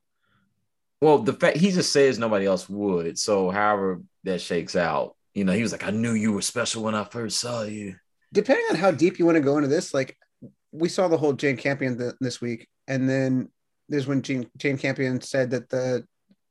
Well, 1.00 1.18
the 1.18 1.32
fact 1.32 1.58
he 1.58 1.70
just 1.70 1.92
says 1.92 2.18
nobody 2.18 2.46
else 2.46 2.68
would. 2.68 3.18
So, 3.18 3.50
however 3.50 4.02
that 4.24 4.40
shakes 4.40 4.74
out, 4.74 5.16
you 5.34 5.44
know, 5.44 5.52
he 5.52 5.62
was 5.62 5.72
like, 5.72 5.84
"I 5.84 5.90
knew 5.90 6.12
you 6.12 6.32
were 6.32 6.42
special 6.42 6.82
when 6.82 6.94
I 6.94 7.04
first 7.04 7.38
saw 7.38 7.62
you." 7.62 7.96
Depending 8.32 8.66
on 8.70 8.76
how 8.76 8.90
deep 8.90 9.18
you 9.18 9.26
want 9.26 9.36
to 9.36 9.40
go 9.40 9.56
into 9.56 9.68
this, 9.68 9.94
like 9.94 10.16
we 10.74 10.88
saw 10.88 11.06
the 11.08 11.16
whole 11.16 11.32
Jane 11.32 11.56
Campion 11.56 11.96
th- 11.96 12.14
this 12.20 12.40
week, 12.40 12.68
and 12.88 13.08
then 13.08 13.48
there's 13.88 14.06
when 14.06 14.22
Jane, 14.22 14.50
Jane 14.58 14.76
Campion 14.76 15.20
said 15.20 15.50
that 15.50 15.68
the 15.70 16.04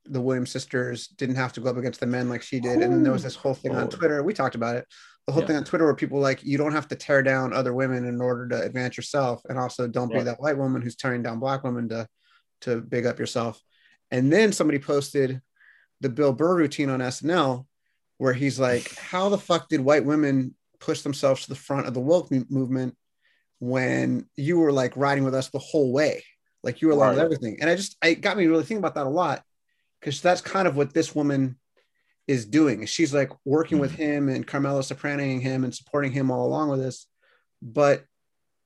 the 0.05 0.19
Williams 0.21 0.51
sisters 0.51 1.07
didn't 1.07 1.35
have 1.35 1.53
to 1.53 1.61
go 1.61 1.69
up 1.69 1.77
against 1.77 1.99
the 1.99 2.05
men 2.05 2.27
like 2.29 2.41
she 2.41 2.59
did, 2.59 2.73
and 2.81 2.81
then 2.93 3.03
there 3.03 3.11
was 3.13 3.23
this 3.23 3.35
whole 3.35 3.53
thing 3.53 3.75
on. 3.75 3.89
Twitter. 3.89 4.21
We 4.23 4.33
talked 4.33 4.55
about 4.55 4.75
it. 4.75 4.85
The 5.27 5.31
whole 5.33 5.41
Yeah. 5.43 5.47
thing 5.47 5.55
on 5.57 5.63
Twitter 5.63 5.85
where 5.85 5.95
people 5.95 6.19
like 6.19 6.43
you 6.43 6.57
don't 6.57 6.73
have 6.73 6.87
to 6.89 6.95
tear 6.95 7.21
down 7.23 7.53
other 7.53 7.73
women 7.73 8.05
in 8.05 8.19
order 8.21 8.47
to 8.49 8.61
advance 8.63 8.97
yourself, 8.97 9.41
and 9.49 9.57
also 9.57 9.87
don't 9.87 10.11
be 10.11 10.21
that 10.21 10.39
white 10.41 10.57
woman 10.57 10.81
who's 10.81 10.95
tearing 10.95 11.21
down 11.23 11.39
black 11.39 11.63
women 11.63 11.89
to 11.89 12.07
to 12.61 12.81
big 12.81 13.05
up 13.05 13.19
yourself. 13.19 13.61
And 14.11 14.31
then 14.31 14.51
somebody 14.53 14.79
posted 14.79 15.41
the 16.01 16.09
Bill 16.09 16.33
Burr 16.33 16.55
routine 16.57 16.89
on 16.89 16.99
SNL 17.01 17.65
where 18.17 18.33
he's 18.33 18.59
like, 18.59 18.93
"How 18.95 19.27
the 19.29 19.37
fuck 19.37 19.67
did 19.69 19.81
white 19.81 20.05
women 20.05 20.55
push 20.79 21.01
themselves 21.01 21.43
to 21.43 21.49
the 21.49 21.55
front 21.55 21.87
of 21.87 21.93
the 21.93 21.99
woke 22.01 22.29
movement 22.49 22.95
when 23.63 24.27
you 24.35 24.59
were 24.59 24.71
like 24.71 24.97
riding 24.97 25.23
with 25.23 25.33
us 25.33 25.49
the 25.49 25.59
whole 25.59 25.93
way, 25.93 26.23
like 26.63 26.81
you 26.81 26.87
were 26.87 26.93
along 26.93 27.11
with 27.11 27.19
everything?" 27.19 27.57
And 27.61 27.69
I 27.69 27.75
just, 27.75 27.95
it 28.03 28.21
got 28.21 28.37
me 28.37 28.47
really 28.47 28.63
thinking 28.63 28.77
about 28.77 28.95
that 28.95 29.07
a 29.07 29.09
lot 29.09 29.43
because 29.99 30.21
that's 30.21 30.41
kind 30.41 30.67
of 30.67 30.75
what 30.75 30.93
this 30.93 31.15
woman 31.15 31.57
is 32.27 32.45
doing. 32.45 32.85
She's 32.85 33.13
like 33.13 33.31
working 33.45 33.79
with 33.79 33.93
him 33.93 34.29
and 34.29 34.45
Carmela 34.45 34.83
Sopranoing 34.83 35.41
him 35.41 35.63
and 35.63 35.73
supporting 35.73 36.11
him 36.11 36.29
all 36.29 36.45
along 36.45 36.69
with 36.69 36.79
this, 36.79 37.07
but 37.61 38.03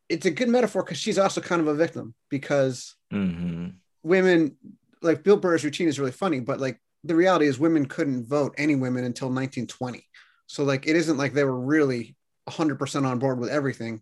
it's 0.09 0.25
a 0.25 0.31
good 0.31 0.49
metaphor 0.49 0.83
because 0.83 0.97
she's 0.97 1.19
also 1.19 1.41
kind 1.41 1.61
of 1.61 1.67
a 1.67 1.75
victim 1.75 2.15
because 2.29 2.95
hmm 3.11 3.67
women 4.03 4.55
like 5.01 5.23
Bill 5.23 5.37
Burr's 5.37 5.63
routine 5.63 5.87
is 5.87 5.99
really 5.99 6.11
funny, 6.11 6.39
but 6.39 6.59
like 6.59 6.79
the 7.03 7.15
reality 7.15 7.45
is 7.45 7.59
women 7.59 7.85
couldn't 7.85 8.27
vote 8.27 8.55
any 8.57 8.75
women 8.75 9.03
until 9.03 9.27
1920. 9.27 10.03
So 10.47 10.63
like 10.63 10.87
it 10.87 10.95
isn't 10.95 11.17
like 11.17 11.33
they 11.33 11.43
were 11.43 11.59
really 11.59 12.15
100% 12.49 13.05
on 13.05 13.19
board 13.19 13.39
with 13.39 13.49
everything 13.49 14.01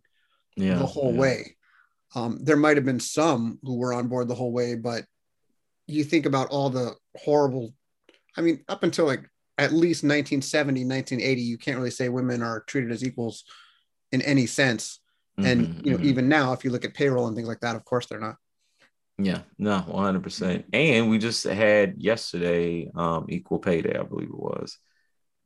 Yeah, 0.56 0.80
the 0.80 0.86
whole 0.86 1.14
yeah. 1.14 1.20
way. 1.20 1.56
Um, 2.16 2.40
there 2.44 2.56
might 2.58 2.78
have 2.78 2.86
been 2.86 3.00
some 3.00 3.60
who 3.64 3.78
were 3.78 3.94
on 3.94 4.08
board 4.08 4.28
the 4.28 4.36
whole 4.36 4.52
way, 4.52 4.76
but 4.76 5.06
you 5.88 6.04
think 6.04 6.26
about 6.26 6.50
all 6.50 6.70
the 6.70 6.94
horrible, 7.18 7.74
I 8.38 8.42
mean, 8.42 8.64
up 8.70 8.84
until 8.84 9.06
like 9.06 9.30
at 9.58 9.74
least 9.74 10.04
1970, 10.04 10.86
1980, 10.86 11.42
you 11.42 11.58
can't 11.58 11.78
really 11.78 11.92
say 11.92 12.10
women 12.10 12.42
are 12.44 12.62
treated 12.62 12.92
as 12.92 13.04
equals 13.04 13.44
in 14.12 14.22
any 14.22 14.46
sense. 14.46 15.00
And 15.44 15.62
Mhm, 15.62 15.86
you 15.86 15.92
know, 15.92 15.98
mhm. 16.00 16.06
even 16.06 16.30
now, 16.30 16.54
if 16.54 16.64
you 16.64 16.72
look 16.72 16.86
at 16.86 16.94
payroll 16.94 17.28
and 17.28 17.36
things 17.36 17.48
like 17.48 17.62
that, 17.62 17.76
of 17.76 17.86
course 17.86 18.08
they're 18.08 18.20
not. 18.20 18.38
Yeah, 19.18 19.42
no, 19.58 19.80
one 19.80 20.04
hundred 20.04 20.24
percent. 20.24 20.66
And 20.74 21.10
we 21.10 21.20
just 21.20 21.44
had 21.46 21.96
yesterday, 21.98 22.92
um, 22.96 23.28
equal 23.30 23.60
pay 23.60 23.82
day, 23.82 23.96
I 23.98 24.04
believe 24.04 24.30
it 24.30 24.36
was. 24.38 24.78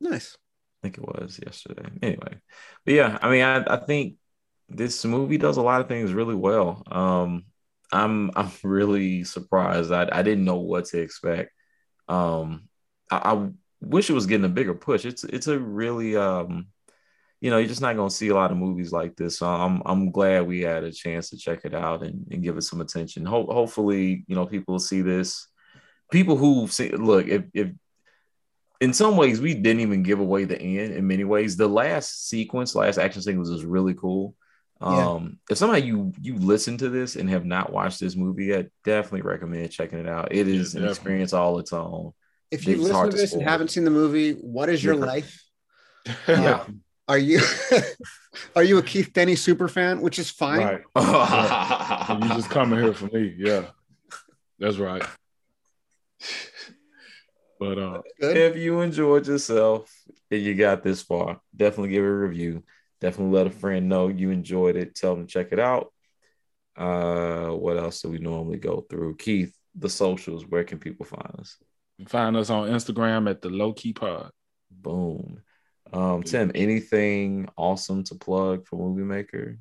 Nice. 0.00 0.36
I 0.82 0.86
think 0.88 0.98
it 0.98 1.04
was 1.04 1.38
yesterday. 1.44 1.88
Anyway, 2.02 2.40
but 2.84 2.94
yeah, 2.94 3.18
I 3.20 3.30
mean, 3.30 3.42
I, 3.42 3.64
I 3.74 3.76
think 3.84 4.14
this 4.70 5.04
movie 5.04 5.38
does 5.38 5.56
a 5.56 5.62
lot 5.62 5.80
of 5.80 5.88
things 5.88 6.12
really 6.12 6.34
well. 6.34 6.82
Um, 6.90 7.44
I'm 7.92 8.30
I'm 8.36 8.50
really 8.62 9.24
surprised. 9.24 9.92
I 9.92 10.08
I 10.10 10.22
didn't 10.22 10.44
know 10.44 10.56
what 10.56 10.86
to 10.86 11.00
expect. 11.00 11.52
Um, 12.08 12.68
I, 13.10 13.32
I 13.32 13.48
wish 13.80 14.10
it 14.10 14.14
was 14.14 14.26
getting 14.26 14.46
a 14.46 14.50
bigger 14.50 14.74
push. 14.74 15.04
It's 15.04 15.24
it's 15.24 15.48
a 15.48 15.58
really 15.58 16.16
um, 16.16 16.68
you 17.40 17.50
know, 17.50 17.56
you're 17.58 17.68
just 17.68 17.80
not 17.80 17.96
gonna 17.96 18.10
see 18.10 18.28
a 18.28 18.34
lot 18.34 18.50
of 18.50 18.58
movies 18.58 18.92
like 18.92 19.16
this. 19.16 19.38
So 19.38 19.46
I'm 19.46 19.82
I'm 19.86 20.10
glad 20.10 20.46
we 20.46 20.60
had 20.60 20.84
a 20.84 20.92
chance 20.92 21.30
to 21.30 21.38
check 21.38 21.60
it 21.64 21.74
out 21.74 22.02
and, 22.02 22.26
and 22.30 22.42
give 22.42 22.56
it 22.56 22.62
some 22.62 22.80
attention. 22.80 23.24
Ho- 23.24 23.50
hopefully, 23.50 24.24
you 24.26 24.36
know, 24.36 24.46
people 24.46 24.78
see 24.78 25.02
this. 25.02 25.48
People 26.12 26.36
who 26.36 26.68
see 26.68 26.90
look 26.90 27.26
if 27.26 27.44
if 27.54 27.70
in 28.80 28.92
some 28.92 29.16
ways 29.16 29.40
we 29.40 29.54
didn't 29.54 29.80
even 29.80 30.02
give 30.02 30.20
away 30.20 30.44
the 30.44 30.60
end 30.60 30.94
in 30.94 31.06
many 31.06 31.24
ways 31.24 31.56
the 31.56 31.68
last 31.68 32.28
sequence 32.28 32.74
last 32.74 32.98
action 32.98 33.20
sequence 33.20 33.50
was 33.50 33.64
really 33.64 33.94
cool 33.94 34.34
Yeah. 34.82 35.08
um 35.10 35.38
if 35.50 35.58
somehow 35.58 35.76
you 35.76 36.12
you 36.20 36.36
listen 36.38 36.78
to 36.78 36.88
this 36.88 37.16
and 37.16 37.28
have 37.28 37.44
not 37.44 37.70
watched 37.70 38.00
this 38.00 38.16
movie 38.16 38.56
i 38.56 38.64
definitely 38.84 39.20
recommend 39.22 39.70
checking 39.70 39.98
it 39.98 40.08
out 40.08 40.32
It 40.32 40.48
is 40.48 40.74
Yeah, 40.74 40.82
an 40.82 40.88
experience 40.88 41.34
all 41.34 41.58
its 41.58 41.72
own 41.74 42.12
If 42.50 42.66
you 42.66 42.72
It's 42.74 42.82
listen 42.84 42.96
hard 42.96 43.10
to 43.10 43.16
to 43.16 43.20
this 43.22 43.34
and 43.34 43.42
haven't 43.42 43.68
seen 43.68 43.84
the 43.84 43.90
movie, 43.90 44.32
what 44.40 44.68
is 44.70 44.82
your 44.82 44.94
You're- 44.94 45.06
life? 45.06 45.42
yeah 46.28 46.64
Are 47.08 47.18
you 47.18 47.40
are 48.56 48.62
you 48.64 48.78
a 48.78 48.82
Keith 48.82 49.12
Denny 49.12 49.34
super 49.36 49.68
fan? 49.68 50.00
Which 50.00 50.18
is 50.18 50.30
fine. 50.30 50.60
Right. 50.60 50.82
And 52.08 52.22
you 52.24 52.30
just 52.30 52.48
coming 52.48 52.78
here 52.82 52.94
for 52.94 53.06
me. 53.06 53.34
Yeah. 53.36 53.64
That's 54.58 54.78
right. 54.78 55.02
But 57.58 57.78
uh 57.78 58.00
Good. 58.20 58.36
if 58.36 58.56
you 58.56 58.80
enjoyed 58.80 59.26
yourself 59.26 59.92
and 60.30 60.40
you 60.40 60.54
got 60.54 60.82
this 60.82 61.02
far 61.02 61.40
definitely 61.54 61.90
give 61.90 62.04
it 62.04 62.08
a 62.08 62.12
review 62.12 62.62
definitely 63.00 63.36
let 63.36 63.46
a 63.46 63.50
friend 63.50 63.88
know 63.88 64.08
you 64.08 64.30
enjoyed 64.30 64.76
it 64.76 64.94
tell 64.94 65.14
them 65.14 65.26
to 65.26 65.32
check 65.32 65.48
it 65.52 65.58
out 65.58 65.92
uh 66.76 67.48
what 67.48 67.76
else 67.76 68.02
do 68.02 68.08
we 68.08 68.18
normally 68.18 68.58
go 68.58 68.84
through 68.88 69.16
keith 69.16 69.54
the 69.74 69.88
socials 69.88 70.46
where 70.46 70.64
can 70.64 70.78
people 70.78 71.06
find 71.06 71.34
us 71.38 71.56
find 72.08 72.36
us 72.36 72.50
on 72.50 72.68
Instagram 72.68 73.28
at 73.28 73.42
the 73.42 73.50
low 73.50 73.72
key 73.72 73.92
pod. 73.92 74.30
Boom. 74.70 75.42
Um, 75.92 76.22
Tim, 76.22 76.52
anything 76.54 77.48
awesome 77.56 78.04
to 78.04 78.14
plug 78.14 78.66
for 78.66 78.76
Movie 78.76 79.02
Maker? 79.02 79.58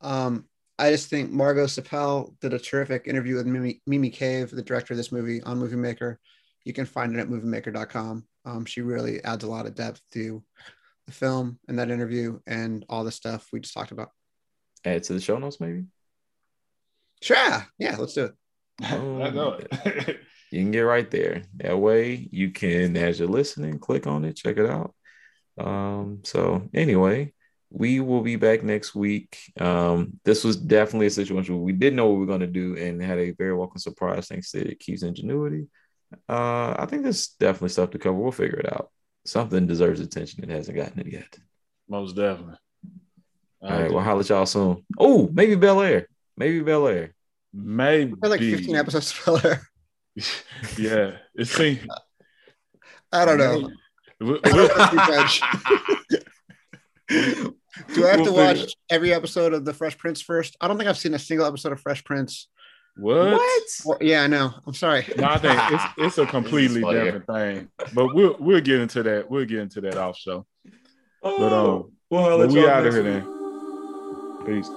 Um, 0.00 0.46
I 0.78 0.90
just 0.90 1.10
think 1.10 1.30
Margeaux 1.30 1.66
Sippell 1.66 2.34
did 2.40 2.54
a 2.54 2.58
terrific 2.58 3.06
interview 3.06 3.36
with 3.36 3.46
Mimi, 3.46 3.82
Mimi 3.86 4.08
Cave, 4.08 4.50
the 4.50 4.62
director 4.62 4.94
of 4.94 4.96
this 4.96 5.12
movie, 5.12 5.42
on 5.42 5.58
Movie 5.58 5.76
Maker. 5.76 6.18
You 6.64 6.72
can 6.72 6.86
find 6.86 7.14
it 7.14 7.18
at 7.20 7.28
moviemaker.com. 7.28 8.24
Um, 8.46 8.64
she 8.64 8.80
really 8.80 9.22
adds 9.22 9.44
a 9.44 9.48
lot 9.48 9.66
of 9.66 9.74
depth 9.74 10.00
to 10.12 10.42
the 11.10 11.16
film 11.16 11.58
and 11.68 11.78
that 11.78 11.90
interview 11.90 12.38
and 12.46 12.84
all 12.88 13.04
the 13.04 13.12
stuff 13.12 13.46
we 13.52 13.60
just 13.60 13.74
talked 13.74 13.92
about. 13.92 14.10
Add 14.84 15.02
to 15.04 15.12
the 15.12 15.20
show 15.20 15.38
notes, 15.38 15.60
maybe. 15.60 15.84
Sure. 17.20 17.66
Yeah, 17.78 17.96
let's 17.98 18.14
do 18.14 18.26
it. 18.26 18.34
Oh, 18.82 19.22
I 19.22 19.30
know 19.30 19.60
it. 19.60 20.20
You 20.50 20.62
can 20.62 20.72
get 20.72 20.80
right 20.80 21.08
there. 21.08 21.44
That 21.58 21.78
way, 21.78 22.28
you 22.32 22.50
can, 22.50 22.96
as 22.96 23.20
you're 23.20 23.28
listening, 23.28 23.78
click 23.78 24.08
on 24.08 24.24
it, 24.24 24.34
check 24.34 24.56
it 24.56 24.68
out. 24.68 24.94
Um, 25.58 26.22
so 26.24 26.68
anyway, 26.74 27.34
we 27.70 28.00
will 28.00 28.22
be 28.22 28.34
back 28.34 28.64
next 28.64 28.92
week. 28.92 29.38
Um, 29.60 30.18
this 30.24 30.42
was 30.42 30.56
definitely 30.56 31.06
a 31.06 31.10
situation 31.10 31.54
where 31.54 31.62
we 31.62 31.72
didn't 31.72 31.94
know 31.94 32.08
what 32.08 32.14
we 32.14 32.20
were 32.20 32.26
going 32.26 32.40
to 32.40 32.48
do 32.48 32.76
and 32.76 33.00
had 33.00 33.18
a 33.18 33.30
very 33.30 33.54
welcome 33.54 33.78
surprise 33.78 34.26
thanks 34.26 34.50
to 34.50 34.74
Keith's 34.74 35.04
ingenuity. 35.04 35.68
Uh, 36.28 36.74
I 36.76 36.86
think 36.86 37.04
there's 37.04 37.28
definitely 37.28 37.68
stuff 37.68 37.90
to 37.90 37.98
cover. 38.00 38.16
We'll 38.16 38.32
figure 38.32 38.58
it 38.58 38.72
out. 38.72 38.90
Something 39.26 39.66
deserves 39.66 40.00
attention 40.00 40.40
that 40.40 40.50
hasn't 40.54 40.76
gotten 40.76 41.00
it 41.00 41.06
yet. 41.12 41.38
Most 41.88 42.16
definitely. 42.16 42.54
Uh, 43.62 43.66
All 43.66 43.80
right, 43.82 43.90
we'll 43.90 44.00
holler 44.00 44.20
at 44.20 44.28
y'all 44.28 44.46
soon. 44.46 44.84
Oh, 44.98 45.28
maybe 45.32 45.54
Bel 45.56 45.80
Air. 45.82 46.06
Maybe 46.36 46.60
Bel 46.60 46.86
Air. 46.88 47.14
Maybe 47.52 48.14
We're 48.20 48.28
like 48.30 48.40
15 48.40 48.74
episodes 48.76 49.12
of 49.12 49.24
Bel 49.42 49.50
Air. 49.52 49.62
Yeah, 50.78 51.16
it 51.34 51.46
seems. 51.46 51.86
I 53.12 53.24
don't 53.24 53.38
know. 53.38 53.70
We'll- 54.20 54.40
I 54.44 54.48
don't 54.50 54.56
we'll- 54.56 54.68
know 54.68 55.24
if 55.24 55.40
you 56.10 57.50
Do 57.94 58.06
I 58.06 58.10
have 58.10 58.24
to 58.24 58.32
We'll 58.32 58.34
watch 58.34 58.74
every 58.88 59.12
episode 59.12 59.52
of 59.54 59.64
The 59.64 59.72
Fresh 59.72 59.98
Prince 59.98 60.20
first? 60.20 60.56
I 60.60 60.68
don't 60.68 60.76
think 60.76 60.88
I've 60.88 60.98
seen 60.98 61.14
a 61.14 61.18
single 61.18 61.46
episode 61.46 61.72
of 61.72 61.80
Fresh 61.80 62.04
Prince. 62.04 62.48
What? 62.96 63.40
Well, 63.84 63.98
yeah, 64.00 64.22
I 64.22 64.26
know. 64.26 64.52
I'm 64.66 64.74
sorry. 64.74 65.06
No, 65.16 65.24
I 65.28 65.38
think 65.38 65.60
it's 65.72 65.84
it's 65.98 66.18
a 66.18 66.26
completely 66.26 66.82
different 66.82 67.26
thing. 67.26 67.70
But 67.94 68.14
we'll 68.14 68.36
we'll 68.38 68.60
get 68.60 68.80
into 68.80 69.02
that. 69.02 69.30
We'll 69.30 69.46
get 69.46 69.58
into 69.58 69.80
that 69.82 69.96
off 69.96 70.18
show. 70.18 70.46
But 71.22 71.52
um, 71.52 71.92
Well, 72.10 72.38
but 72.38 72.50
we 72.50 72.68
out 72.68 72.86
of 72.86 72.94
here 72.94 73.02
then. 73.02 74.46
Peace. 74.46 74.68